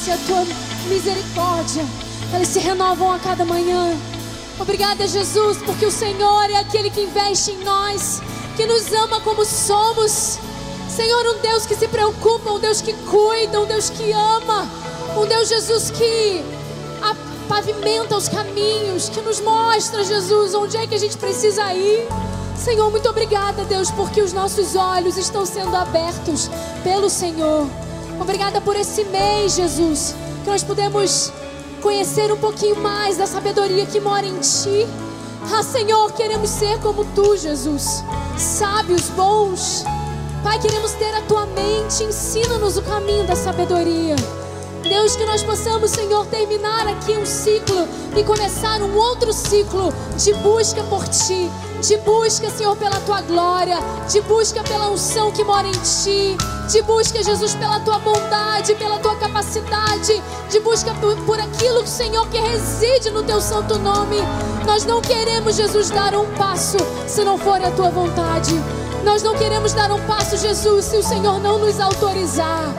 Graça 0.04 0.10
e 0.10 0.12
a 0.12 0.18
tua 0.18 0.46
misericórdia, 0.88 1.86
elas 2.34 2.48
se 2.50 2.60
renovam 2.60 3.12
a 3.12 3.20
cada 3.20 3.46
manhã. 3.46 3.96
Obrigada, 4.60 5.08
Jesus, 5.08 5.58
porque 5.66 5.86
o 5.86 5.92
Senhor 5.92 6.50
é 6.50 6.58
aquele 6.58 6.90
que 6.90 7.02
investe 7.02 7.52
em 7.52 7.64
nós, 7.64 8.22
que 8.56 8.66
nos 8.66 8.92
ama 8.92 9.20
como 9.22 9.46
somos. 9.46 10.40
Senhor, 10.90 11.26
um 11.36 11.40
Deus 11.40 11.66
que 11.66 11.76
se 11.76 11.88
preocupa, 11.88 12.52
um 12.52 12.60
Deus 12.60 12.82
que 12.82 12.94
cuida, 12.94 13.62
um 13.62 13.66
Deus 13.66 13.90
que 13.90 14.12
ama, 14.12 14.68
um 15.18 15.26
Deus, 15.26 15.50
Jesus, 15.50 15.90
que 15.92 16.44
pavimenta 17.48 18.16
os 18.16 18.28
caminhos, 18.30 19.10
que 19.10 19.22
nos 19.22 19.40
mostra, 19.40 20.04
Jesus, 20.04 20.54
onde 20.54 20.78
é 20.78 20.88
que 20.88 20.96
a 20.96 21.00
gente 21.00 21.18
precisa 21.18 21.74
ir. 21.74 22.08
Senhor, 22.58 22.90
muito 22.92 23.10
obrigada, 23.10 23.66
Deus, 23.66 23.92
porque 23.92 24.22
os 24.22 24.34
nossos 24.34 24.76
olhos 24.76 25.18
estão 25.18 25.46
sendo 25.46 25.76
abertos 25.76 26.50
pelo 26.84 27.10
Senhor. 27.10 27.68
Obrigada 28.20 28.62
por 28.62 28.76
esse 28.76 29.04
mês, 29.06 29.56
Jesus, 29.56 30.16
que 30.44 30.50
nós 30.50 30.64
podemos 30.64 31.32
conhecer 31.82 32.32
um 32.32 32.38
pouquinho 32.38 32.78
mais 32.78 33.18
da 33.18 33.28
sabedoria 33.28 33.86
que 33.86 34.00
mora 34.00 34.26
em 34.26 34.38
Ti. 34.40 34.88
Ah, 35.52 35.64
Senhor, 35.64 36.12
queremos 36.14 36.50
ser 36.50 36.80
como 36.80 37.04
Tu, 37.14 37.38
Jesus, 37.38 38.04
sábios, 38.38 39.10
bons. 39.10 39.84
Pai, 40.44 40.60
queremos 40.60 40.92
ter 40.94 41.14
a 41.14 41.22
Tua 41.22 41.46
mente, 41.46 42.04
ensina-nos 42.04 42.78
o 42.78 42.82
caminho 42.82 43.26
da 43.26 43.36
sabedoria. 43.36 44.16
Deus, 44.82 45.16
que 45.16 45.26
nós 45.26 45.42
possamos, 45.42 45.92
Senhor, 45.92 46.26
terminar 46.28 46.88
aqui 46.88 47.18
um 47.18 47.26
ciclo 47.26 47.88
e 48.16 48.24
começar 48.24 48.82
um 48.82 48.96
outro 48.96 49.34
ciclo 49.34 49.94
de 50.18 50.34
busca 50.36 50.84
por 50.84 51.08
Ti, 51.08 51.50
de 51.84 51.98
busca, 51.98 52.50
Senhor, 52.50 52.78
pela 52.78 52.98
Tua 53.02 53.22
glória, 53.22 53.78
de 54.10 54.22
busca 54.22 54.64
pela 54.64 54.90
unção 54.90 55.32
que 55.32 55.44
mora 55.44 55.68
em 55.68 55.72
Ti, 55.72 56.38
de 56.72 56.82
busca, 56.84 57.22
Jesus, 57.22 57.54
pela 57.56 57.78
Tua 57.82 58.00
bondade, 58.00 58.74
pela 58.76 59.00
Tua 59.00 59.16
capacidade, 59.18 60.24
de 60.50 60.60
busca 60.62 60.94
por, 60.96 61.14
por 61.26 61.38
aquilo, 61.38 61.86
Senhor, 61.86 62.26
que 62.30 62.40
reside 62.40 63.10
no 63.12 63.22
Teu 63.22 63.42
santo 63.42 63.78
nome. 63.78 64.16
Nós 64.66 64.86
não 64.86 65.02
queremos, 65.02 65.58
Jesus, 65.58 65.90
dar 65.90 66.16
um 66.16 66.26
passo 66.36 66.78
se 67.06 67.22
não 67.26 67.38
for 67.38 67.62
a 67.62 67.70
Tua 67.72 67.90
vontade. 67.90 68.54
Nós 69.04 69.22
não 69.22 69.36
queremos 69.36 69.74
dar 69.74 69.92
um 69.92 70.00
passo, 70.08 70.38
Jesus, 70.38 70.86
se 70.86 70.96
o 70.96 71.04
Senhor 71.04 71.38
não 71.42 71.60
nos 71.60 71.82
autorizar. 71.82 72.74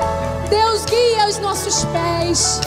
Deus 0.48 0.82
guia 0.86 1.28
os 1.28 1.38
nossos 1.38 1.84
pés. 1.84 2.58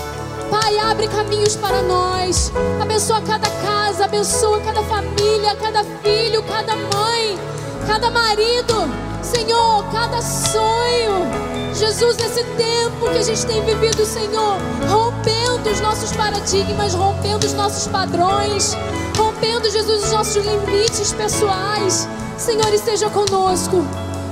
Pai, 0.49 0.77
abre 0.79 1.07
caminhos 1.07 1.55
para 1.55 1.81
nós. 1.81 2.51
Abençoa 2.81 3.21
cada 3.21 3.49
casa, 3.49 4.05
abençoa 4.05 4.59
cada 4.61 4.81
família, 4.83 5.55
cada 5.55 5.83
filho, 6.01 6.43
cada 6.43 6.75
mãe, 6.75 7.37
cada 7.85 8.09
marido. 8.09 9.07
Senhor, 9.21 9.83
cada 9.91 10.21
sonho. 10.21 11.27
Jesus, 11.73 12.17
nesse 12.17 12.43
tempo 12.43 13.09
que 13.11 13.17
a 13.17 13.23
gente 13.23 13.45
tem 13.45 13.63
vivido, 13.63 14.05
Senhor, 14.05 14.57
rompendo 14.89 15.69
os 15.69 15.79
nossos 15.81 16.11
paradigmas, 16.13 16.93
rompendo 16.93 17.45
os 17.45 17.53
nossos 17.53 17.87
padrões, 17.87 18.75
rompendo, 19.17 19.69
Jesus, 19.69 20.05
os 20.05 20.11
nossos 20.11 20.43
limites 20.45 21.13
pessoais. 21.13 22.07
Senhor, 22.37 22.73
esteja 22.73 23.09
conosco. 23.09 23.85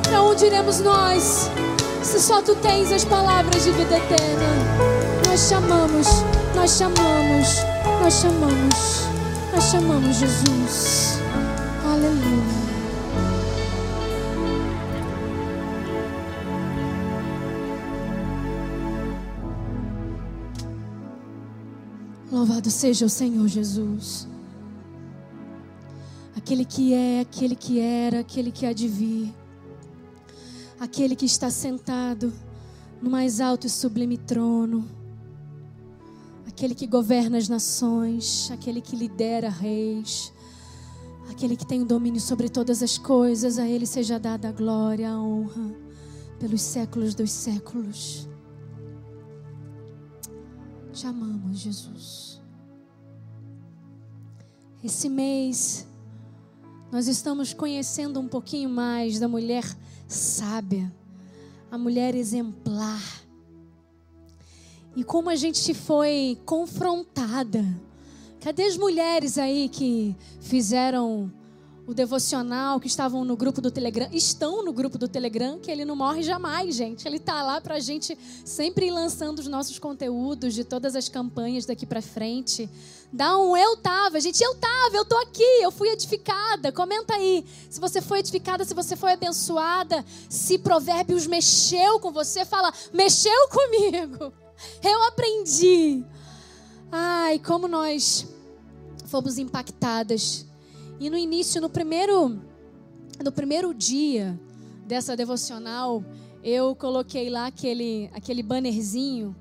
Para 0.04 0.22
onde 0.22 0.46
iremos 0.46 0.80
nós? 0.80 1.50
Se 2.02 2.20
só 2.20 2.42
tu 2.42 2.56
tens 2.56 2.92
as 2.92 3.04
palavras 3.04 3.64
de 3.64 3.72
vida 3.72 3.98
eterna. 3.98 4.95
Nós 5.36 5.50
chamamos, 5.50 6.08
nós 6.56 6.72
chamamos, 6.78 7.48
nós 8.02 8.14
chamamos, 8.14 9.02
nós 9.52 9.64
chamamos 9.66 10.16
Jesus. 10.16 11.20
Aleluia. 11.84 12.56
Louvado 22.32 22.72
seja 22.72 23.06
o 23.06 23.10
Senhor 23.10 23.46
Jesus. 23.50 24.30
Aquele 26.38 26.64
que 26.64 26.94
é, 26.94 27.20
aquele 27.20 27.58
que 27.58 27.82
era, 27.82 28.22
aquele 28.22 28.54
que 28.54 28.66
há 28.66 28.72
de 28.72 28.88
vir. 28.88 29.36
Aquele 30.80 31.14
que 31.14 31.26
está 31.26 31.50
sentado 31.50 32.32
no 33.02 33.10
mais 33.10 33.42
alto 33.42 33.68
e 33.68 33.70
sublime 33.70 34.18
trono. 34.18 35.04
Aquele 36.56 36.74
que 36.74 36.88
governa 36.88 37.38
as 37.38 37.50
nações, 37.50 38.50
aquele 38.50 38.80
que 38.80 38.96
lidera 38.96 39.50
reis. 39.50 40.32
Aquele 41.30 41.58
que 41.58 41.66
tem 41.66 41.82
o 41.82 41.86
domínio 41.86 42.22
sobre 42.22 42.48
todas 42.48 42.82
as 42.82 42.98
coisas, 42.98 43.60
a 43.60 43.68
ele 43.68 43.86
seja 43.86 44.18
dada 44.18 44.48
a 44.48 44.52
glória, 44.54 45.12
a 45.12 45.22
honra 45.22 45.76
pelos 46.40 46.62
séculos 46.62 47.14
dos 47.14 47.30
séculos. 47.30 48.26
Te 50.94 51.06
amamos, 51.06 51.60
Jesus. 51.60 52.42
Esse 54.82 55.10
mês, 55.10 55.86
nós 56.90 57.10
estamos 57.10 57.54
conhecendo 57.54 58.18
um 58.18 58.30
pouquinho 58.30 58.70
mais 58.70 59.20
da 59.20 59.28
mulher 59.28 59.66
sábia, 60.08 60.90
a 61.70 61.78
mulher 61.78 62.16
exemplar. 62.16 63.25
E 64.96 65.04
como 65.04 65.30
a 65.30 65.36
gente 65.36 65.74
foi 65.74 66.38
confrontada. 66.46 67.64
Cadê 68.40 68.64
as 68.64 68.78
mulheres 68.78 69.38
aí 69.38 69.68
que 69.68 70.16
fizeram 70.40 71.32
o 71.88 71.94
devocional, 71.94 72.80
que 72.80 72.88
estavam 72.88 73.24
no 73.24 73.38
grupo 73.38 73.62
do 73.62 73.70
Telegram, 73.70 74.08
estão 74.12 74.64
no 74.64 74.74
grupo 74.74 74.98
do 74.98 75.08
Telegram, 75.08 75.60
que 75.60 75.70
ele 75.70 75.86
não 75.86 75.96
morre 75.96 76.24
jamais, 76.24 76.76
gente. 76.76 77.08
Ele 77.08 77.18
está 77.18 77.44
lá 77.44 77.62
para 77.62 77.76
a 77.76 77.80
gente 77.80 78.18
sempre 78.44 78.90
lançando 78.90 79.40
os 79.40 79.48
nossos 79.48 79.78
conteúdos 79.78 80.54
de 80.54 80.64
todas 80.64 80.96
as 80.96 81.08
campanhas 81.08 81.66
daqui 81.66 81.86
para 81.86 82.02
frente. 82.02 82.70
Dá 83.14 83.38
um 83.38 83.56
eu 83.56 83.78
tava, 83.78 84.20
gente, 84.20 84.44
eu 84.44 84.56
tava, 84.56 84.96
eu 84.96 85.06
tô 85.06 85.18
aqui, 85.18 85.62
eu 85.62 85.72
fui 85.72 85.90
edificada. 85.90 86.72
Comenta 86.72 87.14
aí 87.14 87.46
se 87.70 87.80
você 87.80 88.02
foi 88.02 88.20
edificada, 88.20 88.66
se 88.66 88.74
você 88.74 88.96
foi 88.96 89.14
abençoada, 89.14 90.04
se 90.28 90.58
Provérbios 90.58 91.28
mexeu 91.28 92.00
com 92.00 92.12
você, 92.12 92.44
fala, 92.46 92.74
mexeu 92.92 93.48
comigo. 93.50 94.45
Eu 94.84 95.04
aprendi. 95.04 96.04
Ai, 96.92 97.40
como 97.40 97.68
nós 97.68 98.28
fomos 99.06 99.38
impactadas 99.38 100.46
e 101.00 101.10
no 101.10 101.18
início, 101.18 101.62
no 101.62 101.70
primeiro, 101.70 102.40
no 103.24 103.32
primeiro 103.32 103.74
dia 103.74 104.40
dessa 104.86 105.16
devocional, 105.16 106.04
eu 106.44 106.76
coloquei 106.76 107.30
lá 107.30 107.48
aquele, 107.48 108.10
aquele 108.14 108.44
bannerzinho 108.44 109.36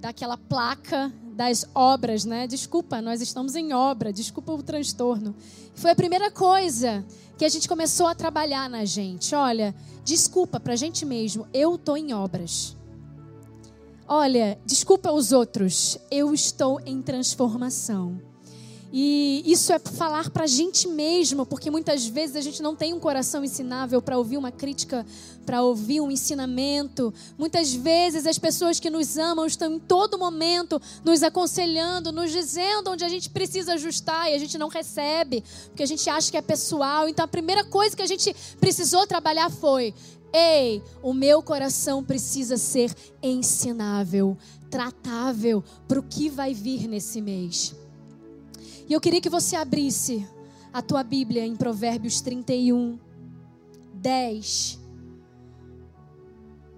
daquela 0.00 0.36
placa 0.36 1.12
das 1.34 1.64
obras, 1.74 2.24
né? 2.24 2.46
Desculpa, 2.46 3.00
nós 3.00 3.20
estamos 3.20 3.54
em 3.54 3.72
obra, 3.72 4.12
desculpa 4.12 4.52
o 4.52 4.62
transtorno. 4.62 5.34
Foi 5.74 5.92
a 5.92 5.94
primeira 5.94 6.30
coisa 6.30 7.04
que 7.36 7.44
a 7.44 7.48
gente 7.48 7.68
começou 7.68 8.06
a 8.06 8.14
trabalhar 8.14 8.68
na 8.68 8.84
gente. 8.84 9.34
Olha, 9.34 9.74
desculpa 10.04 10.58
para 10.58 10.72
a 10.72 10.76
gente 10.76 11.06
mesmo, 11.06 11.46
eu 11.54 11.76
estou 11.76 11.96
em 11.96 12.12
obras. 12.12 12.76
Olha, 14.10 14.58
desculpa 14.64 15.12
os 15.12 15.32
outros, 15.32 15.98
eu 16.10 16.32
estou 16.32 16.80
em 16.86 17.02
transformação. 17.02 18.18
E 18.90 19.42
isso 19.44 19.70
é 19.70 19.78
falar 19.78 20.30
para 20.30 20.44
a 20.44 20.46
gente 20.46 20.88
mesmo, 20.88 21.44
porque 21.44 21.70
muitas 21.70 22.06
vezes 22.06 22.34
a 22.36 22.40
gente 22.40 22.62
não 22.62 22.74
tem 22.74 22.94
um 22.94 22.98
coração 22.98 23.44
ensinável 23.44 24.00
para 24.00 24.16
ouvir 24.16 24.38
uma 24.38 24.50
crítica, 24.50 25.04
para 25.44 25.60
ouvir 25.60 26.00
um 26.00 26.10
ensinamento. 26.10 27.12
Muitas 27.36 27.74
vezes 27.74 28.26
as 28.26 28.38
pessoas 28.38 28.80
que 28.80 28.88
nos 28.88 29.18
amam 29.18 29.44
estão 29.44 29.74
em 29.74 29.78
todo 29.78 30.18
momento 30.18 30.80
nos 31.04 31.22
aconselhando, 31.22 32.10
nos 32.10 32.30
dizendo 32.32 32.90
onde 32.90 33.04
a 33.04 33.10
gente 33.10 33.28
precisa 33.28 33.74
ajustar 33.74 34.30
e 34.30 34.34
a 34.34 34.38
gente 34.38 34.56
não 34.56 34.68
recebe, 34.68 35.44
porque 35.66 35.82
a 35.82 35.86
gente 35.86 36.08
acha 36.08 36.30
que 36.30 36.38
é 36.38 36.42
pessoal. 36.42 37.10
Então 37.10 37.26
a 37.26 37.28
primeira 37.28 37.64
coisa 37.64 37.94
que 37.94 38.02
a 38.02 38.06
gente 38.06 38.34
precisou 38.58 39.06
trabalhar 39.06 39.50
foi: 39.50 39.94
ei, 40.32 40.82
o 41.02 41.12
meu 41.12 41.42
coração 41.42 42.04
precisa 42.04 42.56
ser 42.56 42.94
ensinável, 43.22 44.36
tratável 44.70 45.62
para 45.86 45.98
o 45.98 46.02
que 46.02 46.28
vai 46.28 46.54
vir 46.54 46.86
nesse 46.86 47.20
mês. 47.20 47.74
E 48.88 48.92
eu 48.92 49.00
queria 49.00 49.20
que 49.20 49.28
você 49.28 49.56
abrisse 49.56 50.26
a 50.72 50.82
tua 50.82 51.02
Bíblia 51.02 51.44
em 51.44 51.56
Provérbios 51.56 52.20
31, 52.20 52.98
10. 53.94 54.78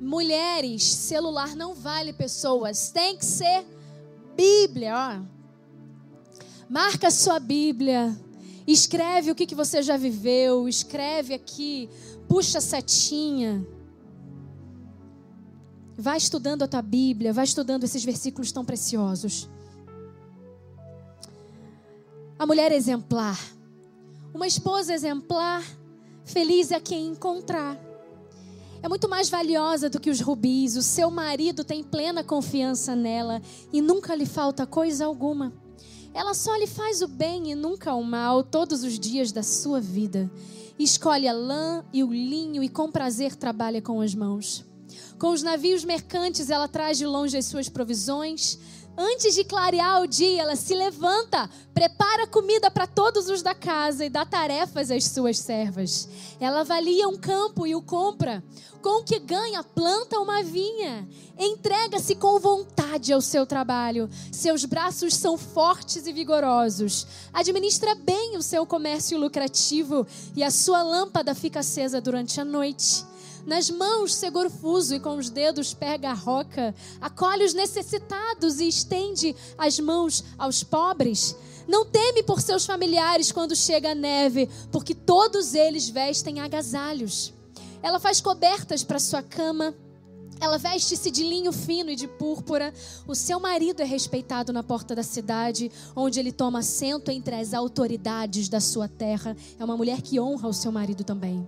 Mulheres, 0.01 0.82
celular 0.82 1.55
não 1.55 1.74
vale 1.74 2.12
pessoas, 2.12 2.90
tem 2.90 3.16
que 3.16 3.24
ser 3.24 3.66
Bíblia, 4.34 4.94
ó. 4.96 5.40
Marca 6.68 7.11
sua 7.11 7.38
Bíblia, 7.38 8.16
escreve 8.72 9.30
o 9.30 9.34
que, 9.34 9.46
que 9.46 9.54
você 9.54 9.82
já 9.82 9.96
viveu, 9.96 10.68
escreve 10.68 11.34
aqui, 11.34 11.88
puxa 12.28 12.58
a 12.58 12.60
setinha. 12.60 13.66
Vai 15.96 16.16
estudando 16.16 16.62
a 16.62 16.68
tua 16.68 16.82
Bíblia, 16.82 17.32
vai 17.32 17.44
estudando 17.44 17.84
esses 17.84 18.04
versículos 18.04 18.52
tão 18.52 18.64
preciosos. 18.64 19.48
A 22.38 22.46
mulher 22.46 22.72
exemplar. 22.72 23.38
Uma 24.32 24.46
esposa 24.46 24.94
exemplar, 24.94 25.62
feliz 26.24 26.70
é 26.70 26.80
quem 26.80 27.08
encontrar. 27.08 27.78
É 28.82 28.88
muito 28.88 29.08
mais 29.08 29.28
valiosa 29.28 29.90
do 29.90 30.00
que 30.00 30.08
os 30.08 30.20
rubis. 30.20 30.76
O 30.76 30.82
seu 30.82 31.10
marido 31.10 31.64
tem 31.64 31.82
plena 31.82 32.24
confiança 32.24 32.96
nela 32.96 33.42
e 33.72 33.82
nunca 33.82 34.14
lhe 34.14 34.24
falta 34.24 34.66
coisa 34.66 35.04
alguma. 35.04 35.52
Ela 36.12 36.34
só 36.34 36.56
lhe 36.56 36.66
faz 36.66 37.02
o 37.02 37.08
bem 37.08 37.52
e 37.52 37.54
nunca 37.54 37.94
o 37.94 38.02
mal 38.02 38.42
todos 38.42 38.82
os 38.82 38.98
dias 38.98 39.30
da 39.30 39.42
sua 39.42 39.80
vida. 39.80 40.30
Escolhe 40.78 41.28
a 41.28 41.32
lã 41.32 41.84
e 41.92 42.02
o 42.02 42.12
linho 42.12 42.62
e 42.62 42.68
com 42.68 42.90
prazer 42.90 43.36
trabalha 43.36 43.80
com 43.80 44.00
as 44.00 44.14
mãos. 44.14 44.64
Com 45.18 45.30
os 45.30 45.42
navios 45.42 45.84
mercantes, 45.84 46.50
ela 46.50 46.66
traz 46.66 46.98
de 46.98 47.06
longe 47.06 47.36
as 47.36 47.44
suas 47.46 47.68
provisões. 47.68 48.58
Antes 48.97 49.34
de 49.34 49.45
clarear 49.45 50.03
o 50.03 50.07
dia, 50.07 50.43
ela 50.43 50.57
se 50.57 50.74
levanta, 50.74 51.49
prepara 51.72 52.26
comida 52.26 52.70
para 52.70 52.86
todos 52.86 53.28
os 53.28 53.41
da 53.41 53.55
casa 53.55 54.05
e 54.05 54.11
dá 54.11 54.26
tarefas 54.26 54.91
às 54.91 55.05
suas 55.05 55.38
servas. 55.38 56.09
Ela 56.38 56.61
avalia 56.61 57.09
um 57.09 57.16
campo 57.16 57.66
e 57.66 57.74
o 57.74 57.80
compra. 57.80 58.43
Com 58.82 59.01
o 59.01 59.05
que 59.05 59.18
ganha, 59.18 59.62
planta 59.62 60.18
uma 60.18 60.43
vinha. 60.43 61.09
Entrega-se 61.38 62.14
com 62.14 62.38
vontade 62.38 63.12
ao 63.12 63.20
seu 63.20 63.47
trabalho. 63.47 64.09
Seus 64.32 64.64
braços 64.64 65.14
são 65.14 65.38
fortes 65.38 66.07
e 66.07 66.12
vigorosos. 66.12 67.07
Administra 67.32 67.95
bem 67.95 68.36
o 68.36 68.43
seu 68.43 68.66
comércio 68.66 69.18
lucrativo 69.18 70.07
e 70.34 70.43
a 70.43 70.51
sua 70.51 70.82
lâmpada 70.82 71.34
fica 71.34 71.61
acesa 71.61 72.01
durante 72.01 72.41
a 72.41 72.45
noite. 72.45 73.05
Nas 73.47 73.70
mãos 73.70 74.14
segura 74.14 74.49
o 74.49 74.51
fuso 74.51 74.95
e 74.95 75.01
com 75.01 75.16
os 75.16 75.30
dedos 75.30 75.72
pega 75.72 76.11
a 76.11 76.14
roca. 76.14 76.74
Acolhe 77.01 77.45
os 77.45 77.55
necessitados 77.55 78.61
e 78.61 78.68
estende 78.68 79.34
as 79.57 79.78
mãos 79.78 80.24
aos 80.38 80.62
pobres. 80.62 81.36
Não 81.66 81.84
teme 81.84 82.22
por 82.22 82.41
seus 82.41 82.66
familiares 82.66 83.30
quando 83.30 83.55
chega 83.55 83.93
a 83.93 83.95
neve, 83.95 84.49
porque 84.72 84.95
todos 84.95 85.55
eles 85.55 85.88
vestem 85.88 86.41
agasalhos. 86.41 87.32
Ela 87.82 88.01
faz 88.01 88.20
cobertas 88.20 88.82
para 88.82 88.99
sua 88.99 89.22
cama. 89.22 89.74
Ela 90.41 90.57
veste-se 90.57 91.11
de 91.11 91.22
linho 91.22 91.53
fino 91.53 91.91
e 91.91 91.97
de 91.97 92.09
púrpura. 92.09 92.72
O 93.07 93.14
seu 93.14 93.38
marido 93.38 93.82
é 93.82 93.84
respeitado 93.84 94.53
na 94.53 94.62
porta 94.62 94.95
da 94.95 95.03
cidade, 95.03 95.70
onde 95.95 96.18
ele 96.18 96.32
toma 96.32 96.61
assento 96.61 97.11
entre 97.11 97.34
as 97.34 97.53
autoridades 97.53 98.49
da 98.49 98.61
sua 98.61 98.88
terra. 98.88 99.36
É 99.59 99.64
uma 99.64 99.76
mulher 99.76 100.01
que 100.01 100.18
honra 100.18 100.49
o 100.49 100.55
seu 100.55 100.72
marido 100.72 101.05
também. 101.05 101.47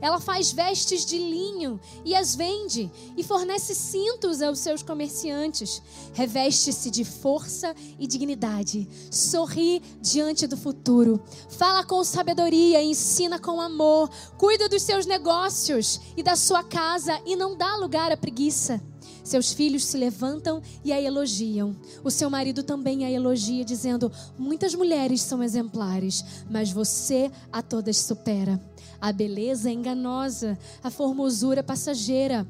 Ela 0.00 0.20
faz 0.20 0.52
vestes 0.52 1.04
de 1.04 1.18
linho 1.18 1.80
e 2.04 2.14
as 2.14 2.34
vende, 2.34 2.90
e 3.16 3.22
fornece 3.22 3.74
cintos 3.74 4.40
aos 4.42 4.58
seus 4.58 4.82
comerciantes. 4.82 5.82
Reveste-se 6.12 6.90
de 6.90 7.04
força 7.04 7.74
e 7.98 8.06
dignidade. 8.06 8.88
Sorri 9.10 9.82
diante 10.00 10.46
do 10.46 10.56
futuro. 10.56 11.22
Fala 11.50 11.84
com 11.84 12.02
sabedoria, 12.04 12.82
ensina 12.82 13.38
com 13.38 13.60
amor. 13.60 14.10
Cuida 14.36 14.68
dos 14.68 14.82
seus 14.82 15.06
negócios 15.06 16.00
e 16.16 16.22
da 16.22 16.36
sua 16.36 16.62
casa 16.62 17.20
e 17.26 17.36
não 17.36 17.56
dá 17.56 17.76
lugar 17.76 18.12
à 18.12 18.16
preguiça. 18.16 18.80
Seus 19.28 19.52
filhos 19.52 19.84
se 19.84 19.98
levantam 19.98 20.62
e 20.82 20.90
a 20.90 20.98
elogiam. 20.98 21.76
O 22.02 22.10
seu 22.10 22.30
marido 22.30 22.62
também 22.62 23.04
a 23.04 23.10
elogia, 23.10 23.62
dizendo: 23.62 24.10
Muitas 24.38 24.74
mulheres 24.74 25.20
são 25.20 25.42
exemplares, 25.42 26.24
mas 26.48 26.70
você 26.70 27.30
a 27.52 27.60
todas 27.60 27.98
supera. 27.98 28.58
A 29.00 29.12
beleza 29.12 29.70
é 29.70 29.72
enganosa, 29.72 30.58
a 30.82 30.90
formosura 30.90 31.60
é 31.60 31.62
passageira, 31.62 32.46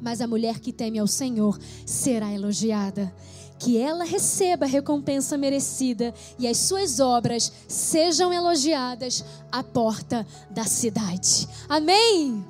mas 0.00 0.20
a 0.20 0.26
mulher 0.26 0.58
que 0.58 0.72
teme 0.72 0.98
ao 0.98 1.06
Senhor 1.06 1.58
será 1.84 2.32
elogiada. 2.32 3.14
Que 3.58 3.78
ela 3.78 4.04
receba 4.04 4.66
a 4.66 4.68
recompensa 4.68 5.38
merecida 5.38 6.12
e 6.38 6.46
as 6.46 6.58
suas 6.58 7.00
obras 7.00 7.50
sejam 7.66 8.32
elogiadas 8.32 9.24
à 9.50 9.62
porta 9.62 10.26
da 10.50 10.64
cidade. 10.64 11.48
Amém? 11.68 12.44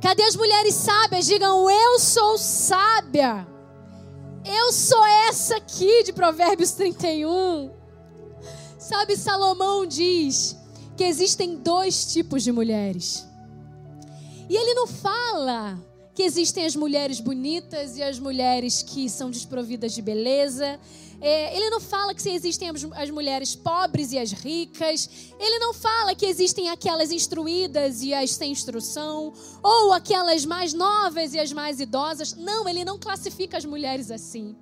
Cadê 0.00 0.24
as 0.24 0.34
mulheres 0.34 0.74
sábias? 0.74 1.26
Digam, 1.26 1.70
eu 1.70 2.00
sou 2.00 2.36
sábia. 2.38 3.46
Eu 4.44 4.72
sou 4.72 5.04
essa 5.28 5.56
aqui 5.56 6.02
de 6.04 6.12
Provérbios 6.12 6.72
31. 6.72 7.70
Sabe, 8.78 9.16
Salomão 9.16 9.86
diz 9.86 10.57
que 10.98 11.04
existem 11.04 11.54
dois 11.54 12.12
tipos 12.12 12.42
de 12.42 12.50
mulheres. 12.50 13.24
E 14.50 14.56
ele 14.56 14.74
não 14.74 14.88
fala 14.88 15.80
que 16.12 16.24
existem 16.24 16.66
as 16.66 16.74
mulheres 16.74 17.20
bonitas 17.20 17.96
e 17.96 18.02
as 18.02 18.18
mulheres 18.18 18.82
que 18.82 19.08
são 19.08 19.30
desprovidas 19.30 19.92
de 19.94 20.02
beleza. 20.02 20.80
É, 21.20 21.56
ele 21.56 21.70
não 21.70 21.78
fala 21.80 22.12
que 22.12 22.28
existem 22.28 22.68
as, 22.68 22.84
as 22.96 23.10
mulheres 23.10 23.54
pobres 23.54 24.10
e 24.10 24.18
as 24.18 24.32
ricas. 24.32 25.08
Ele 25.38 25.60
não 25.60 25.72
fala 25.72 26.16
que 26.16 26.26
existem 26.26 26.68
aquelas 26.68 27.12
instruídas 27.12 28.02
e 28.02 28.12
as 28.12 28.32
sem 28.32 28.50
instrução. 28.50 29.32
Ou 29.62 29.92
aquelas 29.92 30.44
mais 30.44 30.72
novas 30.72 31.32
e 31.32 31.38
as 31.38 31.52
mais 31.52 31.78
idosas. 31.78 32.34
Não, 32.34 32.68
ele 32.68 32.84
não 32.84 32.98
classifica 32.98 33.56
as 33.56 33.64
mulheres 33.64 34.10
assim. 34.10 34.56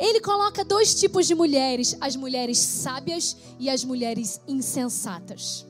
Ele 0.00 0.18
coloca 0.18 0.64
dois 0.64 0.94
tipos 0.94 1.26
de 1.26 1.34
mulheres: 1.34 1.94
as 2.00 2.16
mulheres 2.16 2.58
sábias 2.58 3.36
e 3.58 3.68
as 3.68 3.84
mulheres 3.84 4.40
insensatas. 4.48 5.66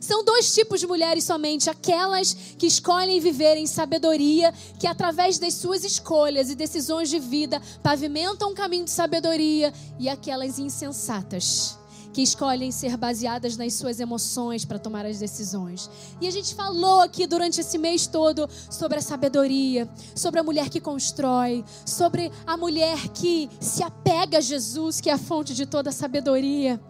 São 0.00 0.24
dois 0.24 0.52
tipos 0.52 0.80
de 0.80 0.88
mulheres 0.88 1.22
somente: 1.22 1.70
aquelas 1.70 2.34
que 2.58 2.66
escolhem 2.66 3.20
viver 3.20 3.56
em 3.56 3.66
sabedoria, 3.68 4.52
que 4.80 4.88
através 4.88 5.38
das 5.38 5.54
suas 5.54 5.84
escolhas 5.84 6.50
e 6.50 6.56
decisões 6.56 7.08
de 7.08 7.20
vida 7.20 7.62
pavimentam 7.80 8.50
um 8.50 8.54
caminho 8.54 8.84
de 8.84 8.90
sabedoria, 8.90 9.72
e 10.00 10.08
aquelas 10.08 10.58
insensatas 10.58 11.78
que 12.14 12.22
escolhem 12.22 12.70
ser 12.70 12.96
baseadas 12.96 13.56
nas 13.56 13.74
suas 13.74 13.98
emoções 13.98 14.64
para 14.64 14.78
tomar 14.78 15.04
as 15.04 15.18
decisões. 15.18 15.90
E 16.20 16.28
a 16.28 16.30
gente 16.30 16.54
falou 16.54 17.00
aqui 17.00 17.26
durante 17.26 17.60
esse 17.60 17.76
mês 17.76 18.06
todo 18.06 18.48
sobre 18.70 18.98
a 18.98 19.02
sabedoria, 19.02 19.90
sobre 20.14 20.38
a 20.38 20.44
mulher 20.44 20.70
que 20.70 20.80
constrói, 20.80 21.64
sobre 21.84 22.30
a 22.46 22.56
mulher 22.56 23.08
que 23.08 23.50
se 23.58 23.82
apega 23.82 24.38
a 24.38 24.40
Jesus, 24.40 25.00
que 25.00 25.10
é 25.10 25.12
a 25.12 25.18
fonte 25.18 25.52
de 25.52 25.66
toda 25.66 25.90
a 25.90 25.92
sabedoria. 25.92 26.80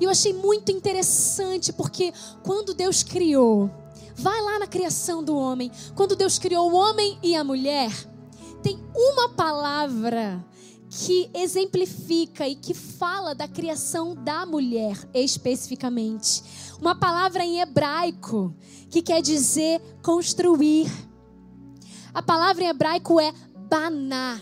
E 0.00 0.04
eu 0.04 0.10
achei 0.10 0.32
muito 0.32 0.72
interessante 0.72 1.70
porque 1.70 2.10
quando 2.42 2.72
Deus 2.72 3.02
criou, 3.02 3.70
vai 4.14 4.40
lá 4.40 4.58
na 4.58 4.66
criação 4.66 5.22
do 5.22 5.36
homem, 5.36 5.70
quando 5.94 6.16
Deus 6.16 6.38
criou 6.38 6.72
o 6.72 6.74
homem 6.74 7.18
e 7.22 7.36
a 7.36 7.44
mulher, 7.44 7.92
tem 8.62 8.78
uma 8.94 9.28
palavra 9.30 10.42
que 10.90 11.30
exemplifica 11.34 12.48
e 12.48 12.54
que 12.54 12.74
fala 12.74 13.34
da 13.34 13.46
criação 13.46 14.14
da 14.14 14.46
mulher 14.46 14.96
especificamente. 15.12 16.42
Uma 16.80 16.94
palavra 16.94 17.44
em 17.44 17.60
hebraico 17.60 18.54
que 18.90 19.02
quer 19.02 19.20
dizer 19.20 19.80
construir. 20.02 20.90
A 22.14 22.22
palavra 22.22 22.64
em 22.64 22.68
hebraico 22.68 23.20
é 23.20 23.32
baná. 23.68 24.40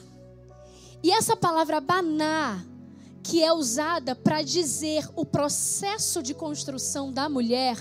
E 1.03 1.11
essa 1.11 1.37
palavra 1.37 1.81
baná 1.81 2.65
que 3.27 3.43
é 3.43 3.53
usada 3.53 4.15
para 4.15 4.41
dizer 4.41 5.05
o 5.17 5.27
processo 5.27 6.23
de 6.23 6.33
construção 6.33 7.13
da 7.13 7.29
mulher, 7.29 7.77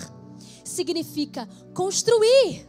significa 0.63 1.47
construir. 1.71 2.67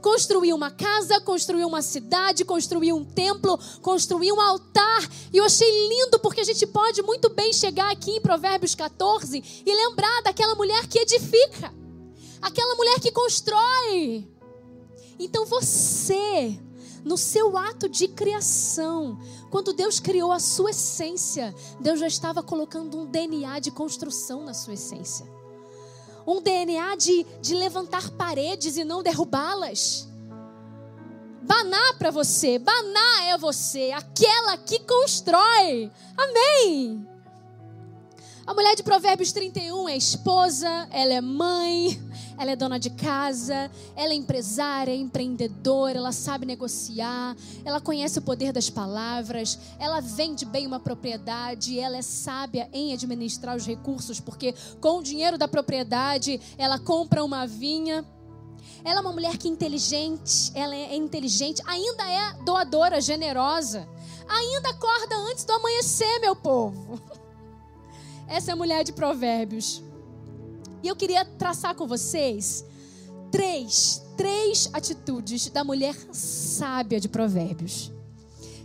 Construir 0.00 0.52
uma 0.52 0.70
casa, 0.70 1.20
construir 1.20 1.64
uma 1.64 1.82
cidade, 1.82 2.44
construir 2.44 2.92
um 2.92 3.04
templo, 3.04 3.58
construir 3.82 4.32
um 4.32 4.40
altar. 4.40 5.08
E 5.32 5.38
eu 5.38 5.44
achei 5.44 5.88
lindo 5.88 6.18
porque 6.20 6.40
a 6.40 6.44
gente 6.44 6.66
pode 6.66 7.02
muito 7.02 7.28
bem 7.30 7.52
chegar 7.52 7.90
aqui 7.90 8.12
em 8.12 8.20
Provérbios 8.20 8.74
14 8.74 9.62
e 9.66 9.74
lembrar 9.74 10.22
daquela 10.22 10.54
mulher 10.54 10.86
que 10.86 10.98
edifica, 10.98 11.74
aquela 12.40 12.74
mulher 12.76 13.00
que 13.00 13.10
constrói. 13.10 14.28
Então 15.18 15.44
você 15.46 16.58
no 17.04 17.16
seu 17.16 17.56
ato 17.56 17.88
de 17.88 18.06
criação, 18.08 19.18
quando 19.50 19.72
Deus 19.72 19.98
criou 19.98 20.30
a 20.30 20.38
sua 20.38 20.70
essência, 20.70 21.54
Deus 21.80 21.98
já 21.98 22.06
estava 22.06 22.42
colocando 22.42 22.98
um 22.98 23.06
DNA 23.06 23.60
de 23.60 23.70
construção 23.70 24.44
na 24.44 24.52
sua 24.52 24.74
essência. 24.74 25.26
Um 26.28 26.42
DNA 26.42 26.94
de, 26.96 27.24
de 27.40 27.54
levantar 27.54 28.10
paredes 28.10 28.76
e 28.76 28.84
não 28.84 29.02
derrubá-las. 29.02 30.06
Baná 31.40 31.94
para 31.98 32.10
você, 32.10 32.58
Baná 32.58 33.24
é 33.28 33.38
você, 33.38 33.92
aquela 33.92 34.58
que 34.58 34.80
constrói. 34.80 35.90
Amém. 36.14 37.08
A 38.46 38.52
mulher 38.52 38.76
de 38.76 38.82
Provérbios 38.82 39.32
31 39.32 39.88
é 39.88 39.96
esposa, 39.96 40.86
ela 40.90 41.14
é 41.14 41.20
mãe, 41.22 41.98
ela 42.38 42.52
é 42.52 42.56
dona 42.56 42.78
de 42.78 42.90
casa, 42.90 43.70
ela 43.96 44.12
é 44.12 44.16
empresária, 44.16 44.92
é 44.92 44.96
empreendedora, 44.96 45.98
ela 45.98 46.12
sabe 46.12 46.46
negociar, 46.46 47.36
ela 47.64 47.80
conhece 47.80 48.18
o 48.20 48.22
poder 48.22 48.52
das 48.52 48.70
palavras, 48.70 49.58
ela 49.78 50.00
vende 50.00 50.44
bem 50.44 50.66
uma 50.66 50.78
propriedade, 50.78 51.78
ela 51.78 51.96
é 51.96 52.02
sábia 52.02 52.68
em 52.72 52.92
administrar 52.92 53.56
os 53.56 53.66
recursos, 53.66 54.20
porque 54.20 54.54
com 54.80 54.98
o 54.98 55.02
dinheiro 55.02 55.36
da 55.36 55.48
propriedade 55.48 56.40
ela 56.56 56.78
compra 56.78 57.24
uma 57.24 57.46
vinha. 57.46 58.04
Ela 58.84 58.98
é 58.98 59.00
uma 59.00 59.12
mulher 59.12 59.36
que 59.36 59.48
é 59.48 59.50
inteligente, 59.50 60.52
ela 60.54 60.74
é 60.74 60.94
inteligente, 60.94 61.60
ainda 61.66 62.08
é 62.08 62.32
doadora, 62.44 63.00
generosa, 63.00 63.88
ainda 64.28 64.70
acorda 64.70 65.16
antes 65.16 65.44
do 65.44 65.52
amanhecer, 65.52 66.20
meu 66.20 66.36
povo. 66.36 67.00
Essa 68.28 68.52
é 68.52 68.54
a 68.54 68.56
mulher 68.56 68.84
de 68.84 68.92
Provérbios. 68.92 69.82
E 70.82 70.88
eu 70.88 70.96
queria 70.96 71.24
traçar 71.24 71.74
com 71.74 71.86
vocês 71.86 72.64
três, 73.30 74.02
três 74.16 74.68
atitudes 74.72 75.48
da 75.50 75.64
mulher 75.64 75.94
sábia 76.12 77.00
de 77.00 77.08
Provérbios. 77.08 77.92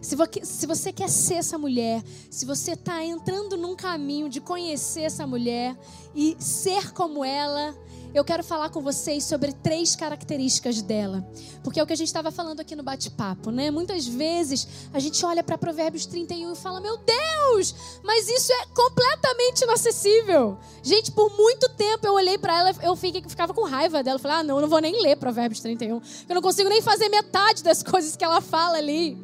Se 0.01 0.65
você 0.67 0.91
quer 0.91 1.07
ser 1.09 1.35
essa 1.35 1.57
mulher, 1.57 2.03
se 2.29 2.45
você 2.45 2.73
está 2.73 3.03
entrando 3.03 3.55
num 3.55 3.73
caminho 3.73 4.27
de 4.27 4.41
conhecer 4.41 5.03
essa 5.03 5.25
mulher 5.25 5.77
e 6.13 6.35
ser 6.39 6.91
como 6.91 7.23
ela, 7.23 7.73
eu 8.13 8.23
quero 8.23 8.43
falar 8.43 8.69
com 8.69 8.79
vocês 8.79 9.23
sobre 9.23 9.51
três 9.51 9.95
características 9.95 10.81
dela. 10.81 11.27
Porque 11.63 11.79
é 11.79 11.83
o 11.83 11.87
que 11.87 11.93
a 11.93 11.95
gente 11.95 12.07
estava 12.07 12.29
falando 12.31 12.59
aqui 12.59 12.75
no 12.75 12.83
bate-papo, 12.83 13.49
né? 13.49 13.71
Muitas 13.71 14.05
vezes 14.05 14.67
a 14.93 14.99
gente 14.99 15.25
olha 15.25 15.43
para 15.43 15.57
Provérbios 15.57 16.05
31 16.05 16.53
e 16.53 16.55
fala: 16.55 16.79
Meu 16.79 16.97
Deus, 16.97 17.99
mas 18.03 18.29
isso 18.29 18.51
é 18.51 18.65
completamente 18.67 19.63
inacessível. 19.63 20.59
Gente, 20.83 21.11
por 21.11 21.35
muito 21.35 21.67
tempo 21.69 22.05
eu 22.05 22.13
olhei 22.13 22.37
para 22.37 22.59
ela, 22.59 22.75
eu 22.83 22.95
fiquei, 22.95 23.23
ficava 23.27 23.53
com 23.53 23.63
raiva 23.63 24.03
dela. 24.03 24.17
Eu 24.17 24.21
falei: 24.21 24.37
Ah, 24.37 24.43
não, 24.43 24.57
eu 24.57 24.61
não 24.61 24.69
vou 24.69 24.79
nem 24.79 25.01
ler 25.01 25.15
Provérbios 25.15 25.59
31. 25.61 25.99
Eu 26.29 26.35
não 26.35 26.41
consigo 26.41 26.69
nem 26.69 26.81
fazer 26.81 27.09
metade 27.09 27.63
das 27.63 27.81
coisas 27.83 28.15
que 28.15 28.23
ela 28.23 28.41
fala 28.41 28.77
ali. 28.77 29.17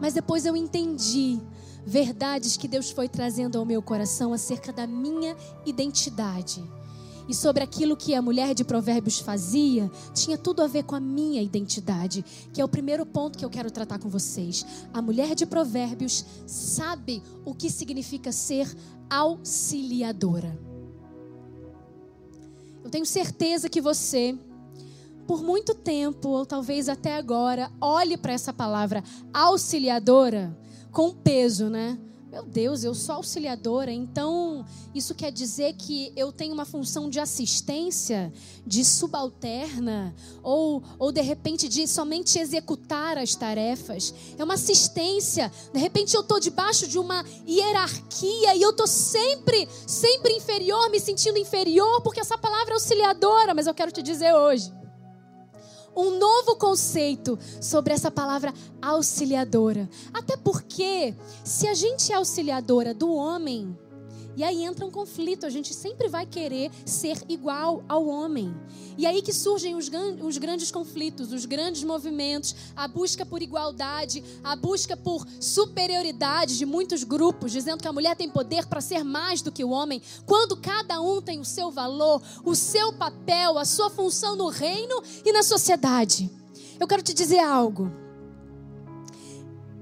Mas 0.00 0.14
depois 0.14 0.46
eu 0.46 0.54
entendi 0.54 1.40
verdades 1.84 2.56
que 2.56 2.68
Deus 2.68 2.90
foi 2.90 3.08
trazendo 3.08 3.58
ao 3.58 3.64
meu 3.64 3.82
coração 3.82 4.32
acerca 4.32 4.72
da 4.72 4.86
minha 4.86 5.36
identidade 5.66 6.62
e 7.28 7.34
sobre 7.34 7.62
aquilo 7.62 7.96
que 7.96 8.14
a 8.14 8.22
mulher 8.22 8.54
de 8.54 8.64
Provérbios 8.64 9.18
fazia, 9.18 9.90
tinha 10.14 10.38
tudo 10.38 10.62
a 10.62 10.66
ver 10.66 10.84
com 10.84 10.94
a 10.94 11.00
minha 11.00 11.42
identidade, 11.42 12.24
que 12.52 12.60
é 12.60 12.64
o 12.64 12.68
primeiro 12.68 13.04
ponto 13.04 13.38
que 13.38 13.44
eu 13.44 13.50
quero 13.50 13.70
tratar 13.70 13.98
com 13.98 14.08
vocês. 14.08 14.64
A 14.92 15.02
mulher 15.02 15.34
de 15.34 15.44
Provérbios 15.44 16.24
sabe 16.46 17.22
o 17.44 17.54
que 17.54 17.68
significa 17.70 18.32
ser 18.32 18.74
auxiliadora. 19.10 20.58
Eu 22.82 22.90
tenho 22.90 23.04
certeza 23.04 23.68
que 23.68 23.82
você, 23.82 24.34
por 25.26 25.42
muito 25.42 25.74
tempo, 25.74 26.30
ou 26.30 26.46
talvez 26.46 26.88
até 26.88 27.16
agora, 27.16 27.70
olhe 27.78 28.16
para 28.16 28.32
essa 28.32 28.52
palavra 28.52 29.04
auxiliadora 29.34 30.56
com 30.90 31.10
peso, 31.10 31.68
né? 31.68 31.98
Meu 32.30 32.44
Deus, 32.44 32.84
eu 32.84 32.94
sou 32.94 33.14
auxiliadora, 33.14 33.90
então 33.90 34.62
isso 34.94 35.14
quer 35.14 35.32
dizer 35.32 35.72
que 35.72 36.12
eu 36.14 36.30
tenho 36.30 36.52
uma 36.52 36.66
função 36.66 37.08
de 37.08 37.18
assistência, 37.18 38.30
de 38.66 38.84
subalterna, 38.84 40.14
ou, 40.42 40.82
ou 40.98 41.10
de 41.10 41.22
repente 41.22 41.66
de 41.70 41.88
somente 41.88 42.38
executar 42.38 43.16
as 43.16 43.34
tarefas. 43.34 44.14
É 44.36 44.44
uma 44.44 44.54
assistência. 44.54 45.50
De 45.72 45.80
repente 45.80 46.14
eu 46.14 46.20
estou 46.20 46.38
debaixo 46.38 46.86
de 46.86 46.98
uma 46.98 47.24
hierarquia 47.48 48.54
e 48.54 48.60
eu 48.60 48.70
estou 48.70 48.86
sempre, 48.86 49.66
sempre 49.86 50.34
inferior, 50.34 50.90
me 50.90 51.00
sentindo 51.00 51.38
inferior, 51.38 52.02
porque 52.02 52.20
essa 52.20 52.36
palavra 52.36 52.72
é 52.72 52.74
auxiliadora, 52.74 53.54
mas 53.54 53.66
eu 53.66 53.74
quero 53.74 53.90
te 53.90 54.02
dizer 54.02 54.34
hoje 54.34 54.77
um 55.98 56.16
novo 56.16 56.54
conceito 56.54 57.36
sobre 57.60 57.92
essa 57.92 58.10
palavra 58.10 58.54
auxiliadora. 58.80 59.88
Até 60.14 60.36
porque, 60.36 61.12
se 61.42 61.66
a 61.66 61.74
gente 61.74 62.12
é 62.12 62.14
auxiliadora 62.14 62.94
do 62.94 63.12
homem, 63.12 63.76
e 64.38 64.44
aí 64.44 64.62
entra 64.62 64.86
um 64.86 64.90
conflito, 64.90 65.44
a 65.44 65.50
gente 65.50 65.74
sempre 65.74 66.08
vai 66.08 66.24
querer 66.24 66.70
ser 66.86 67.20
igual 67.28 67.82
ao 67.88 68.06
homem. 68.06 68.54
E 68.96 69.04
aí 69.04 69.20
que 69.20 69.32
surgem 69.32 69.74
os, 69.74 69.90
os, 70.22 70.38
grandes 70.38 70.70
conflitos, 70.70 71.32
os 71.32 71.44
grandes 71.44 71.82
movimentos, 71.82 72.54
a 72.76 72.86
busca 72.86 73.26
por 73.26 73.42
igualdade, 73.42 74.22
a 74.44 74.54
busca 74.54 74.96
por 74.96 75.26
superioridade 75.40 76.56
de 76.56 76.64
muitos 76.64 77.02
grupos, 77.02 77.50
dizendo 77.50 77.82
que 77.82 77.88
a 77.88 77.92
mulher 77.92 78.14
tem 78.14 78.30
poder 78.30 78.66
para 78.66 78.80
ser 78.80 79.02
mais 79.02 79.42
do 79.42 79.50
que 79.50 79.64
o 79.64 79.70
homem, 79.70 80.00
quando 80.24 80.56
cada 80.56 81.00
um 81.00 81.20
tem 81.20 81.40
o 81.40 81.44
seu 81.44 81.72
valor, 81.72 82.22
o 82.44 82.54
seu 82.54 82.92
papel, 82.92 83.58
a 83.58 83.64
sua 83.64 83.90
função 83.90 84.36
no 84.36 84.46
reino 84.46 85.02
e 85.24 85.32
na 85.32 85.42
sociedade. 85.42 86.30
Eu 86.78 86.86
quero 86.86 87.02
te 87.02 87.12
dizer 87.12 87.40
algo. 87.40 87.90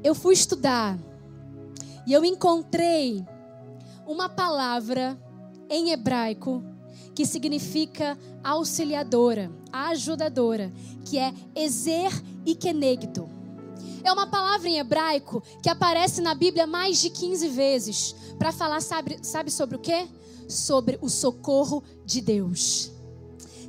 Eu 0.03 0.15
fui 0.15 0.33
estudar 0.33 0.99
e 2.07 2.13
eu 2.15 2.25
encontrei 2.25 3.23
uma 4.07 4.29
palavra 4.29 5.19
em 5.69 5.91
hebraico 5.91 6.63
que 7.15 7.27
significa 7.27 8.17
auxiliadora, 8.45 9.51
ajudadora, 9.73 10.73
que 11.05 11.19
é 11.19 11.33
ezer 11.55 12.13
e 12.45 12.55
kenegdo. 12.55 13.29
É 14.05 14.13
uma 14.13 14.27
palavra 14.27 14.69
em 14.69 14.79
hebraico 14.79 15.43
que 15.63 15.69
aparece 15.69 16.21
na 16.21 16.35
Bíblia 16.35 16.67
mais 16.67 17.01
de 17.01 17.11
15 17.11 17.49
vezes 17.49 18.15
para 18.39 18.53
falar, 18.53 18.81
sabe, 18.81 19.19
sabe 19.23 19.51
sobre 19.51 19.77
o 19.77 19.81
quê? 19.81 20.07
Sobre 20.49 20.99
o 21.01 21.09
socorro 21.09 21.83
de 22.05 22.21
Deus. 22.21 22.93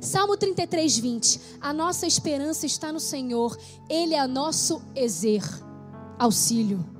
Salmo 0.00 0.36
33, 0.36 0.98
20. 0.98 1.40
A 1.60 1.72
nossa 1.72 2.06
esperança 2.06 2.66
está 2.66 2.92
no 2.92 3.00
Senhor, 3.00 3.58
Ele 3.88 4.14
é 4.14 4.26
nosso 4.28 4.80
ezer, 4.94 5.42
auxílio. 6.18 6.97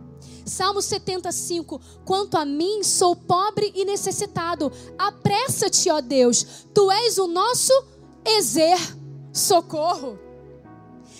Salmo 0.48 0.80
75: 0.80 1.80
Quanto 2.04 2.36
a 2.36 2.44
mim, 2.44 2.82
sou 2.82 3.14
pobre 3.14 3.72
e 3.74 3.84
necessitado. 3.84 4.72
Apressa-te, 4.98 5.90
ó 5.90 6.00
Deus, 6.00 6.66
tu 6.72 6.90
és 6.90 7.18
o 7.18 7.26
nosso 7.26 7.72
exer, 8.24 8.78
socorro. 9.32 10.18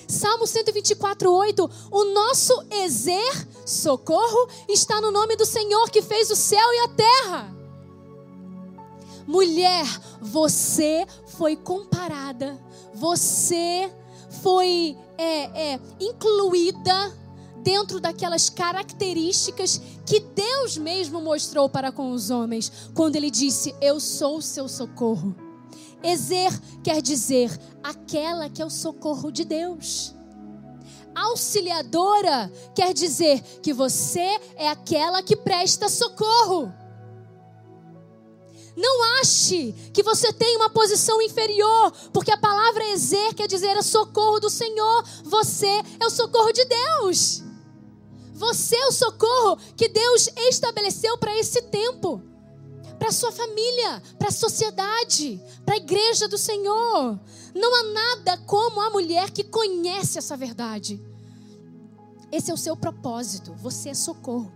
Salmo 0.09 0.47
124, 0.47 1.31
8: 1.31 1.70
O 1.91 2.05
nosso 2.07 2.64
exer, 2.70 3.47
socorro, 3.66 4.49
está 4.68 5.01
no 5.01 5.11
nome 5.11 5.37
do 5.37 5.45
Senhor 5.45 5.91
que 5.91 6.01
fez 6.01 6.31
o 6.31 6.37
céu 6.37 6.72
e 6.72 6.79
a 6.79 6.89
terra. 6.89 7.55
Mulher, 9.26 9.85
você 10.22 11.07
foi 11.26 11.55
comparada, 11.55 12.59
você 12.95 13.93
foi 14.43 14.97
é, 15.18 15.74
é, 15.74 15.81
incluída 16.01 17.28
dentro 17.63 18.01
daquelas 18.01 18.49
características 18.49 19.81
que 20.07 20.21
Deus 20.21 20.77
mesmo 20.77 21.21
mostrou 21.21 21.69
para 21.69 21.93
com 21.93 22.13
os 22.13 22.31
homens, 22.31 22.91
quando 22.95 23.17
ele 23.17 23.31
disse: 23.31 23.75
Eu 23.81 24.01
sou 24.01 24.39
o 24.39 24.43
seu 24.43 24.69
socorro. 24.69 25.35
Ezer 26.03 26.53
quer 26.83 27.03
dizer 27.03 27.51
aquela 27.83 28.49
que 28.49 28.63
é 28.63 28.67
o 28.67 28.71
socorro 28.71 29.31
de 29.31 29.45
Deus. 29.45 30.15
Auxiliadora 31.15 32.53
quer 32.75 32.95
dizer 32.95 33.43
que 33.61 33.73
você 33.73 34.41
é 34.57 34.69
aquela 34.69 35.23
que 35.23 35.35
presta 35.35 35.89
socorro. 35.89 36.73
Não 38.77 39.21
ache 39.21 39.75
que 39.93 40.05
você 40.05 40.33
tem 40.33 40.57
uma 40.57 40.71
posição 40.71 41.21
inferior, 41.21 41.93
porque 42.13 42.31
a 42.31 42.39
palavra 42.39 42.85
exer 42.91 43.35
quer 43.35 43.49
dizer 43.49 43.77
é 43.77 43.83
socorro 43.83 44.39
do 44.39 44.49
Senhor. 44.49 45.05
Você 45.25 45.83
é 45.99 46.07
o 46.07 46.11
socorro 46.11 46.53
de 46.53 46.65
Deus. 46.65 47.47
Você 48.39 48.76
é 48.76 48.86
o 48.86 48.93
socorro 48.93 49.59
que 49.76 49.89
Deus 49.89 50.28
estabeleceu 50.49 51.18
para 51.18 51.36
esse 51.36 51.61
tempo, 51.62 52.22
para 52.97 53.11
sua 53.11 53.32
família, 53.32 54.01
para 54.16 54.28
a 54.28 54.32
sociedade, 54.32 55.43
para 55.66 55.74
a 55.74 55.78
igreja 55.78 56.28
do 56.28 56.39
Senhor. 56.39 57.18
Não 57.53 57.74
há 57.74 57.82
nada 57.93 58.39
como 58.47 58.80
a 58.80 58.91
mulher 58.91 59.32
que 59.32 59.43
conhece 59.43 60.18
essa 60.18 60.36
verdade. 60.36 61.03
Esse 62.30 62.53
é 62.53 62.55
o 62.55 62.59
seu 62.59 62.76
propósito. 62.76 63.55
Você 63.55 63.89
é 63.89 63.95
socorro. 63.95 64.53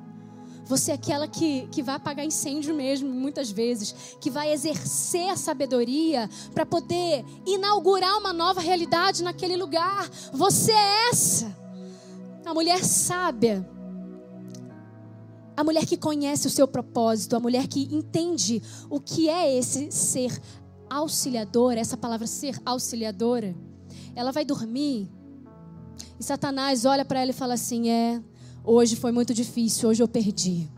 Você 0.64 0.92
é 0.92 0.94
aquela 0.94 1.26
que, 1.26 1.66
que 1.72 1.82
vai 1.82 1.96
apagar 1.96 2.24
incêndio 2.24 2.72
mesmo, 2.72 3.10
muitas 3.10 3.50
vezes, 3.50 4.16
que 4.20 4.30
vai 4.30 4.52
exercer 4.52 5.28
a 5.28 5.36
sabedoria 5.36 6.30
para 6.54 6.64
poder 6.64 7.24
inaugurar 7.44 8.16
uma 8.16 8.32
nova 8.32 8.60
realidade 8.60 9.24
naquele 9.24 9.56
lugar. 9.56 10.08
Você 10.32 10.70
é 10.70 11.08
essa. 11.10 11.61
A 12.44 12.52
mulher 12.52 12.84
sábia, 12.84 13.68
a 15.56 15.62
mulher 15.64 15.86
que 15.86 15.96
conhece 15.96 16.46
o 16.46 16.50
seu 16.50 16.66
propósito, 16.66 17.36
a 17.36 17.40
mulher 17.40 17.66
que 17.68 17.88
entende 17.94 18.62
o 18.90 19.00
que 19.00 19.28
é 19.28 19.56
esse 19.56 19.90
ser 19.92 20.40
auxiliadora, 20.90 21.80
essa 21.80 21.96
palavra 21.96 22.26
ser 22.26 22.60
auxiliadora, 22.64 23.54
ela 24.14 24.32
vai 24.32 24.44
dormir 24.44 25.08
e 26.22 26.24
Satanás 26.24 26.84
olha 26.84 27.04
para 27.04 27.20
ela 27.20 27.30
e 27.30 27.34
fala 27.34 27.54
assim: 27.54 27.90
É, 27.90 28.22
hoje 28.64 28.94
foi 28.96 29.12
muito 29.12 29.34
difícil, 29.34 29.88
hoje 29.88 30.02
eu 30.02 30.08
perdi. 30.08 30.70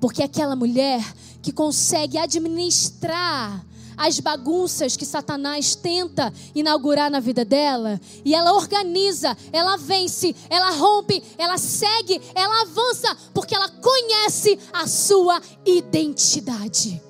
Porque 0.00 0.22
aquela 0.22 0.54
mulher 0.54 1.02
que 1.42 1.52
consegue 1.52 2.18
administrar 2.18 3.66
as 3.96 4.20
bagunças 4.20 4.96
que 4.96 5.06
Satanás 5.06 5.74
tenta 5.74 6.32
inaugurar 6.54 7.10
na 7.10 7.20
vida 7.20 7.44
dela. 7.44 8.00
E 8.24 8.34
ela 8.34 8.52
organiza, 8.54 9.36
ela 9.52 9.76
vence, 9.76 10.34
ela 10.48 10.70
rompe, 10.70 11.22
ela 11.38 11.58
segue, 11.58 12.20
ela 12.34 12.62
avança, 12.62 13.16
porque 13.32 13.54
ela 13.54 13.68
conhece 13.68 14.58
a 14.72 14.86
sua 14.86 15.40
identidade. 15.64 17.00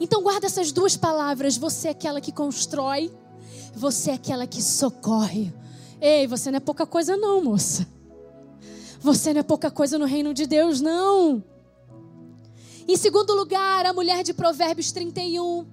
Então 0.00 0.22
guarda 0.22 0.46
essas 0.46 0.72
duas 0.72 0.96
palavras. 0.96 1.56
Você 1.56 1.88
é 1.88 1.90
aquela 1.92 2.20
que 2.20 2.32
constrói, 2.32 3.12
você 3.74 4.10
é 4.10 4.14
aquela 4.14 4.46
que 4.46 4.62
socorre. 4.62 5.52
Ei, 6.00 6.26
você 6.26 6.50
não 6.50 6.56
é 6.56 6.60
pouca 6.60 6.84
coisa, 6.84 7.16
não, 7.16 7.42
moça. 7.42 7.86
Você 9.00 9.32
não 9.32 9.40
é 9.40 9.44
pouca 9.44 9.70
coisa 9.70 9.98
no 9.98 10.04
reino 10.04 10.34
de 10.34 10.46
Deus, 10.46 10.80
não. 10.80 11.42
Em 12.86 12.96
segundo 12.96 13.34
lugar, 13.34 13.86
a 13.86 13.92
mulher 13.92 14.24
de 14.24 14.34
Provérbios 14.34 14.90
31. 14.90 15.66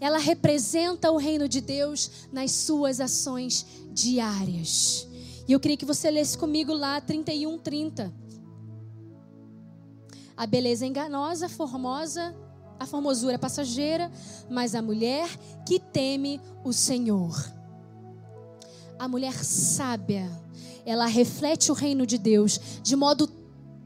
Ela 0.00 0.18
representa 0.18 1.10
o 1.10 1.16
reino 1.16 1.48
de 1.48 1.60
Deus 1.60 2.28
nas 2.32 2.52
suas 2.52 3.00
ações 3.00 3.66
diárias. 3.92 5.08
E 5.46 5.52
eu 5.52 5.60
queria 5.60 5.76
que 5.76 5.84
você 5.84 6.10
lesse 6.10 6.38
comigo 6.38 6.72
lá 6.72 7.00
31, 7.00 7.58
30. 7.58 8.12
A 10.36 10.46
beleza 10.46 10.84
é 10.84 10.88
enganosa, 10.88 11.48
formosa, 11.48 12.34
a 12.78 12.86
formosura 12.86 13.34
é 13.34 13.38
passageira, 13.38 14.10
mas 14.50 14.74
a 14.74 14.82
mulher 14.82 15.28
que 15.66 15.78
teme 15.78 16.40
o 16.64 16.72
Senhor. 16.72 17.36
A 18.98 19.08
mulher 19.08 19.44
sábia, 19.44 20.30
ela 20.84 21.06
reflete 21.06 21.70
o 21.70 21.74
reino 21.74 22.06
de 22.06 22.18
Deus 22.18 22.60
de 22.82 22.96
modo 22.96 23.28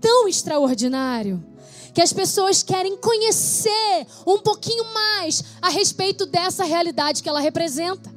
tão 0.01 0.29
extraordinário 0.29 1.45
que 1.97 2.03
as 2.03 2.13
pessoas 2.13 2.63
querem 2.63 2.95
conhecer 2.99 4.07
um 4.27 4.37
pouquinho 4.37 4.85
mais 4.93 5.43
a 5.63 5.71
respeito 5.71 6.27
dessa 6.27 6.63
realidade 6.63 7.23
que 7.23 7.29
ela 7.29 7.41
representa. 7.41 8.15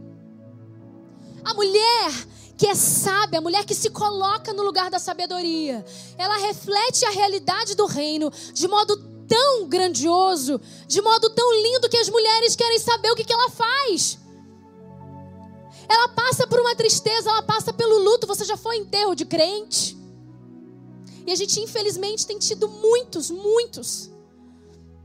A 1.45 1.53
mulher 1.53 2.11
que 2.57 2.67
é 2.67 2.75
sábia, 2.75 3.39
a 3.39 3.41
mulher 3.41 3.63
que 3.63 3.73
se 3.73 3.89
coloca 3.89 4.51
no 4.51 4.63
lugar 4.63 4.91
da 4.91 4.99
sabedoria, 4.99 5.85
ela 6.17 6.35
reflete 6.39 7.05
a 7.05 7.09
realidade 7.09 7.73
do 7.73 7.85
reino 7.85 8.29
de 8.53 8.67
modo 8.67 8.97
tão 9.25 9.69
grandioso, 9.69 10.59
de 10.85 11.01
modo 11.01 11.29
tão 11.29 11.49
lindo 11.63 11.87
que 11.87 11.99
as 11.99 12.09
mulheres 12.09 12.57
querem 12.57 12.79
saber 12.79 13.11
o 13.11 13.15
que, 13.15 13.23
que 13.23 13.31
ela 13.31 13.49
faz. 13.49 14.19
Ela 15.87 16.09
passa 16.09 16.45
por 16.45 16.59
uma 16.59 16.75
tristeza, 16.75 17.29
ela 17.29 17.43
passa 17.43 17.71
pelo 17.71 17.97
luto. 18.03 18.27
Você 18.27 18.43
já 18.43 18.57
foi 18.57 18.75
enterro 18.75 19.15
de 19.15 19.23
crente? 19.23 19.97
E 21.29 21.31
a 21.31 21.35
gente, 21.35 21.59
infelizmente, 21.59 22.25
tem 22.25 22.39
tido 22.39 22.67
muitos, 22.67 23.29
muitos. 23.29 24.09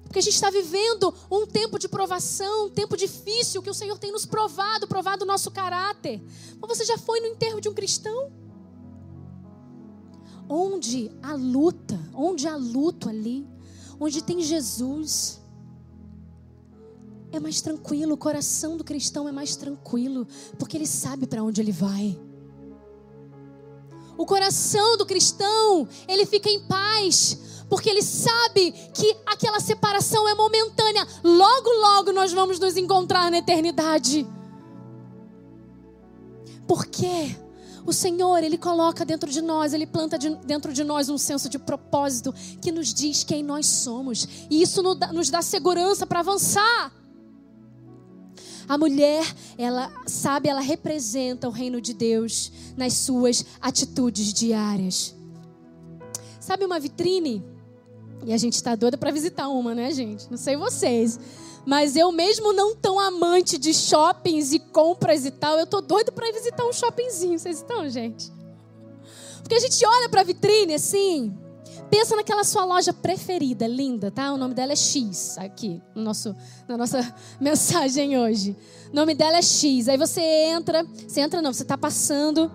Porque 0.05 0.19
a 0.19 0.23
gente 0.23 0.35
está 0.35 0.49
vivendo 0.49 1.15
um 1.31 1.47
tempo 1.47 1.79
de 1.79 1.87
provação, 1.87 2.67
um 2.67 2.71
tempo 2.71 2.97
difícil, 2.97 3.61
que 3.61 3.69
o 3.69 3.75
Senhor 3.75 3.99
tem 3.99 4.11
nos 4.11 4.25
provado, 4.25 4.89
provado 4.89 5.25
o 5.25 5.27
nosso 5.27 5.51
caráter. 5.51 6.23
Mas 6.59 6.79
você 6.79 6.85
já 6.87 6.97
foi 6.97 7.21
no 7.21 7.27
enterro 7.27 7.61
de 7.61 7.69
um 7.69 7.75
cristão? 7.75 8.33
onde 10.49 11.11
há 11.23 11.35
luta, 11.35 11.99
onde 12.15 12.47
há 12.47 12.57
luto 12.57 13.09
ali, 13.09 13.47
onde 13.99 14.23
tem 14.23 14.41
Jesus, 14.41 15.41
é 17.33 17.41
mais 17.41 17.61
tranquilo, 17.61 18.15
o 18.15 18.19
coração 18.19 18.77
do 18.77 18.85
cristão 18.85 19.29
é 19.29 19.33
mais 19.33 19.57
tranquilo, 19.57 20.27
porque 20.59 20.77
ele 20.77 20.87
sabe 20.87 21.27
para 21.27 21.43
onde 21.43 21.61
ele 21.61 21.73
vai. 21.73 22.19
O 24.17 24.27
coração 24.27 24.97
do 24.97 25.07
cristão, 25.07 25.89
ele 26.07 26.25
fica 26.25 26.49
em 26.49 26.61
paz, 26.67 27.39
porque 27.69 27.91
ele 27.91 28.03
sabe 28.03 28.73
que 28.95 29.17
aquela 29.27 29.61
separação 29.61 30.29
é 30.29 30.35
momentânea. 30.35 31.07
Logo, 31.23 31.71
logo 31.81 32.13
nós 32.13 32.33
vamos 32.33 32.59
nos 32.59 32.77
encontrar 32.77 33.31
na 33.31 33.39
eternidade. 33.39 34.27
Porque 36.67 37.37
o 37.87 37.93
Senhor, 37.93 38.43
Ele 38.43 38.57
coloca 38.57 39.05
dentro 39.05 39.31
de 39.31 39.43
nós, 39.43 39.75
Ele 39.75 39.87
planta 39.87 40.19
de, 40.19 40.31
dentro 40.37 40.73
de 40.73 40.83
nós 40.83 41.09
um 41.09 41.19
senso 41.19 41.49
de 41.49 41.59
propósito 41.59 42.35
que 42.61 42.73
nos 42.73 42.95
diz 42.95 43.23
quem 43.25 43.43
nós 43.43 43.67
somos. 43.67 44.27
E 44.51 44.63
isso 44.63 44.83
nos 44.83 44.97
dá, 44.97 45.13
nos 45.13 45.29
dá 45.29 45.43
segurança 45.43 46.07
para 46.07 46.21
avançar. 46.21 46.93
A 48.69 48.79
mulher, 48.79 49.25
ela 49.59 49.93
sabe, 50.07 50.49
ela 50.49 50.61
representa 50.61 51.49
o 51.49 51.51
reino 51.51 51.81
de 51.81 51.93
Deus 51.93 52.53
nas 52.77 52.95
suas 52.95 53.45
atitudes 53.61 54.33
diárias. 54.33 55.15
Sabe 56.41 56.65
uma 56.65 56.79
vitrine? 56.79 57.45
E 58.27 58.33
a 58.33 58.37
gente 58.37 58.55
está 58.55 58.75
doida 58.75 58.97
para 58.97 59.11
visitar 59.11 59.49
uma, 59.49 59.75
né, 59.75 59.91
gente? 59.93 60.31
Não 60.31 60.39
sei 60.39 60.57
vocês. 60.57 61.19
Mas 61.67 61.97
eu 61.97 62.13
mesmo 62.13 62.53
não 62.53 62.75
tão 62.75 62.99
amante 63.01 63.59
de 63.59 63.73
shoppings 63.73 64.53
e 64.53 64.59
compras 64.59 65.25
e 65.25 65.31
tal, 65.31 65.59
eu 65.59 65.67
tô 65.67 65.81
doido 65.81 66.13
para 66.13 66.31
visitar 66.33 66.65
um 66.65 66.73
shoppingzinho. 66.73 67.39
Vocês 67.39 67.59
estão, 67.59 67.89
gente? 67.89 68.33
Porque 69.41 69.55
a 69.55 69.61
gente 69.61 69.85
olha 69.85 70.09
para 70.09 70.23
a 70.23 70.25
vitrine 70.25 70.75
assim, 70.75 71.37
pensa 71.91 72.17
naquela 72.17 72.45
sua 72.45 72.65
loja 72.65 72.93
preferida, 72.93 73.67
linda, 73.67 74.11
tá? 74.11 74.33
O 74.33 74.37
nome 74.37 74.55
dela 74.55 74.73
é 74.73 74.77
X 74.77 75.37
aqui 75.39 75.83
no 75.95 76.03
nosso, 76.03 76.35
na 76.69 76.77
nossa 76.77 77.15
mensagem 77.41 78.19
hoje. 78.19 78.57
O 78.93 78.97
nome 78.97 79.15
dela 79.15 79.37
é 79.39 79.43
X. 79.43 79.89
Aí 79.89 79.97
você 79.97 80.21
entra, 80.21 80.85
você 80.85 81.21
entra 81.21 81.41
não, 81.41 81.53
você 81.53 81.63
está 81.63 81.79
passando 81.79 82.51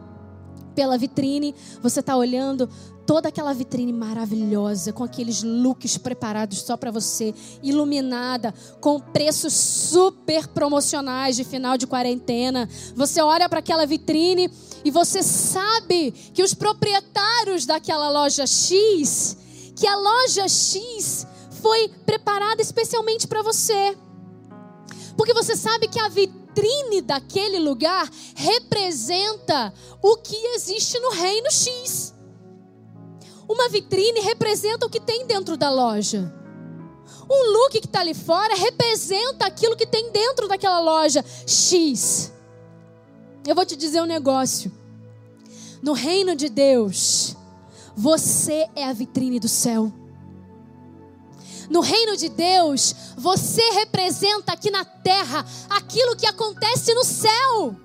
pela 0.75 0.97
vitrine, 0.97 1.53
você 1.81 1.99
está 1.99 2.15
olhando 2.15 2.69
toda 3.09 3.29
aquela 3.29 3.55
vitrine 3.55 3.91
maravilhosa, 3.91 4.93
com 4.93 5.03
aqueles 5.03 5.41
looks 5.41 5.97
preparados 5.97 6.61
só 6.61 6.77
para 6.77 6.91
você, 6.91 7.33
iluminada, 7.63 8.53
com 8.79 8.99
preços 8.99 9.51
super 9.51 10.47
promocionais 10.49 11.35
de 11.35 11.43
final 11.43 11.75
de 11.75 11.87
quarentena. 11.87 12.69
Você 12.95 13.19
olha 13.19 13.49
para 13.49 13.61
aquela 13.61 13.87
vitrine 13.87 14.47
e 14.85 14.91
você 14.91 15.23
sabe 15.23 16.11
que 16.35 16.43
os 16.43 16.53
proprietários 16.53 17.65
daquela 17.65 18.11
loja 18.11 18.45
X, 18.45 19.35
que 19.75 19.87
a 19.87 19.95
loja 19.95 20.47
X 20.47 21.25
foi 21.63 21.89
preparada 22.05 22.61
especialmente 22.61 23.27
para 23.27 23.41
você. 23.41 23.97
Porque 25.17 25.33
você 25.33 25.55
sabe 25.55 25.87
que 25.87 25.99
a 25.99 26.09
vitrine 26.09 27.01
daquele 27.01 27.57
lugar 27.57 28.07
representa 28.35 29.73
o 29.99 30.15
que 30.17 30.35
existe 30.53 30.99
no 30.99 31.09
reino 31.09 31.49
X. 31.49 32.18
Uma 33.49 33.67
vitrine 33.67 34.19
representa 34.19 34.85
o 34.85 34.89
que 34.89 34.99
tem 34.99 35.25
dentro 35.25 35.57
da 35.57 35.71
loja. 35.71 36.31
Um 37.27 37.51
look 37.51 37.71
que 37.71 37.87
está 37.87 38.01
ali 38.01 38.13
fora 38.13 38.53
representa 38.53 39.47
aquilo 39.47 39.75
que 39.75 39.87
tem 39.87 40.11
dentro 40.11 40.47
daquela 40.47 40.79
loja 40.79 41.25
X. 41.47 42.31
Eu 43.47 43.55
vou 43.55 43.65
te 43.65 43.75
dizer 43.75 44.01
um 44.01 44.05
negócio. 44.05 44.71
No 45.81 45.93
reino 45.93 46.35
de 46.35 46.47
Deus, 46.47 47.35
você 47.95 48.69
é 48.75 48.85
a 48.85 48.93
vitrine 48.93 49.39
do 49.39 49.47
céu. 49.47 49.91
No 51.71 51.81
reino 51.81 52.15
de 52.17 52.29
Deus, 52.29 52.95
você 53.17 53.63
representa 53.71 54.53
aqui 54.53 54.69
na 54.69 54.85
terra 54.85 55.43
aquilo 55.69 56.15
que 56.15 56.27
acontece 56.27 56.93
no 56.93 57.03
céu. 57.03 57.75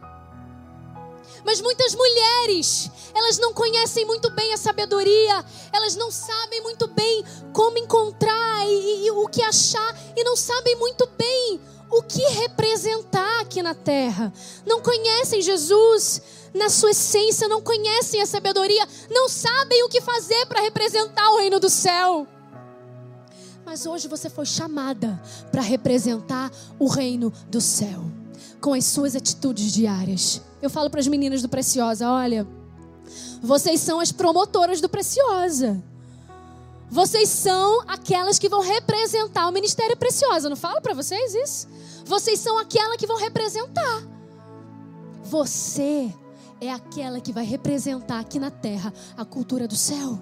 Mas 1.45 1.61
muitas 1.61 1.95
mulheres, 1.95 2.91
elas 3.15 3.39
não 3.39 3.53
conhecem 3.53 4.07
muito 4.07 4.31
bem 4.31 4.55
a 4.55 4.57
sabedoria, 4.57 5.45
elas 5.73 5.95
não 5.95 6.11
sabem 6.11 6.63
muito 6.63 6.89
bem 6.89 7.23
como 7.53 7.77
encontrar 7.77 8.67
e, 8.67 9.07
e, 9.07 9.11
o 9.11 9.29
que 9.29 9.43
achar, 9.43 9.95
e 10.17 10.25
não 10.25 10.37
sabem 10.37 10.75
muito 10.77 11.07
bem 11.19 11.61
o 11.91 12.03
que 12.03 12.23
representar 12.31 13.41
aqui 13.41 13.63
na 13.63 13.75
terra. 13.75 14.33
Não 14.65 14.81
conhecem 14.81 15.43
Jesus 15.43 16.23
na 16.55 16.71
sua 16.71 16.93
essência, 16.93 17.47
não 17.47 17.61
conhecem 17.61 18.23
a 18.23 18.27
sabedoria, 18.27 18.89
não 19.11 19.29
sabem 19.29 19.85
o 19.85 19.89
que 19.89 20.01
fazer 20.01 20.47
para 20.47 20.63
representar 20.63 21.31
o 21.31 21.39
reino 21.39 21.61
do 21.61 21.69
céu. 21.69 22.27
Mas 23.67 23.85
hoje 23.85 24.09
você 24.09 24.31
foi 24.31 24.47
chamada 24.47 25.21
para 25.51 25.61
representar 25.61 26.51
o 26.79 26.87
reino 26.87 27.31
do 27.49 27.61
céu 27.61 28.14
com 28.65 28.73
as 28.73 28.87
suas 28.87 29.15
atitudes 29.15 29.71
diárias. 29.75 30.41
Eu 30.63 30.71
falo 30.71 30.89
para 30.89 30.99
as 30.99 31.07
meninas 31.07 31.43
do 31.43 31.51
Preciosa: 31.51 32.09
olha, 32.09 32.49
vocês 33.43 33.79
são 33.79 34.01
as 34.01 34.11
promotoras 34.11 34.81
do 34.81 34.89
Preciosa. 34.89 35.85
Vocês 36.91 37.29
são 37.29 37.83
aquelas 37.87 38.39
que 38.39 38.49
vão 38.49 38.63
representar 38.63 39.47
o 39.49 39.53
Ministério 39.53 39.95
Preciosa. 39.99 40.49
Não 40.49 40.57
falo 40.57 40.81
para 40.81 40.95
vocês 40.95 41.35
isso? 41.35 41.69
Vocês 42.07 42.41
são 42.41 42.57
aquela 42.57 42.97
que 42.97 43.07
vão 43.07 43.19
representar. 43.19 44.03
Você 45.25 46.11
é 46.59 46.73
aquela 46.73 47.21
que 47.21 47.33
vai 47.33 47.45
representar 47.45 48.21
aqui 48.21 48.39
na 48.39 48.51
terra 48.51 48.95
a 49.15 49.27
cultura 49.27 49.69
do 49.69 49.77
céu. 49.77 50.19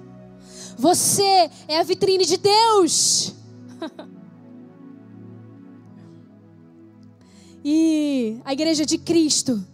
Você 0.77 1.49
é 1.69 1.79
a 1.79 1.85
vitrine 1.85 2.25
de 2.25 2.39
Deus. 2.39 3.35
e 7.65 8.12
a 8.45 8.53
igreja 8.53 8.85
de 8.85 8.99
Cristo, 8.99 9.65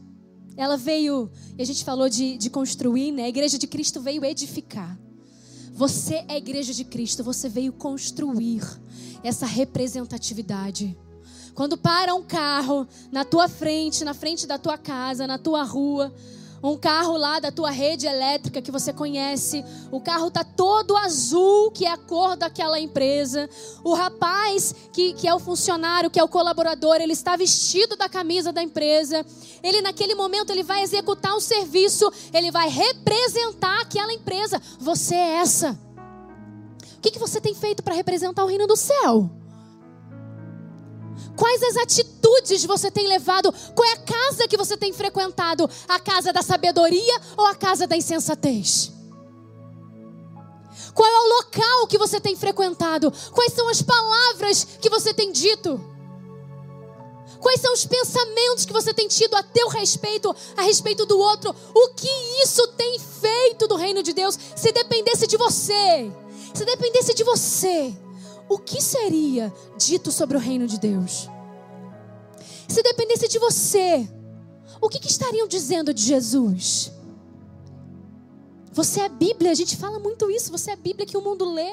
ela 0.57 0.77
veio, 0.77 1.31
e 1.57 1.63
a 1.63 1.65
gente 1.65 1.85
falou 1.85 2.09
de, 2.09 2.37
de 2.37 2.51
construir, 2.51 3.13
né? 3.13 3.25
A 3.25 3.29
igreja 3.29 3.59
de 3.59 3.67
Cristo 3.67 4.01
veio 4.01 4.25
edificar. 4.25 4.99
Você 5.73 6.17
é 6.29 6.33
a 6.35 6.37
igreja 6.37 6.75
de 6.75 6.85
Cristo, 6.85 7.23
você 7.23 7.49
veio 7.49 7.73
construir 7.73 8.63
essa 9.23 9.47
representatividade. 9.47 10.97
Quando 11.55 11.77
para 11.77 12.15
um 12.15 12.23
carro 12.23 12.87
na 13.13 13.25
tua 13.25 13.49
frente, 13.49 14.05
na 14.05 14.15
frente 14.15 14.47
da 14.47 14.59
tua 14.59 14.77
casa, 14.77 15.27
na 15.27 15.39
tua 15.39 15.63
rua, 15.63 16.13
um 16.63 16.77
carro 16.77 17.17
lá 17.17 17.39
da 17.39 17.53
tua 17.53 17.71
rede 17.71 18.07
elétrica 18.07 18.61
que 18.61 18.71
você 18.71 18.93
conhece, 18.93 19.65
o 19.91 20.01
carro 20.01 20.31
tá 20.31 20.43
todo 20.43 20.97
azul, 20.97 21.71
que 21.71 21.87
é 21.87 21.91
a 21.91 21.97
cor 21.97 22.37
daquela 22.37 22.81
empresa. 22.81 23.49
O 23.85 23.95
rapaz 23.95 24.75
que, 24.93 25.13
que 25.13 25.29
é 25.29 25.35
o 25.35 25.39
funcionário, 25.39 26.11
que 26.11 26.19
é 26.19 26.25
o 26.25 26.29
colaborador, 26.29 26.97
ele 26.97 27.13
está 27.13 27.37
vestido 27.37 27.97
da 27.97 28.09
camisa 28.09 28.53
da 28.53 28.63
empresa. 28.63 29.25
Ele 29.63 29.81
naquele 29.81 30.15
momento 30.15 30.51
ele 30.51 30.63
vai 30.63 30.83
executar 30.83 31.35
um 31.37 31.41
serviço, 31.41 32.11
ele 32.33 32.51
vai 32.51 32.69
representar 32.69 33.81
aquela 33.81 34.13
empresa. 34.13 34.61
Você 34.81 35.15
é 35.15 35.37
essa. 35.37 35.79
O 36.97 37.01
que, 37.01 37.13
que 37.13 37.19
você 37.19 37.41
tem 37.41 37.55
feito 37.55 37.83
para 37.83 37.95
representar 37.95 38.45
o 38.45 38.49
reino 38.49 38.67
do 38.67 38.77
céu? 38.77 39.31
Quais 41.37 41.63
as 41.63 41.77
atitudes 41.77 42.65
você 42.65 42.91
tem 42.91 43.07
levado? 43.07 43.53
Qual 43.75 43.89
é 43.89 43.93
a 43.93 43.99
casa 43.99 44.49
que 44.49 44.57
você 44.57 44.77
tem 44.77 44.93
frequentado? 44.93 45.69
A 45.89 46.01
casa 46.01 46.33
da 46.33 46.43
sabedoria 46.43 47.21
ou 47.37 47.47
a 47.47 47.55
casa 47.55 47.87
da 47.87 47.97
insensatez? 47.97 48.93
Qual 50.95 51.09
é 51.09 51.21
o 51.21 51.29
local 51.37 51.87
que 51.87 51.99
você 51.99 52.21
tem 52.21 52.35
frequentado? 52.35 53.13
Quais 53.33 53.53
são 53.53 53.69
as 53.69 53.83
palavras 53.83 54.65
que 54.81 54.91
você 54.91 55.15
tem 55.15 55.31
dito? 55.31 55.81
Quais 57.41 57.61
são 57.61 57.73
os 57.73 57.85
pensamentos 57.85 58.65
que 58.65 58.73
você 58.73 58.93
tem 58.93 59.07
tido 59.07 59.35
a 59.37 59.43
teu 59.43 59.69
respeito, 59.69 60.35
a 60.57 60.63
respeito 60.63 61.07
do 61.07 61.19
outro? 61.19 61.55
O 61.75 61.89
que 61.91 62.09
isso 62.43 62.67
tem 62.69 62.99
feito 62.99 63.69
do 63.69 63.77
reino 63.77 64.03
de 64.03 64.13
Deus? 64.13 64.37
Se 64.57 64.73
dependesse 64.73 65.27
de 65.27 65.37
você, 65.37 66.11
se 66.53 66.65
dependesse 66.65 67.15
de 67.15 67.23
você, 67.23 67.95
o 68.49 68.59
que 68.59 68.81
seria 68.83 69.53
dito 69.77 70.11
sobre 70.11 70.37
o 70.37 70.41
reino 70.41 70.67
de 70.67 70.79
Deus? 70.79 71.29
Se 72.69 72.83
dependesse 72.83 73.29
de 73.29 73.39
você, 73.39 74.09
o 74.81 74.89
que, 74.89 74.99
que 74.99 75.09
estariam 75.11 75.49
dizendo 75.49 75.93
de 75.93 76.03
Jesus? 76.03 76.93
Você 78.73 79.01
é 79.01 79.09
Bíblia, 79.09 79.51
a 79.51 79.55
gente 79.55 79.77
fala 79.77 79.99
muito 79.99 80.31
isso. 80.31 80.53
Você 80.53 80.71
é 80.71 80.77
Bíblia 80.77 81.07
que 81.07 81.17
o 81.17 81.21
mundo 81.21 81.53
lê. 81.53 81.73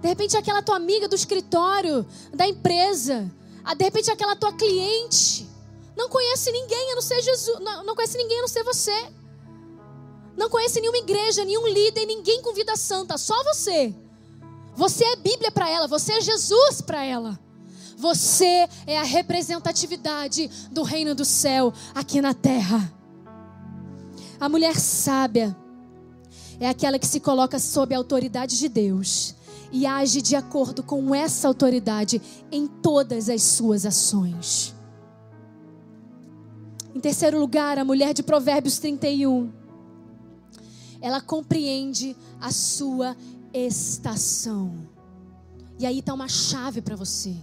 De 0.00 0.08
repente, 0.08 0.36
aquela 0.36 0.62
tua 0.62 0.76
amiga 0.76 1.06
do 1.06 1.14
escritório, 1.14 2.06
da 2.32 2.46
empresa. 2.46 3.30
Ah, 3.62 3.74
de 3.74 3.84
repente, 3.84 4.10
aquela 4.10 4.34
tua 4.34 4.52
cliente. 4.52 5.46
Não 5.94 6.08
conhece 6.08 6.50
ninguém 6.50 6.92
a 6.92 6.94
não 6.94 7.02
ser 7.02 7.20
Jesus. 7.20 7.60
Não, 7.60 7.84
não 7.84 7.94
conhece 7.94 8.16
ninguém 8.16 8.38
a 8.38 8.40
não 8.40 8.48
ser 8.48 8.64
você. 8.64 9.12
Não 10.36 10.48
conhece 10.48 10.80
nenhuma 10.80 10.96
igreja, 10.96 11.44
nenhum 11.44 11.66
líder, 11.66 12.06
ninguém 12.06 12.40
com 12.40 12.54
vida 12.54 12.74
santa. 12.74 13.18
Só 13.18 13.34
você. 13.44 13.94
Você 14.74 15.04
é 15.04 15.16
Bíblia 15.16 15.50
para 15.50 15.68
ela, 15.68 15.86
você 15.86 16.12
é 16.12 16.20
Jesus 16.20 16.80
para 16.80 17.04
ela. 17.04 17.38
Você 17.96 18.68
é 18.86 18.98
a 18.98 19.02
representatividade 19.02 20.50
do 20.70 20.82
reino 20.82 21.14
do 21.14 21.24
céu 21.24 21.72
aqui 21.94 22.20
na 22.22 22.32
terra. 22.32 22.90
A 24.40 24.48
mulher 24.48 24.74
sábia, 24.76 25.54
é 26.60 26.68
aquela 26.68 26.98
que 26.98 27.06
se 27.06 27.18
coloca 27.18 27.58
sob 27.58 27.94
a 27.94 27.98
autoridade 27.98 28.58
de 28.58 28.68
Deus 28.68 29.34
e 29.72 29.86
age 29.86 30.20
de 30.20 30.36
acordo 30.36 30.82
com 30.82 31.14
essa 31.14 31.48
autoridade 31.48 32.20
em 32.52 32.66
todas 32.66 33.30
as 33.30 33.42
suas 33.42 33.86
ações. 33.86 34.74
Em 36.94 37.00
terceiro 37.00 37.40
lugar, 37.40 37.78
a 37.78 37.84
mulher 37.84 38.12
de 38.12 38.22
Provérbios 38.22 38.78
31. 38.78 39.50
Ela 41.00 41.20
compreende 41.20 42.14
a 42.38 42.52
sua 42.52 43.16
estação. 43.52 44.88
E 45.78 45.86
aí 45.86 46.00
está 46.00 46.12
uma 46.12 46.28
chave 46.28 46.80
para 46.80 46.96
você. 46.96 47.34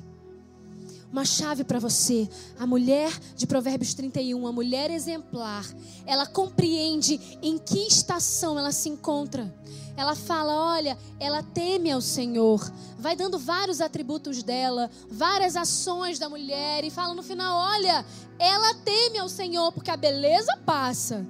Uma 1.11 1.25
chave 1.25 1.63
para 1.63 1.79
você. 1.79 2.29
A 2.59 2.67
mulher 2.67 3.11
de 3.35 3.47
Provérbios 3.47 3.93
31, 3.93 4.45
a 4.45 4.51
mulher 4.51 4.91
exemplar, 4.91 5.65
ela 6.05 6.25
compreende 6.25 7.39
em 7.41 7.57
que 7.57 7.87
estação 7.87 8.59
ela 8.59 8.71
se 8.71 8.89
encontra. 8.89 9.53
Ela 9.95 10.15
fala: 10.15 10.53
olha, 10.53 10.97
ela 11.19 11.41
teme 11.41 11.91
ao 11.91 12.01
Senhor. 12.01 12.71
Vai 12.99 13.15
dando 13.15 13.39
vários 13.39 13.79
atributos 13.81 14.43
dela, 14.43 14.91
várias 15.09 15.55
ações 15.55 16.19
da 16.19 16.29
mulher, 16.29 16.83
e 16.83 16.91
fala 16.91 17.15
no 17.15 17.23
final: 17.23 17.55
olha, 17.57 18.05
ela 18.37 18.73
teme 18.75 19.17
ao 19.17 19.29
Senhor, 19.29 19.71
porque 19.71 19.89
a 19.89 19.97
beleza 19.97 20.55
passa, 20.65 21.25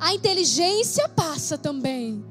a 0.00 0.14
inteligência 0.14 1.08
passa 1.08 1.56
também 1.56 2.24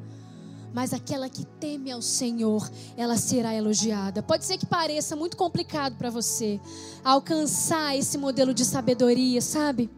mas 0.76 0.94
aquela 0.94 1.30
que 1.30 1.46
teme 1.46 1.90
ao 1.90 2.02
Senhor, 2.02 2.70
ela 2.98 3.16
será 3.16 3.56
elogiada. 3.56 4.22
Pode 4.22 4.44
ser 4.44 4.58
que 4.58 4.66
pareça 4.66 5.16
muito 5.16 5.38
complicado 5.38 5.96
para 5.96 6.10
você 6.10 6.60
alcançar 7.02 7.98
esse 7.98 8.18
modelo 8.18 8.54
de 8.54 8.66
sabedoria, 8.66 9.42
sabe? 9.42 9.90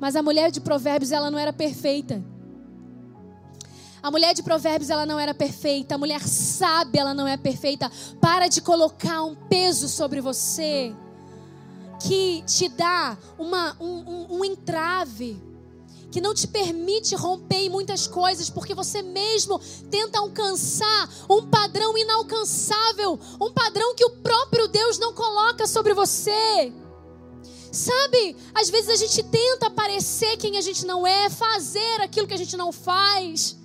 Mas 0.00 0.16
a 0.16 0.22
mulher 0.22 0.50
de 0.50 0.58
Provérbios, 0.58 1.12
ela 1.12 1.30
não 1.30 1.38
era 1.38 1.52
perfeita. 1.52 2.24
A 4.02 4.10
mulher 4.10 4.32
de 4.32 4.42
Provérbios, 4.42 4.88
ela 4.88 5.04
não 5.04 5.20
era 5.20 5.34
perfeita. 5.34 5.96
A 5.96 5.98
mulher 5.98 6.22
sábia, 6.22 7.02
ela 7.02 7.12
não 7.12 7.28
é 7.28 7.36
perfeita. 7.36 7.92
Para 8.22 8.48
de 8.48 8.62
colocar 8.62 9.22
um 9.22 9.34
peso 9.34 9.86
sobre 9.86 10.22
você 10.22 10.96
que 12.00 12.42
te 12.46 12.70
dá 12.70 13.18
uma, 13.38 13.76
um, 13.78 13.98
um, 13.98 14.38
um 14.38 14.44
entrave 14.46 15.38
que 16.14 16.20
não 16.20 16.32
te 16.32 16.46
permite 16.46 17.16
romper 17.16 17.62
em 17.62 17.68
muitas 17.68 18.06
coisas, 18.06 18.48
porque 18.48 18.72
você 18.72 19.02
mesmo 19.02 19.60
tenta 19.90 20.20
alcançar 20.20 21.12
um 21.28 21.50
padrão 21.50 21.98
inalcançável, 21.98 23.18
um 23.40 23.52
padrão 23.52 23.96
que 23.96 24.04
o 24.04 24.10
próprio 24.10 24.68
Deus 24.68 24.96
não 24.96 25.12
coloca 25.12 25.66
sobre 25.66 25.92
você. 25.92 26.72
Sabe, 27.72 28.36
às 28.54 28.70
vezes 28.70 28.90
a 28.90 28.94
gente 28.94 29.24
tenta 29.24 29.68
parecer 29.70 30.36
quem 30.36 30.56
a 30.56 30.60
gente 30.60 30.86
não 30.86 31.04
é, 31.04 31.28
fazer 31.28 32.00
aquilo 32.00 32.28
que 32.28 32.34
a 32.34 32.38
gente 32.38 32.56
não 32.56 32.70
faz. 32.70 33.56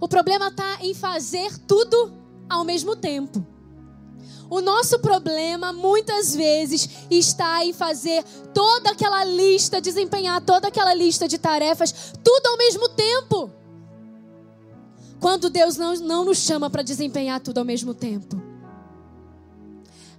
O 0.00 0.08
problema 0.08 0.48
está 0.48 0.78
em 0.80 0.94
fazer 0.94 1.54
tudo 1.66 2.14
ao 2.48 2.64
mesmo 2.64 2.96
tempo. 2.96 3.46
O 4.50 4.60
nosso 4.60 4.98
problema 4.98 5.72
muitas 5.72 6.34
vezes 6.34 7.06
está 7.08 7.64
em 7.64 7.72
fazer 7.72 8.24
toda 8.52 8.90
aquela 8.90 9.22
lista, 9.22 9.80
desempenhar 9.80 10.40
toda 10.40 10.66
aquela 10.66 10.92
lista 10.92 11.28
de 11.28 11.38
tarefas, 11.38 12.12
tudo 12.24 12.48
ao 12.48 12.58
mesmo 12.58 12.88
tempo. 12.88 13.48
Quando 15.20 15.48
Deus 15.48 15.76
não, 15.76 15.94
não 15.94 16.24
nos 16.24 16.38
chama 16.38 16.68
para 16.68 16.82
desempenhar 16.82 17.38
tudo 17.38 17.58
ao 17.58 17.64
mesmo 17.64 17.94
tempo. 17.94 18.42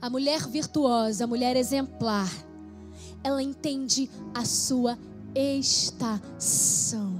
A 0.01 0.09
mulher 0.09 0.47
virtuosa, 0.47 1.25
a 1.25 1.27
mulher 1.27 1.57
exemplar, 1.57 2.31
ela 3.21 3.43
entende 3.43 4.09
a 4.33 4.45
sua 4.45 4.97
estação. 5.35 7.19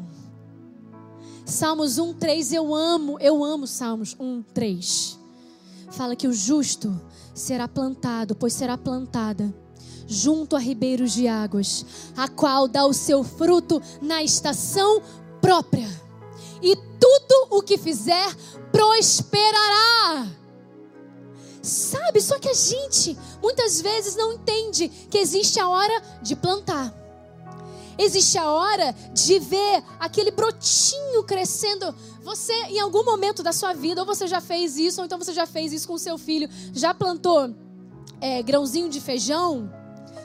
Salmos 1.46 1.98
1, 1.98 2.14
3, 2.14 2.54
eu 2.54 2.74
amo, 2.74 3.20
eu 3.20 3.44
amo 3.44 3.68
Salmos 3.68 4.16
1, 4.18 4.44
3 4.54 5.21
fala 5.92 6.16
que 6.16 6.28
o 6.28 6.34
justo 6.34 7.00
será 7.34 7.68
plantado, 7.68 8.36
pois 8.36 8.54
será 8.54 8.78
plantada 8.78 9.54
junto 10.08 10.56
a 10.56 10.60
ribeiros 10.60 11.14
de 11.14 11.28
águas, 11.28 11.86
a 12.18 12.28
qual 12.28 12.68
dá 12.68 12.86
o 12.86 12.94
seu 12.94 13.24
fruto 13.24 13.82
na 14.02 14.22
estação 14.22 15.02
própria. 15.40 15.88
E 16.62 16.76
tudo 16.76 17.48
o 17.50 17.62
que 17.62 17.78
fizer 17.78 18.36
prosperará. 18.72 20.28
Sabe, 21.62 22.22
só 22.22 22.40
que 22.40 22.50
a 22.50 22.54
gente 22.54 23.18
muitas 23.42 23.80
vezes 23.80 24.16
não 24.16 24.34
entende 24.34 24.90
que 24.90 25.18
existe 25.18 25.60
a 25.60 25.70
hora 25.70 26.02
de 26.22 26.36
plantar 26.36 27.01
Existe 28.04 28.36
a 28.36 28.50
hora 28.52 28.96
de 29.14 29.38
ver 29.38 29.84
aquele 30.00 30.32
brotinho 30.32 31.24
crescendo. 31.24 31.94
Você, 32.24 32.52
em 32.64 32.80
algum 32.80 33.06
momento 33.06 33.44
da 33.44 33.54
sua 33.54 33.74
vida, 33.74 34.02
ou 34.02 34.08
você 34.08 34.26
já 34.26 34.42
fez 34.42 34.76
isso, 34.76 35.02
ou 35.02 35.06
então 35.06 35.20
você 35.20 35.32
já 35.32 35.46
fez 35.46 35.72
isso 35.72 35.88
com 35.88 36.00
seu 36.00 36.18
filho, 36.18 36.50
já 36.74 36.96
plantou 36.96 37.54
é, 38.20 38.42
grãozinho 38.42 38.90
de 38.90 39.00
feijão 39.00 39.72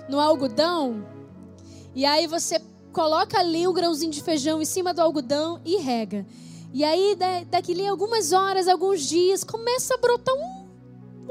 no 0.08 0.18
algodão, 0.18 1.06
e 1.94 2.06
aí 2.06 2.26
você 2.26 2.58
coloca 2.94 3.38
ali 3.38 3.68
o 3.68 3.74
grãozinho 3.74 4.10
de 4.10 4.22
feijão 4.22 4.62
em 4.62 4.64
cima 4.64 4.94
do 4.94 5.02
algodão 5.02 5.60
e 5.62 5.76
rega. 5.76 6.26
E 6.72 6.82
aí, 6.82 7.14
daqui 7.50 7.86
a 7.86 7.90
algumas 7.90 8.32
horas, 8.32 8.68
alguns 8.68 9.02
dias, 9.02 9.44
começa 9.44 9.94
a 9.94 9.98
brotar 9.98 10.34
um 10.34 10.55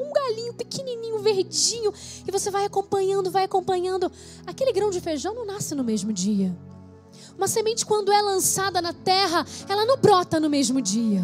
um 0.05 0.13
galinho 0.13 0.53
pequenininho, 0.53 1.19
verdinho, 1.19 1.93
e 2.27 2.31
você 2.31 2.51
vai 2.51 2.65
acompanhando, 2.65 3.31
vai 3.31 3.43
acompanhando. 3.43 4.11
Aquele 4.45 4.71
grão 4.71 4.89
de 4.89 5.01
feijão 5.01 5.33
não 5.33 5.45
nasce 5.45 5.73
no 5.75 5.83
mesmo 5.83 6.13
dia. 6.13 6.55
Uma 7.37 7.47
semente, 7.47 7.85
quando 7.85 8.11
é 8.11 8.21
lançada 8.21 8.81
na 8.81 8.93
terra, 8.93 9.45
ela 9.67 9.85
não 9.85 9.97
brota 9.97 10.39
no 10.39 10.49
mesmo 10.49 10.81
dia. 10.81 11.21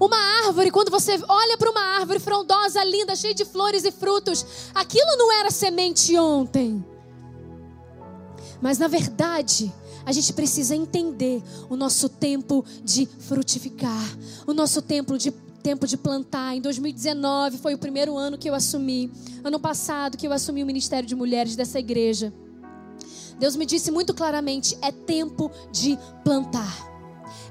Uma 0.00 0.16
árvore, 0.46 0.70
quando 0.70 0.90
você 0.90 1.18
olha 1.28 1.56
para 1.56 1.70
uma 1.70 1.80
árvore 1.80 2.18
frondosa, 2.18 2.82
linda, 2.84 3.16
cheia 3.16 3.34
de 3.34 3.44
flores 3.44 3.84
e 3.84 3.90
frutos, 3.90 4.44
aquilo 4.74 5.16
não 5.16 5.32
era 5.32 5.50
semente 5.50 6.16
ontem. 6.18 6.84
Mas 8.60 8.78
na 8.78 8.88
verdade, 8.88 9.72
a 10.04 10.12
gente 10.12 10.32
precisa 10.32 10.74
entender 10.74 11.42
o 11.68 11.76
nosso 11.76 12.08
tempo 12.08 12.64
de 12.82 13.06
frutificar, 13.06 14.16
o 14.46 14.52
nosso 14.52 14.80
tempo 14.80 15.18
de 15.18 15.30
tempo 15.66 15.84
de 15.84 15.96
plantar. 15.96 16.54
Em 16.54 16.60
2019 16.60 17.58
foi 17.58 17.74
o 17.74 17.78
primeiro 17.78 18.16
ano 18.16 18.38
que 18.38 18.48
eu 18.48 18.54
assumi. 18.54 19.10
Ano 19.42 19.58
passado 19.58 20.16
que 20.16 20.24
eu 20.24 20.32
assumi 20.32 20.62
o 20.62 20.66
ministério 20.66 21.08
de 21.08 21.16
mulheres 21.16 21.56
dessa 21.56 21.80
igreja. 21.80 22.32
Deus 23.36 23.56
me 23.56 23.66
disse 23.66 23.90
muito 23.90 24.14
claramente: 24.14 24.78
é 24.80 24.92
tempo 24.92 25.50
de 25.72 25.98
plantar. 26.22 26.72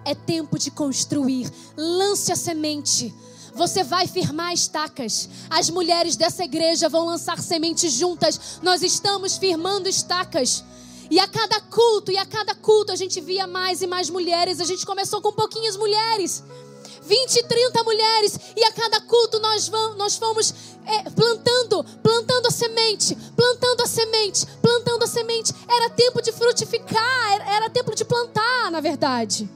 É 0.05 0.15
tempo 0.15 0.57
de 0.57 0.71
construir. 0.71 1.51
Lance 1.75 2.31
a 2.31 2.37
semente. 2.37 3.13
Você 3.53 3.83
vai 3.83 4.07
firmar 4.07 4.53
estacas. 4.53 5.29
As 5.49 5.69
mulheres 5.69 6.15
dessa 6.15 6.45
igreja 6.45 6.87
vão 6.87 7.05
lançar 7.05 7.37
sementes 7.39 7.91
juntas. 7.91 8.59
Nós 8.63 8.81
estamos 8.81 9.35
firmando 9.35 9.89
estacas. 9.89 10.63
E 11.11 11.19
a 11.19 11.27
cada 11.27 11.59
culto, 11.59 12.13
e 12.13 12.17
a 12.17 12.25
cada 12.25 12.55
culto, 12.55 12.93
a 12.93 12.95
gente 12.95 13.19
via 13.19 13.45
mais 13.45 13.81
e 13.81 13.87
mais 13.87 14.09
mulheres. 14.09 14.61
A 14.61 14.65
gente 14.65 14.85
começou 14.85 15.21
com 15.21 15.33
pouquinhas 15.33 15.75
mulheres. 15.75 16.41
20, 17.05 17.43
30 17.43 17.83
mulheres, 17.83 18.39
e 18.55 18.63
a 18.63 18.71
cada 18.71 19.01
culto 19.01 19.39
nós, 19.39 19.67
vamos, 19.67 19.97
nós 19.97 20.15
fomos 20.17 20.53
é, 20.85 21.09
plantando, 21.09 21.83
plantando 22.01 22.47
a 22.47 22.51
semente, 22.51 23.15
plantando 23.35 23.81
a 23.81 23.87
semente, 23.87 24.45
plantando 24.61 25.03
a 25.03 25.07
semente. 25.07 25.53
Era 25.67 25.89
tempo 25.89 26.21
de 26.21 26.31
frutificar, 26.31 27.33
era, 27.33 27.55
era 27.55 27.69
tempo 27.69 27.95
de 27.95 28.03
plantar, 28.03 28.71
na 28.71 28.79
verdade. 28.79 29.49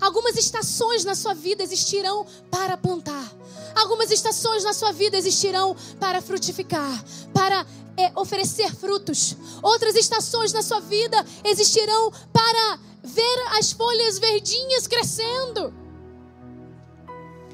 Algumas 0.00 0.36
estações 0.36 1.04
na 1.04 1.14
sua 1.14 1.34
vida 1.34 1.62
existirão 1.62 2.26
para 2.50 2.76
plantar. 2.76 3.32
Algumas 3.74 4.10
estações 4.10 4.64
na 4.64 4.72
sua 4.72 4.92
vida 4.92 5.16
existirão 5.16 5.76
para 5.98 6.20
frutificar, 6.20 7.04
para 7.32 7.66
é, 7.96 8.12
oferecer 8.14 8.72
frutos. 8.74 9.36
Outras 9.62 9.96
estações 9.96 10.52
na 10.52 10.62
sua 10.62 10.80
vida 10.80 11.24
existirão 11.44 12.12
para 12.32 12.78
ver 13.08 13.58
as 13.58 13.72
folhas 13.72 14.18
verdinhas 14.18 14.86
crescendo. 14.86 15.72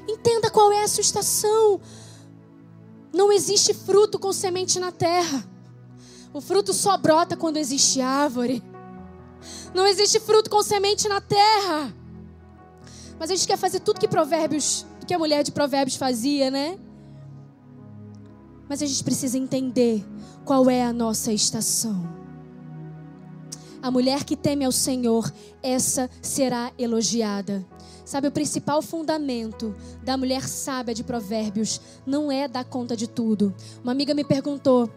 Entenda 0.07 0.51
qual 0.51 0.71
é 0.71 0.83
a 0.83 0.87
sua 0.87 1.01
estação. 1.01 1.79
Não 3.13 3.31
existe 3.31 3.73
fruto 3.73 4.19
com 4.19 4.31
semente 4.33 4.79
na 4.79 4.91
terra. 4.91 5.43
O 6.33 6.41
fruto 6.41 6.73
só 6.73 6.97
brota 6.97 7.37
quando 7.37 7.57
existe 7.57 8.01
árvore. 8.01 8.61
Não 9.73 9.87
existe 9.87 10.19
fruto 10.19 10.49
com 10.49 10.61
semente 10.61 11.07
na 11.07 11.21
terra. 11.21 11.95
Mas 13.17 13.31
a 13.31 13.35
gente 13.35 13.47
quer 13.47 13.57
fazer 13.57 13.79
tudo 13.79 13.99
que 13.99 14.07
Provérbios, 14.07 14.85
que 15.07 15.13
a 15.13 15.19
mulher 15.19 15.43
de 15.43 15.51
Provérbios 15.51 15.95
fazia, 15.95 16.51
né? 16.51 16.77
Mas 18.67 18.81
a 18.81 18.85
gente 18.85 19.03
precisa 19.03 19.37
entender 19.37 20.05
qual 20.43 20.69
é 20.69 20.83
a 20.83 20.91
nossa 20.91 21.31
estação. 21.31 22.24
A 23.85 23.91
mulher 23.91 24.23
que 24.23 24.35
teme 24.35 24.65
ao 24.65 24.71
Senhor, 24.71 25.31
essa 25.61 26.09
será 26.19 26.71
elogiada. 26.75 27.63
Sabe, 28.03 28.27
o 28.27 28.31
principal 28.31 28.81
fundamento 28.81 29.75
da 30.01 30.17
mulher 30.17 30.47
sábia 30.47 30.95
de 30.95 31.03
Provérbios 31.03 31.79
não 32.03 32.31
é 32.31 32.47
dar 32.47 32.65
conta 32.65 32.97
de 32.97 33.07
tudo. 33.07 33.53
Uma 33.83 33.91
amiga 33.91 34.15
me 34.15 34.23
perguntou: 34.23 34.89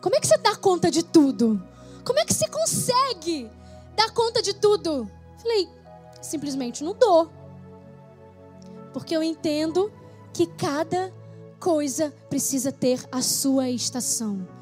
como 0.00 0.16
é 0.16 0.18
que 0.18 0.26
você 0.26 0.36
dá 0.38 0.56
conta 0.56 0.90
de 0.90 1.04
tudo? 1.04 1.62
Como 2.04 2.18
é 2.18 2.24
que 2.24 2.34
você 2.34 2.48
consegue 2.48 3.48
dar 3.94 4.10
conta 4.10 4.42
de 4.42 4.54
tudo? 4.54 5.08
Falei, 5.40 5.68
simplesmente 6.20 6.82
não 6.82 6.94
dou. 6.94 7.30
Porque 8.92 9.16
eu 9.16 9.22
entendo 9.22 9.92
que 10.32 10.48
cada 10.48 11.14
coisa 11.60 12.12
precisa 12.28 12.72
ter 12.72 13.06
a 13.12 13.22
sua 13.22 13.70
estação. 13.70 14.53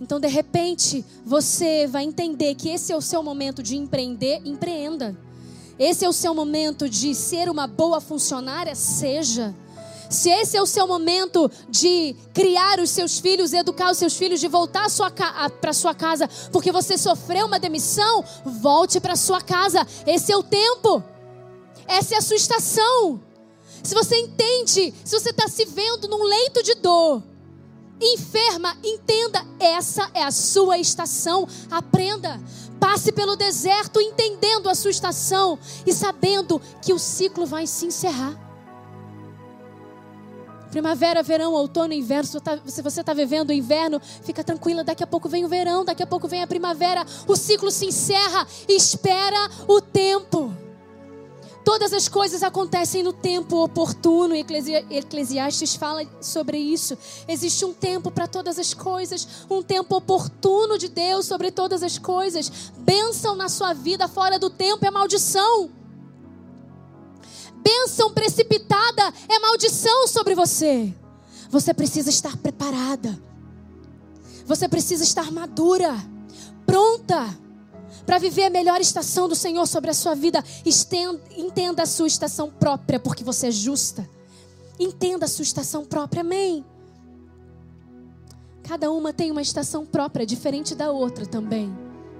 Então, 0.00 0.20
de 0.20 0.28
repente, 0.28 1.04
você 1.24 1.86
vai 1.86 2.04
entender 2.04 2.54
que 2.54 2.68
esse 2.68 2.92
é 2.92 2.96
o 2.96 3.00
seu 3.00 3.22
momento 3.22 3.62
de 3.62 3.76
empreender, 3.76 4.40
empreenda. 4.44 5.16
Esse 5.78 6.04
é 6.04 6.08
o 6.08 6.12
seu 6.12 6.34
momento 6.34 6.88
de 6.88 7.14
ser 7.14 7.48
uma 7.48 7.66
boa 7.66 8.00
funcionária, 8.00 8.74
seja. 8.74 9.54
Se 10.10 10.30
esse 10.30 10.56
é 10.56 10.62
o 10.62 10.66
seu 10.66 10.86
momento 10.86 11.50
de 11.68 12.16
criar 12.32 12.80
os 12.80 12.90
seus 12.90 13.18
filhos, 13.18 13.52
educar 13.52 13.90
os 13.90 13.98
seus 13.98 14.16
filhos, 14.16 14.40
de 14.40 14.48
voltar 14.48 14.86
para 15.60 15.72
sua 15.72 15.94
casa 15.94 16.28
porque 16.50 16.72
você 16.72 16.96
sofreu 16.96 17.46
uma 17.46 17.58
demissão, 17.58 18.24
volte 18.44 19.00
para 19.00 19.16
sua 19.16 19.40
casa. 19.40 19.86
Esse 20.06 20.32
é 20.32 20.36
o 20.36 20.42
tempo. 20.42 21.02
Essa 21.86 22.14
é 22.14 22.18
a 22.18 22.22
sua 22.22 22.36
estação. 22.36 23.20
Se 23.82 23.94
você 23.94 24.16
entende, 24.16 24.94
se 25.04 25.18
você 25.18 25.30
está 25.30 25.46
se 25.46 25.64
vendo 25.66 26.08
num 26.08 26.24
leito 26.24 26.62
de 26.62 26.74
dor, 26.76 27.22
enferma, 28.00 28.76
entenda, 28.82 29.44
essa 29.58 30.10
é 30.14 30.22
a 30.22 30.30
sua 30.30 30.78
estação. 30.78 31.46
Aprenda. 31.70 32.40
Passe 32.78 33.10
pelo 33.10 33.34
deserto 33.36 34.00
entendendo 34.00 34.68
a 34.68 34.74
sua 34.74 34.90
estação 34.90 35.58
e 35.84 35.92
sabendo 35.92 36.60
que 36.80 36.92
o 36.92 36.98
ciclo 36.98 37.44
vai 37.44 37.66
se 37.66 37.86
encerrar. 37.86 38.38
Primavera, 40.70 41.22
verão, 41.22 41.54
outono, 41.54 41.94
inverno. 41.94 42.28
Se 42.66 42.82
você 42.82 43.00
está 43.00 43.14
vivendo 43.14 43.50
o 43.50 43.54
inverno, 43.54 44.00
fica 44.22 44.44
tranquila. 44.44 44.84
Daqui 44.84 45.02
a 45.02 45.06
pouco 45.06 45.28
vem 45.28 45.44
o 45.44 45.48
verão, 45.48 45.84
daqui 45.84 46.02
a 46.02 46.06
pouco 46.06 46.28
vem 46.28 46.42
a 46.42 46.46
primavera. 46.46 47.04
O 47.26 47.34
ciclo 47.36 47.70
se 47.70 47.86
encerra. 47.86 48.46
Espera 48.68 49.48
o 49.66 49.80
tempo. 49.80 50.67
Todas 51.68 51.92
as 51.92 52.08
coisas 52.08 52.42
acontecem 52.42 53.02
no 53.02 53.12
tempo 53.12 53.62
oportuno. 53.62 54.34
Eclesiastes 54.34 55.74
fala 55.74 56.02
sobre 56.18 56.56
isso. 56.56 56.96
Existe 57.28 57.62
um 57.62 57.74
tempo 57.74 58.10
para 58.10 58.26
todas 58.26 58.58
as 58.58 58.72
coisas, 58.72 59.44
um 59.50 59.62
tempo 59.62 59.94
oportuno 59.94 60.78
de 60.78 60.88
Deus 60.88 61.26
sobre 61.26 61.50
todas 61.50 61.82
as 61.82 61.98
coisas. 61.98 62.72
Bênção 62.78 63.36
na 63.36 63.50
sua 63.50 63.74
vida 63.74 64.08
fora 64.08 64.38
do 64.38 64.48
tempo 64.48 64.86
é 64.86 64.90
maldição 64.90 65.68
bênção 67.60 68.14
precipitada 68.14 69.12
é 69.28 69.38
maldição 69.38 70.08
sobre 70.08 70.34
você. 70.34 70.94
Você 71.50 71.74
precisa 71.74 72.08
estar 72.08 72.34
preparada. 72.38 73.22
Você 74.46 74.66
precisa 74.66 75.04
estar 75.04 75.30
madura, 75.30 75.94
pronta 76.64 77.36
para 78.06 78.18
viver 78.18 78.44
a 78.44 78.50
melhor 78.50 78.80
estação 78.80 79.28
do 79.28 79.34
Senhor 79.34 79.66
sobre 79.66 79.90
a 79.90 79.94
sua 79.94 80.14
vida. 80.14 80.42
entenda 81.36 81.82
a 81.82 81.86
sua 81.86 82.06
estação 82.06 82.50
própria, 82.50 82.98
porque 82.98 83.22
você 83.22 83.48
é 83.48 83.50
justa. 83.50 84.08
Entenda 84.78 85.26
a 85.26 85.28
sua 85.28 85.42
estação 85.42 85.84
própria, 85.84 86.20
amém. 86.20 86.64
Cada 88.62 88.90
uma 88.90 89.12
tem 89.12 89.30
uma 89.30 89.42
estação 89.42 89.84
própria, 89.84 90.26
diferente 90.26 90.74
da 90.74 90.90
outra 90.90 91.26
também. 91.26 91.72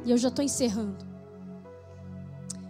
E 0.04 0.10
eu 0.10 0.18
já 0.18 0.28
estou 0.28 0.44
encerrando. 0.44 1.07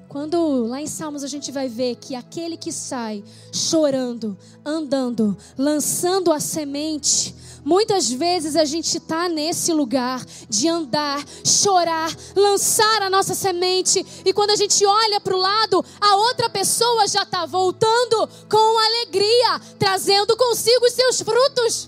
Quando 0.08 0.66
lá 0.66 0.80
em 0.80 0.86
Salmos 0.86 1.22
a 1.22 1.26
gente 1.26 1.52
vai 1.52 1.68
ver 1.68 1.96
que 1.96 2.14
aquele 2.14 2.56
que 2.56 2.72
sai 2.72 3.22
chorando, 3.52 4.38
andando, 4.64 5.36
lançando 5.56 6.32
a 6.32 6.40
semente, 6.40 7.34
muitas 7.62 8.10
vezes 8.10 8.56
a 8.56 8.64
gente 8.64 8.96
está 8.96 9.28
nesse 9.28 9.70
lugar 9.70 10.24
de 10.48 10.66
andar, 10.66 11.22
chorar, 11.44 12.10
lançar 12.34 13.02
a 13.02 13.10
nossa 13.10 13.34
semente, 13.34 14.04
e 14.24 14.32
quando 14.32 14.50
a 14.50 14.56
gente 14.56 14.82
olha 14.86 15.20
para 15.20 15.36
o 15.36 15.38
lado, 15.38 15.84
a 16.00 16.16
outra 16.16 16.48
pessoa 16.48 17.06
já 17.06 17.24
está 17.24 17.44
voltando 17.44 18.26
com 18.48 18.78
alegria, 18.78 19.60
trazendo 19.78 20.34
consigo 20.38 20.86
os 20.86 20.92
seus 20.94 21.20
frutos, 21.20 21.86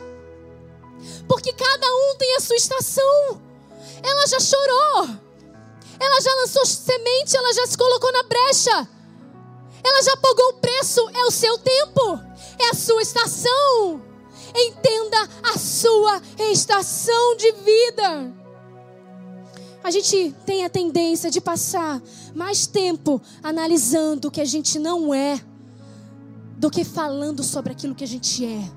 porque 1.27 1.55
cada 1.55 1.87
um 1.87 2.17
tem 2.19 2.37
a 2.37 2.41
sua 2.41 2.57
estação. 2.57 3.41
Ela 4.03 4.27
já 4.27 4.41
chorou. 4.41 5.30
Ela 6.01 6.21
já 6.23 6.35
lançou 6.37 6.65
semente, 6.65 7.37
ela 7.37 7.53
já 7.53 7.67
se 7.67 7.77
colocou 7.77 8.11
na 8.11 8.23
brecha. 8.23 8.89
Ela 9.85 10.03
já 10.03 10.17
pagou 10.17 10.49
o 10.49 10.55
preço, 10.55 11.07
é 11.11 11.25
o 11.25 11.31
seu 11.31 11.59
tempo, 11.59 12.19
é 12.59 12.71
a 12.71 12.75
sua 12.75 13.03
estação. 13.03 14.03
Entenda 14.55 15.29
a 15.43 15.59
sua 15.59 16.23
estação 16.51 17.37
de 17.37 17.53
vida. 17.53 18.35
A 19.85 19.91
gente 19.91 20.35
tem 20.47 20.65
a 20.65 20.71
tendência 20.71 21.31
de 21.31 21.41
passar 21.41 22.03
mais 22.35 22.67
tempo 22.67 23.21
analisando 23.43 24.29
o 24.29 24.31
que 24.31 24.41
a 24.41 24.45
gente 24.45 24.79
não 24.79 25.15
é 25.15 25.41
do 26.57 26.71
que 26.71 26.83
falando 26.83 27.43
sobre 27.43 27.73
aquilo 27.73 27.95
que 27.95 28.05
a 28.05 28.09
gente 28.09 28.45
é. 28.45 28.71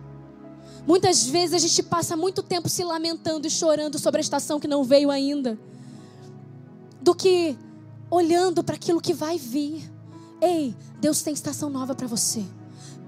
Muitas 0.85 1.25
vezes 1.25 1.55
a 1.55 1.57
gente 1.57 1.81
passa 1.83 2.17
muito 2.17 2.43
tempo 2.43 2.67
se 2.67 2.83
lamentando 2.83 3.47
e 3.47 3.49
chorando 3.49 3.97
sobre 3.97 4.19
a 4.19 4.21
estação 4.21 4.59
que 4.59 4.67
não 4.67 4.83
veio 4.83 5.09
ainda 5.09 5.57
do 7.03 7.13
que 7.13 7.57
olhando 8.09 8.63
para 8.63 8.75
aquilo 8.75 9.01
que 9.01 9.13
vai 9.13 9.37
vir. 9.37 9.91
Ei, 10.41 10.73
Deus 10.99 11.21
tem 11.21 11.33
estação 11.33 11.69
nova 11.69 11.93
para 11.93 12.07
você. 12.07 12.43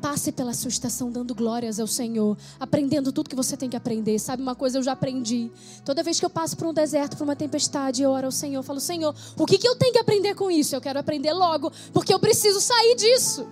Passe 0.01 0.31
pela 0.31 0.53
sua 0.53 0.69
estação 0.69 1.09
dando 1.09 1.33
glórias 1.33 1.79
ao 1.79 1.87
Senhor, 1.87 2.37
aprendendo 2.59 3.11
tudo 3.11 3.29
que 3.29 3.35
você 3.35 3.55
tem 3.55 3.69
que 3.69 3.77
aprender. 3.77 4.19
Sabe 4.19 4.43
uma 4.43 4.53
coisa 4.53 4.77
eu 4.77 4.83
já 4.83 4.91
aprendi? 4.91 5.49
Toda 5.85 6.03
vez 6.03 6.19
que 6.19 6.25
eu 6.25 6.29
passo 6.29 6.57
por 6.57 6.67
um 6.67 6.73
deserto, 6.73 7.15
por 7.17 7.23
uma 7.23 7.35
tempestade, 7.35 8.03
eu 8.03 8.11
oro 8.11 8.25
ao 8.25 8.31
Senhor, 8.31 8.59
eu 8.59 8.63
falo: 8.63 8.79
Senhor, 8.79 9.15
o 9.37 9.45
que, 9.45 9.57
que 9.57 9.67
eu 9.67 9.75
tenho 9.75 9.93
que 9.93 9.99
aprender 9.99 10.35
com 10.35 10.51
isso? 10.51 10.75
Eu 10.75 10.81
quero 10.81 10.99
aprender 10.99 11.31
logo, 11.33 11.71
porque 11.93 12.13
eu 12.13 12.19
preciso 12.19 12.59
sair 12.59 12.95
disso. 12.95 13.47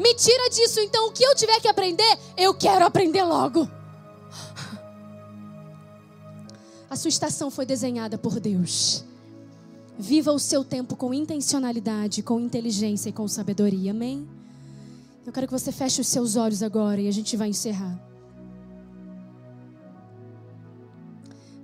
Me 0.00 0.14
tira 0.14 0.48
disso, 0.48 0.80
então 0.80 1.08
o 1.08 1.12
que 1.12 1.22
eu 1.22 1.34
tiver 1.36 1.60
que 1.60 1.68
aprender, 1.68 2.18
eu 2.36 2.54
quero 2.54 2.84
aprender 2.84 3.22
logo. 3.22 3.68
A 6.88 6.96
sua 6.96 7.10
estação 7.10 7.50
foi 7.50 7.66
desenhada 7.66 8.16
por 8.18 8.40
Deus. 8.40 9.04
Viva 9.98 10.32
o 10.32 10.38
seu 10.38 10.64
tempo 10.64 10.96
com 10.96 11.12
intencionalidade, 11.12 12.22
com 12.22 12.40
inteligência 12.40 13.10
e 13.10 13.12
com 13.12 13.28
sabedoria. 13.28 13.90
Amém? 13.90 14.26
Eu 15.24 15.32
quero 15.32 15.46
que 15.46 15.52
você 15.52 15.70
feche 15.70 16.00
os 16.00 16.08
seus 16.08 16.34
olhos 16.34 16.62
agora 16.62 17.00
e 17.00 17.08
a 17.08 17.12
gente 17.12 17.36
vai 17.36 17.48
encerrar. 17.48 18.00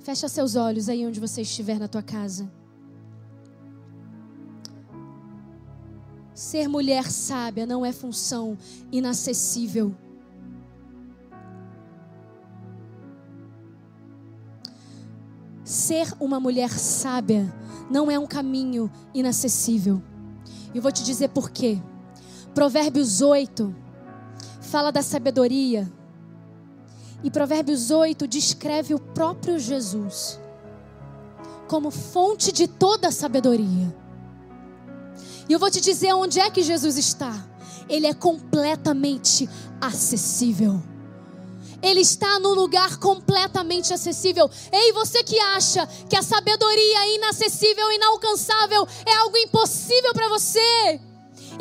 Fecha 0.00 0.28
seus 0.28 0.56
olhos 0.56 0.88
aí 0.88 1.06
onde 1.06 1.18
você 1.18 1.42
estiver 1.42 1.78
na 1.78 1.88
tua 1.88 2.02
casa. 2.02 2.50
Ser 6.34 6.68
mulher 6.68 7.10
sábia 7.10 7.66
não 7.66 7.84
é 7.84 7.92
função 7.92 8.56
inacessível. 8.92 9.94
Ser 15.64 16.14
uma 16.20 16.38
mulher 16.38 16.70
sábia 16.70 17.52
não 17.90 18.10
é 18.10 18.18
um 18.18 18.26
caminho 18.26 18.90
inacessível. 19.14 20.02
E 20.74 20.78
eu 20.78 20.82
vou 20.82 20.92
te 20.92 21.02
dizer 21.02 21.28
por 21.28 21.50
quê. 21.50 21.80
Provérbios 22.54 23.20
8 23.20 23.74
fala 24.60 24.90
da 24.90 25.02
sabedoria. 25.02 25.90
E 27.22 27.30
Provérbios 27.30 27.90
8 27.90 28.26
descreve 28.28 28.94
o 28.94 28.98
próprio 28.98 29.58
Jesus 29.58 30.38
como 31.66 31.90
fonte 31.90 32.50
de 32.50 32.66
toda 32.66 33.08
a 33.08 33.12
sabedoria. 33.12 33.94
E 35.48 35.52
eu 35.52 35.58
vou 35.58 35.70
te 35.70 35.80
dizer 35.80 36.12
onde 36.14 36.40
é 36.40 36.50
que 36.50 36.62
Jesus 36.62 36.96
está. 36.96 37.46
Ele 37.88 38.06
é 38.06 38.14
completamente 38.14 39.48
acessível. 39.80 40.82
Ele 41.82 42.00
está 42.00 42.40
num 42.40 42.54
lugar 42.54 42.98
completamente 42.98 43.92
acessível. 43.94 44.50
Ei, 44.72 44.92
você 44.92 45.22
que 45.22 45.38
acha 45.38 45.86
que 46.08 46.16
a 46.16 46.22
sabedoria 46.22 46.98
é 47.04 47.16
inacessível, 47.16 47.92
inalcançável, 47.92 48.86
é 49.06 49.14
algo 49.16 49.36
impossível 49.36 50.12
para 50.12 50.28
você. 50.28 51.00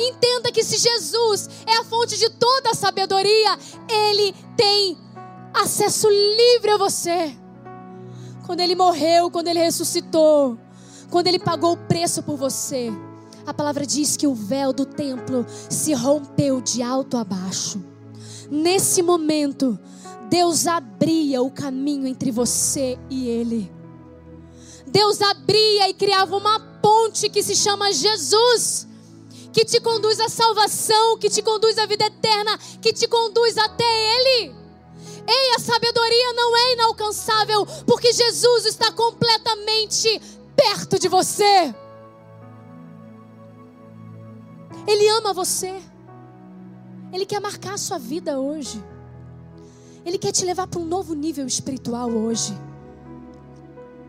Entenda 0.00 0.52
que 0.52 0.62
se 0.64 0.76
Jesus 0.76 1.48
é 1.66 1.76
a 1.76 1.84
fonte 1.84 2.16
de 2.16 2.30
toda 2.30 2.70
a 2.70 2.74
sabedoria, 2.74 3.58
Ele 3.88 4.34
tem 4.56 4.98
acesso 5.54 6.08
livre 6.08 6.70
a 6.70 6.76
você. 6.76 7.36
Quando 8.46 8.60
Ele 8.60 8.74
morreu, 8.74 9.30
quando 9.30 9.48
Ele 9.48 9.60
ressuscitou, 9.60 10.58
quando 11.10 11.26
Ele 11.26 11.38
pagou 11.38 11.72
o 11.72 11.76
preço 11.76 12.22
por 12.22 12.36
você, 12.36 12.90
a 13.46 13.54
palavra 13.54 13.86
diz 13.86 14.16
que 14.16 14.26
o 14.26 14.34
véu 14.34 14.72
do 14.72 14.84
templo 14.84 15.46
se 15.70 15.94
rompeu 15.94 16.60
de 16.60 16.82
alto 16.82 17.16
a 17.16 17.24
baixo. 17.24 17.82
Nesse 18.50 19.02
momento, 19.02 19.78
Deus 20.28 20.66
abria 20.66 21.42
o 21.42 21.50
caminho 21.50 22.06
entre 22.06 22.30
você 22.30 22.98
e 23.08 23.28
Ele. 23.28 23.72
Deus 24.86 25.20
abria 25.20 25.88
e 25.88 25.94
criava 25.94 26.36
uma 26.36 26.60
ponte 26.80 27.28
que 27.28 27.42
se 27.42 27.54
chama 27.54 27.92
Jesus, 27.92 28.86
que 29.52 29.64
te 29.64 29.80
conduz 29.80 30.20
à 30.20 30.28
salvação, 30.28 31.18
que 31.18 31.30
te 31.30 31.42
conduz 31.42 31.78
à 31.78 31.86
vida 31.86 32.06
eterna, 32.06 32.58
que 32.80 32.92
te 32.92 33.06
conduz 33.06 33.56
até 33.56 33.84
Ele. 33.84 34.54
Ei, 35.26 35.54
a 35.56 35.58
sabedoria 35.58 36.32
não 36.32 36.56
é 36.56 36.72
inalcançável, 36.72 37.66
porque 37.86 38.12
Jesus 38.12 38.66
está 38.66 38.90
completamente 38.92 40.20
perto 40.56 40.98
de 40.98 41.08
você. 41.08 41.74
Ele 44.86 45.08
ama 45.10 45.34
você. 45.34 45.82
Ele 47.12 47.26
quer 47.26 47.40
marcar 47.40 47.74
a 47.74 47.78
sua 47.78 47.98
vida 47.98 48.38
hoje. 48.38 48.82
Ele 50.08 50.16
quer 50.16 50.32
te 50.32 50.42
levar 50.42 50.66
para 50.66 50.80
um 50.80 50.86
novo 50.86 51.14
nível 51.14 51.46
espiritual 51.46 52.10
hoje. 52.10 52.56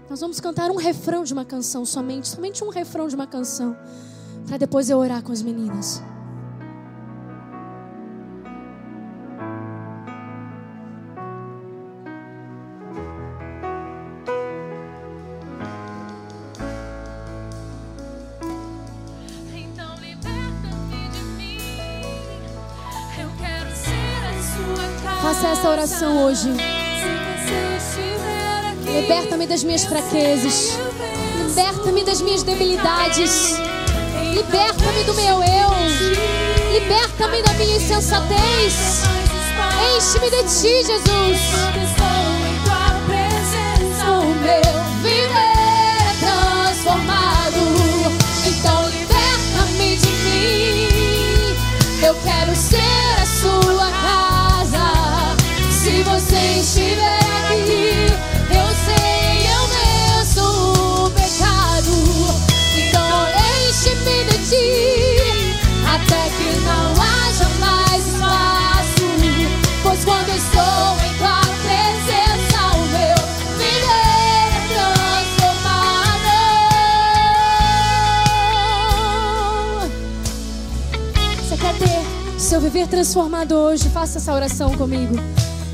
Nós 0.10 0.22
vamos 0.22 0.40
cantar 0.40 0.72
um 0.72 0.78
refrão 0.78 1.26
de 1.26 1.34
uma 1.34 1.44
canção 1.44 1.84
somente, 1.84 2.30
somente 2.30 2.64
um 2.64 2.70
refrão 2.70 3.10
de 3.10 3.16
uma 3.16 3.28
canção, 3.28 3.76
para 4.48 4.56
depois 4.56 4.90
eu 4.90 4.98
orar 4.98 5.22
com 5.22 5.34
as 5.34 5.42
meninas. 5.42 6.02
Essa 26.10 26.18
oração 26.18 26.24
hoje. 26.24 26.50
Liberta-me 28.86 29.48
das 29.48 29.64
minhas 29.64 29.86
fraquezas. 29.86 30.78
Liberta-me 31.38 32.04
das 32.04 32.22
minhas 32.22 32.44
debilidades. 32.44 33.58
Liberta-me 34.34 35.04
do 35.04 35.14
meu 35.14 35.44
eu. 35.44 35.70
Liberta-me 36.74 37.42
da 37.44 37.54
minha 37.54 37.78
insensatez. 37.78 39.04
Enche-me 39.96 40.30
de 40.30 40.44
ti, 40.44 40.84
Jesus. 40.84 42.19
Viver 82.70 82.88
transformado 82.88 83.54
hoje? 83.54 83.90
Faça 83.90 84.20
essa 84.20 84.32
oração 84.32 84.78
comigo. 84.78 85.16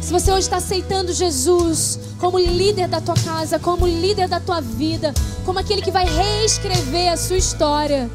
Se 0.01 0.13
você 0.13 0.31
hoje 0.31 0.41
está 0.41 0.57
aceitando 0.57 1.11
Jesus 1.11 1.99
como 2.19 2.39
líder 2.39 2.87
da 2.87 3.01
tua 3.01 3.15
casa, 3.15 3.59
como 3.59 3.85
líder 3.85 4.29
da 4.29 4.39
tua 4.39 4.61
vida, 4.61 5.13
como 5.43 5.59
aquele 5.59 5.81
que 5.81 5.91
vai 5.91 6.05
reescrever 6.05 7.11
a 7.11 7.17
sua 7.17 7.35
história. 7.35 8.09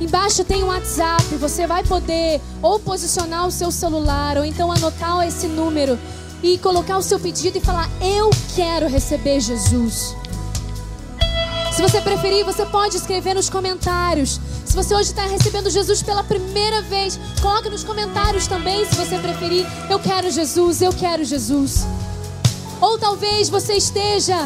Embaixo 0.00 0.44
tem 0.44 0.62
um 0.62 0.68
WhatsApp, 0.68 1.24
você 1.40 1.66
vai 1.66 1.82
poder 1.82 2.40
ou 2.62 2.78
posicionar 2.78 3.48
o 3.48 3.50
seu 3.50 3.72
celular 3.72 4.38
ou 4.38 4.44
então 4.44 4.70
anotar 4.70 5.26
esse 5.26 5.48
número 5.48 5.98
e 6.40 6.58
colocar 6.58 6.98
o 6.98 7.02
seu 7.02 7.18
pedido 7.18 7.58
e 7.58 7.60
falar: 7.60 7.90
Eu 8.00 8.30
quero 8.54 8.88
receber 8.88 9.40
Jesus. 9.40 10.14
Se 11.74 11.80
você 11.80 12.02
preferir, 12.02 12.44
você 12.44 12.66
pode 12.66 12.98
escrever 12.98 13.34
nos 13.34 13.48
comentários. 13.48 14.38
Se 14.64 14.74
você 14.76 14.94
hoje 14.94 15.10
está 15.10 15.24
recebendo 15.24 15.70
Jesus 15.70 16.02
pela 16.02 16.22
primeira 16.22 16.82
vez, 16.82 17.18
coloque 17.40 17.70
nos 17.70 17.82
comentários 17.82 18.46
também, 18.46 18.84
se 18.84 18.94
você 18.94 19.18
preferir. 19.18 19.66
Eu 19.88 19.98
quero 19.98 20.30
Jesus, 20.30 20.82
eu 20.82 20.92
quero 20.92 21.24
Jesus. 21.24 21.86
Ou 22.78 22.98
talvez 22.98 23.48
você 23.48 23.72
esteja 23.72 24.36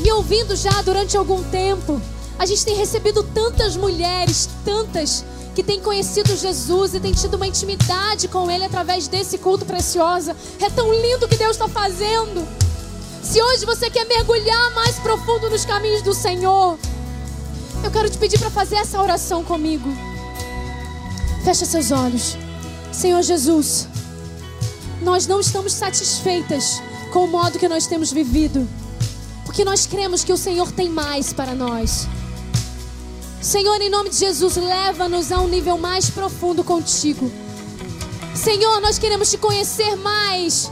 me 0.00 0.12
ouvindo 0.12 0.54
já 0.54 0.82
durante 0.82 1.16
algum 1.16 1.42
tempo. 1.44 1.98
A 2.38 2.44
gente 2.44 2.64
tem 2.66 2.76
recebido 2.76 3.22
tantas 3.22 3.74
mulheres, 3.74 4.48
tantas, 4.62 5.24
que 5.54 5.62
têm 5.62 5.80
conhecido 5.80 6.36
Jesus 6.36 6.94
e 6.94 7.00
têm 7.00 7.12
tido 7.12 7.34
uma 7.34 7.46
intimidade 7.46 8.28
com 8.28 8.50
Ele 8.50 8.64
através 8.64 9.08
desse 9.08 9.38
culto 9.38 9.64
preciosa. 9.64 10.36
É 10.60 10.68
tão 10.68 10.92
lindo 10.92 11.24
o 11.24 11.28
que 11.28 11.36
Deus 11.36 11.52
está 11.52 11.68
fazendo. 11.68 12.46
Se 13.22 13.40
hoje 13.40 13.64
você 13.64 13.88
quer 13.88 14.04
mergulhar 14.06 14.74
mais 14.74 14.98
profundo 14.98 15.48
nos 15.48 15.64
caminhos 15.64 16.02
do 16.02 16.12
Senhor, 16.12 16.76
eu 17.84 17.90
quero 17.90 18.10
te 18.10 18.18
pedir 18.18 18.38
para 18.38 18.50
fazer 18.50 18.76
essa 18.76 19.00
oração 19.00 19.44
comigo. 19.44 19.88
Fecha 21.44 21.64
seus 21.64 21.90
olhos. 21.90 22.36
Senhor 22.92 23.22
Jesus, 23.22 23.88
nós 25.02 25.26
não 25.26 25.40
estamos 25.40 25.72
satisfeitas 25.72 26.82
com 27.12 27.24
o 27.24 27.28
modo 27.28 27.58
que 27.58 27.68
nós 27.68 27.86
temos 27.86 28.12
vivido, 28.12 28.68
porque 29.44 29.64
nós 29.64 29.86
cremos 29.86 30.24
que 30.24 30.32
o 30.32 30.36
Senhor 30.36 30.70
tem 30.72 30.88
mais 30.88 31.32
para 31.32 31.54
nós. 31.54 32.06
Senhor, 33.40 33.80
em 33.80 33.90
nome 33.90 34.10
de 34.10 34.16
Jesus, 34.16 34.56
leva-nos 34.56 35.32
a 35.32 35.40
um 35.40 35.48
nível 35.48 35.78
mais 35.78 36.10
profundo 36.10 36.62
contigo. 36.62 37.30
Senhor, 38.34 38.80
nós 38.80 38.98
queremos 38.98 39.30
te 39.30 39.38
conhecer 39.38 39.96
mais. 39.96 40.70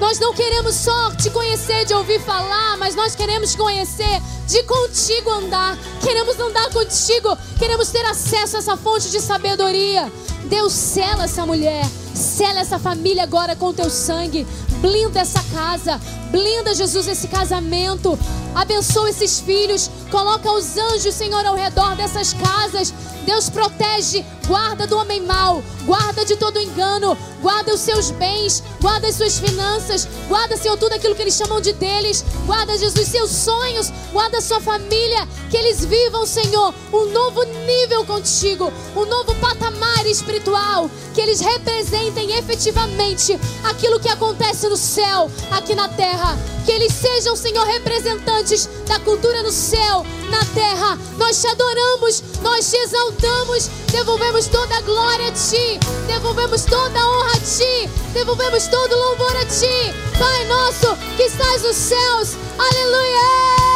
Nós 0.00 0.18
não 0.18 0.32
queremos 0.32 0.74
só 0.76 1.10
te 1.10 1.28
conhecer 1.28 1.84
de 1.84 1.92
ouvir 1.92 2.18
falar, 2.22 2.78
mas 2.78 2.94
nós 2.94 3.14
queremos 3.14 3.54
conhecer 3.54 4.20
de 4.46 4.62
contigo 4.62 5.30
andar. 5.30 5.76
Queremos 6.02 6.40
andar 6.40 6.70
contigo, 6.70 7.36
queremos 7.58 7.90
ter 7.90 8.04
acesso 8.06 8.56
a 8.56 8.58
essa 8.60 8.76
fonte 8.78 9.10
de 9.10 9.20
sabedoria. 9.20 10.10
Deus, 10.46 10.72
sela 10.72 11.24
essa 11.24 11.44
mulher, 11.44 11.84
sela 12.14 12.60
essa 12.60 12.78
família 12.78 13.22
agora 13.24 13.54
com 13.54 13.74
teu 13.74 13.90
sangue. 13.90 14.46
Blinda 14.80 15.20
essa 15.20 15.44
casa, 15.52 16.00
blinda, 16.30 16.74
Jesus, 16.74 17.06
esse 17.06 17.28
casamento. 17.28 18.18
Abençoa 18.54 19.10
esses 19.10 19.40
filhos, 19.40 19.90
coloca 20.10 20.50
os 20.52 20.76
anjos, 20.76 21.14
Senhor, 21.14 21.44
ao 21.46 21.54
redor 21.54 21.94
dessas 21.96 22.32
casas. 22.32 22.92
Deus 23.24 23.48
protege, 23.48 24.24
guarda 24.46 24.86
do 24.86 24.96
homem 24.96 25.20
mau, 25.20 25.62
guarda 25.84 26.24
de 26.24 26.36
todo 26.36 26.58
engano, 26.58 27.16
guarda 27.40 27.72
os 27.72 27.80
seus 27.80 28.10
bens, 28.10 28.62
guarda 28.80 29.06
as 29.06 29.14
suas 29.14 29.38
finanças, 29.38 30.08
guarda, 30.26 30.56
Senhor, 30.56 30.76
tudo 30.76 30.94
aquilo 30.94 31.14
que 31.14 31.22
eles 31.22 31.34
chamam 31.34 31.60
de 31.60 31.72
deles, 31.74 32.24
guarda, 32.46 32.76
Jesus, 32.76 33.06
seus 33.06 33.30
sonhos, 33.30 33.92
guarda 34.12 34.38
a 34.38 34.40
sua 34.40 34.60
família, 34.60 35.28
que 35.50 35.56
eles 35.56 35.84
vivam, 35.84 36.26
Senhor, 36.26 36.74
um 36.92 37.06
novo 37.12 37.44
nível 37.44 38.04
contigo, 38.04 38.72
um 38.96 39.04
novo 39.04 39.34
patamar 39.36 40.06
espiritual, 40.06 40.90
que 41.14 41.20
eles 41.20 41.40
representem 41.40 42.32
efetivamente 42.32 43.38
aquilo 43.64 44.00
que 44.00 44.08
acontece 44.08 44.68
no 44.68 44.76
céu, 44.76 45.30
aqui 45.50 45.74
na 45.74 45.88
terra, 45.88 46.36
que 46.64 46.72
eles 46.72 46.92
sejam, 46.92 47.36
Senhor, 47.36 47.64
representantes 47.66 48.39
da 48.86 48.98
cultura 49.00 49.42
no 49.42 49.50
céu, 49.50 50.04
na 50.30 50.44
terra. 50.54 50.98
Nós 51.18 51.40
te 51.40 51.46
adoramos, 51.46 52.22
nós 52.42 52.70
te 52.70 52.76
exaltamos, 52.78 53.68
devolvemos 53.92 54.46
toda 54.46 54.76
a 54.76 54.80
glória 54.80 55.28
a 55.28 55.32
ti, 55.32 55.78
devolvemos 56.06 56.64
toda 56.64 56.98
a 56.98 57.10
honra 57.10 57.32
a 57.32 57.40
ti, 57.40 57.90
devolvemos 58.14 58.66
todo 58.68 58.92
o 58.92 58.98
louvor 59.10 59.36
a 59.36 59.44
ti, 59.44 59.94
Pai 60.18 60.44
nosso 60.46 60.96
que 61.16 61.24
estás 61.24 61.62
nos 61.62 61.76
céus! 61.76 62.36
Aleluia! 62.58 63.69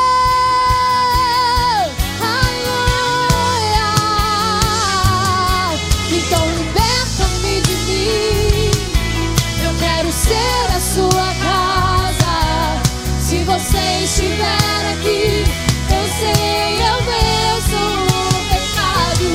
Você 13.65 14.05
estiver 14.05 14.83
aqui, 14.93 15.43
eu 15.89 16.05
sei, 16.19 16.77
eu 16.77 16.99
venço 17.09 17.81
o 17.81 18.19
pecado. 18.51 19.27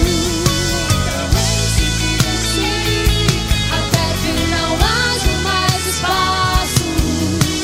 Até 3.72 4.06
que 4.22 4.32
não 4.52 4.70
haja 4.76 5.34
mais 5.44 5.82
espaço. 5.88 6.86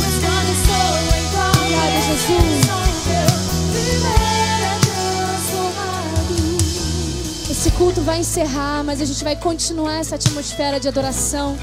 Mas 0.02 0.16
quando 0.24 0.50
estou 0.56 0.94
em 1.14 1.26
tua 1.30 1.48
Obrigada, 1.52 1.98
Jesus. 2.02 2.66
Esse 7.52 7.70
culto 7.72 8.02
vai 8.02 8.20
encerrar, 8.20 8.84
mas 8.84 9.02
a 9.02 9.06
gente 9.06 9.24
vai 9.24 9.36
continuar 9.36 10.00
essa 10.00 10.16
atmosfera 10.16 10.80
de 10.80 10.88
adoração 10.88 11.56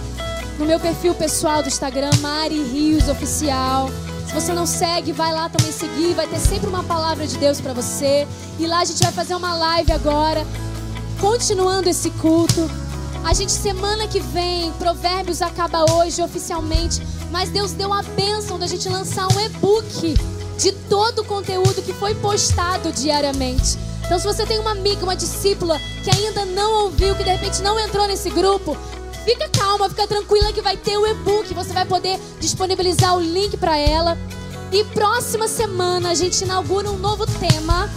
no 0.59 0.65
meu 0.65 0.79
perfil 0.79 1.15
pessoal 1.15 1.61
do 1.63 1.69
Instagram, 1.69 2.11
Mari 2.21 2.63
Rios 2.63 3.09
Oficial. 3.09 3.91
Se 4.33 4.41
você 4.41 4.55
não 4.55 4.65
segue, 4.65 5.13
vai 5.13 5.31
lá 5.31 5.51
também 5.51 5.71
seguir, 5.71 6.15
vai 6.15 6.27
ter 6.27 6.39
sempre 6.39 6.67
uma 6.67 6.83
palavra 6.83 7.27
de 7.27 7.37
Deus 7.37 7.61
para 7.61 7.75
você. 7.75 8.27
E 8.59 8.67
lá 8.67 8.79
a 8.81 8.85
gente 8.87 9.03
vai 9.03 9.13
fazer 9.13 9.35
uma 9.35 9.55
live 9.55 9.93
agora, 9.93 10.47
continuando 11.21 11.91
esse 11.91 12.09
culto. 12.13 12.71
A 13.23 13.35
gente 13.35 13.53
semana 13.53 14.09
que 14.09 14.21
vem, 14.21 14.73
Provérbios 14.79 15.43
acaba 15.43 15.85
hoje 15.93 16.23
oficialmente, 16.23 17.07
mas 17.31 17.51
Deus 17.51 17.73
deu 17.73 17.93
a 17.93 18.03
bênção 18.03 18.59
da 18.59 18.67
gente 18.67 18.89
lançar 18.89 19.29
um 19.29 19.39
e-book 19.39 20.15
de 20.59 20.73
todo 20.89 21.19
o 21.21 21.25
conteúdo 21.27 21.83
que 21.83 21.93
foi 21.93 22.15
postado 22.15 22.91
diariamente. 22.91 23.77
Então, 24.07 24.19
se 24.19 24.25
você 24.25 24.47
tem 24.47 24.59
uma 24.59 24.71
amiga, 24.71 25.05
uma 25.05 25.15
discípula 25.15 25.79
que 26.03 26.11
ainda 26.11 26.47
não 26.47 26.85
ouviu, 26.85 27.15
que 27.15 27.23
de 27.23 27.31
repente 27.31 27.61
não 27.61 27.79
entrou 27.79 28.09
nesse 28.09 28.31
grupo, 28.31 28.79
fica 29.25 29.49
calma, 29.49 29.89
fica 29.89 30.07
tranquila 30.07 30.53
que 30.53 30.61
vai 30.61 30.77
ter 30.77 30.97
o 30.97 31.07
e-book. 31.07 31.53
Você 31.55 31.73
vai 31.73 31.85
poder 31.85 32.19
disponibilizar 32.41 33.17
o 33.17 33.21
link 33.21 33.57
para 33.57 33.77
ela. 33.77 34.17
E 34.71 34.85
próxima 34.85 35.49
semana 35.49 36.11
a 36.11 36.15
gente 36.15 36.43
inaugura 36.43 36.91
um 36.91 36.99
novo 36.99 37.27
tema, 37.27 37.91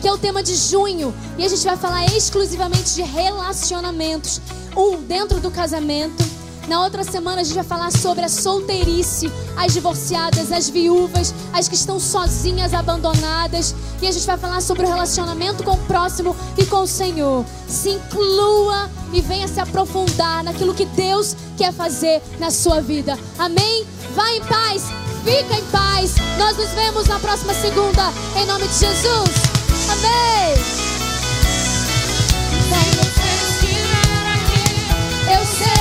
que 0.00 0.08
é 0.08 0.12
o 0.12 0.18
tema 0.18 0.42
de 0.42 0.54
junho. 0.54 1.14
E 1.36 1.44
a 1.44 1.48
gente 1.48 1.64
vai 1.64 1.76
falar 1.76 2.06
exclusivamente 2.06 2.94
de 2.94 3.02
relacionamentos. 3.02 4.40
Um 4.76 4.96
dentro 5.02 5.40
do 5.40 5.50
casamento 5.50 6.33
na 6.68 6.80
outra 6.80 7.04
semana 7.04 7.42
a 7.42 7.44
gente 7.44 7.54
vai 7.54 7.64
falar 7.64 7.90
sobre 7.90 8.24
a 8.24 8.28
solteirice, 8.28 9.30
as 9.56 9.72
divorciadas, 9.72 10.50
as 10.50 10.68
viúvas, 10.68 11.34
as 11.52 11.68
que 11.68 11.74
estão 11.74 12.00
sozinhas, 12.00 12.72
abandonadas. 12.72 13.74
E 14.00 14.06
a 14.06 14.12
gente 14.12 14.26
vai 14.26 14.38
falar 14.38 14.60
sobre 14.60 14.84
o 14.84 14.88
relacionamento 14.88 15.62
com 15.62 15.72
o 15.72 15.86
próximo 15.86 16.34
e 16.56 16.64
com 16.64 16.80
o 16.82 16.86
Senhor. 16.86 17.44
Se 17.68 17.90
inclua 17.90 18.88
e 19.12 19.20
venha 19.20 19.46
se 19.46 19.60
aprofundar 19.60 20.42
naquilo 20.42 20.74
que 20.74 20.86
Deus 20.86 21.36
quer 21.56 21.72
fazer 21.72 22.22
na 22.38 22.50
sua 22.50 22.80
vida. 22.80 23.18
Amém? 23.38 23.86
Vá 24.14 24.30
em 24.32 24.42
paz, 24.44 24.84
fica 25.22 25.54
em 25.54 25.64
paz. 25.66 26.14
Nós 26.38 26.56
nos 26.56 26.70
vemos 26.70 27.06
na 27.06 27.18
próxima 27.18 27.52
segunda, 27.54 28.12
em 28.36 28.46
nome 28.46 28.66
de 28.66 28.74
Jesus. 28.74 29.30
Amém. 29.90 30.54
Eu 35.30 35.46
sei. 35.46 35.73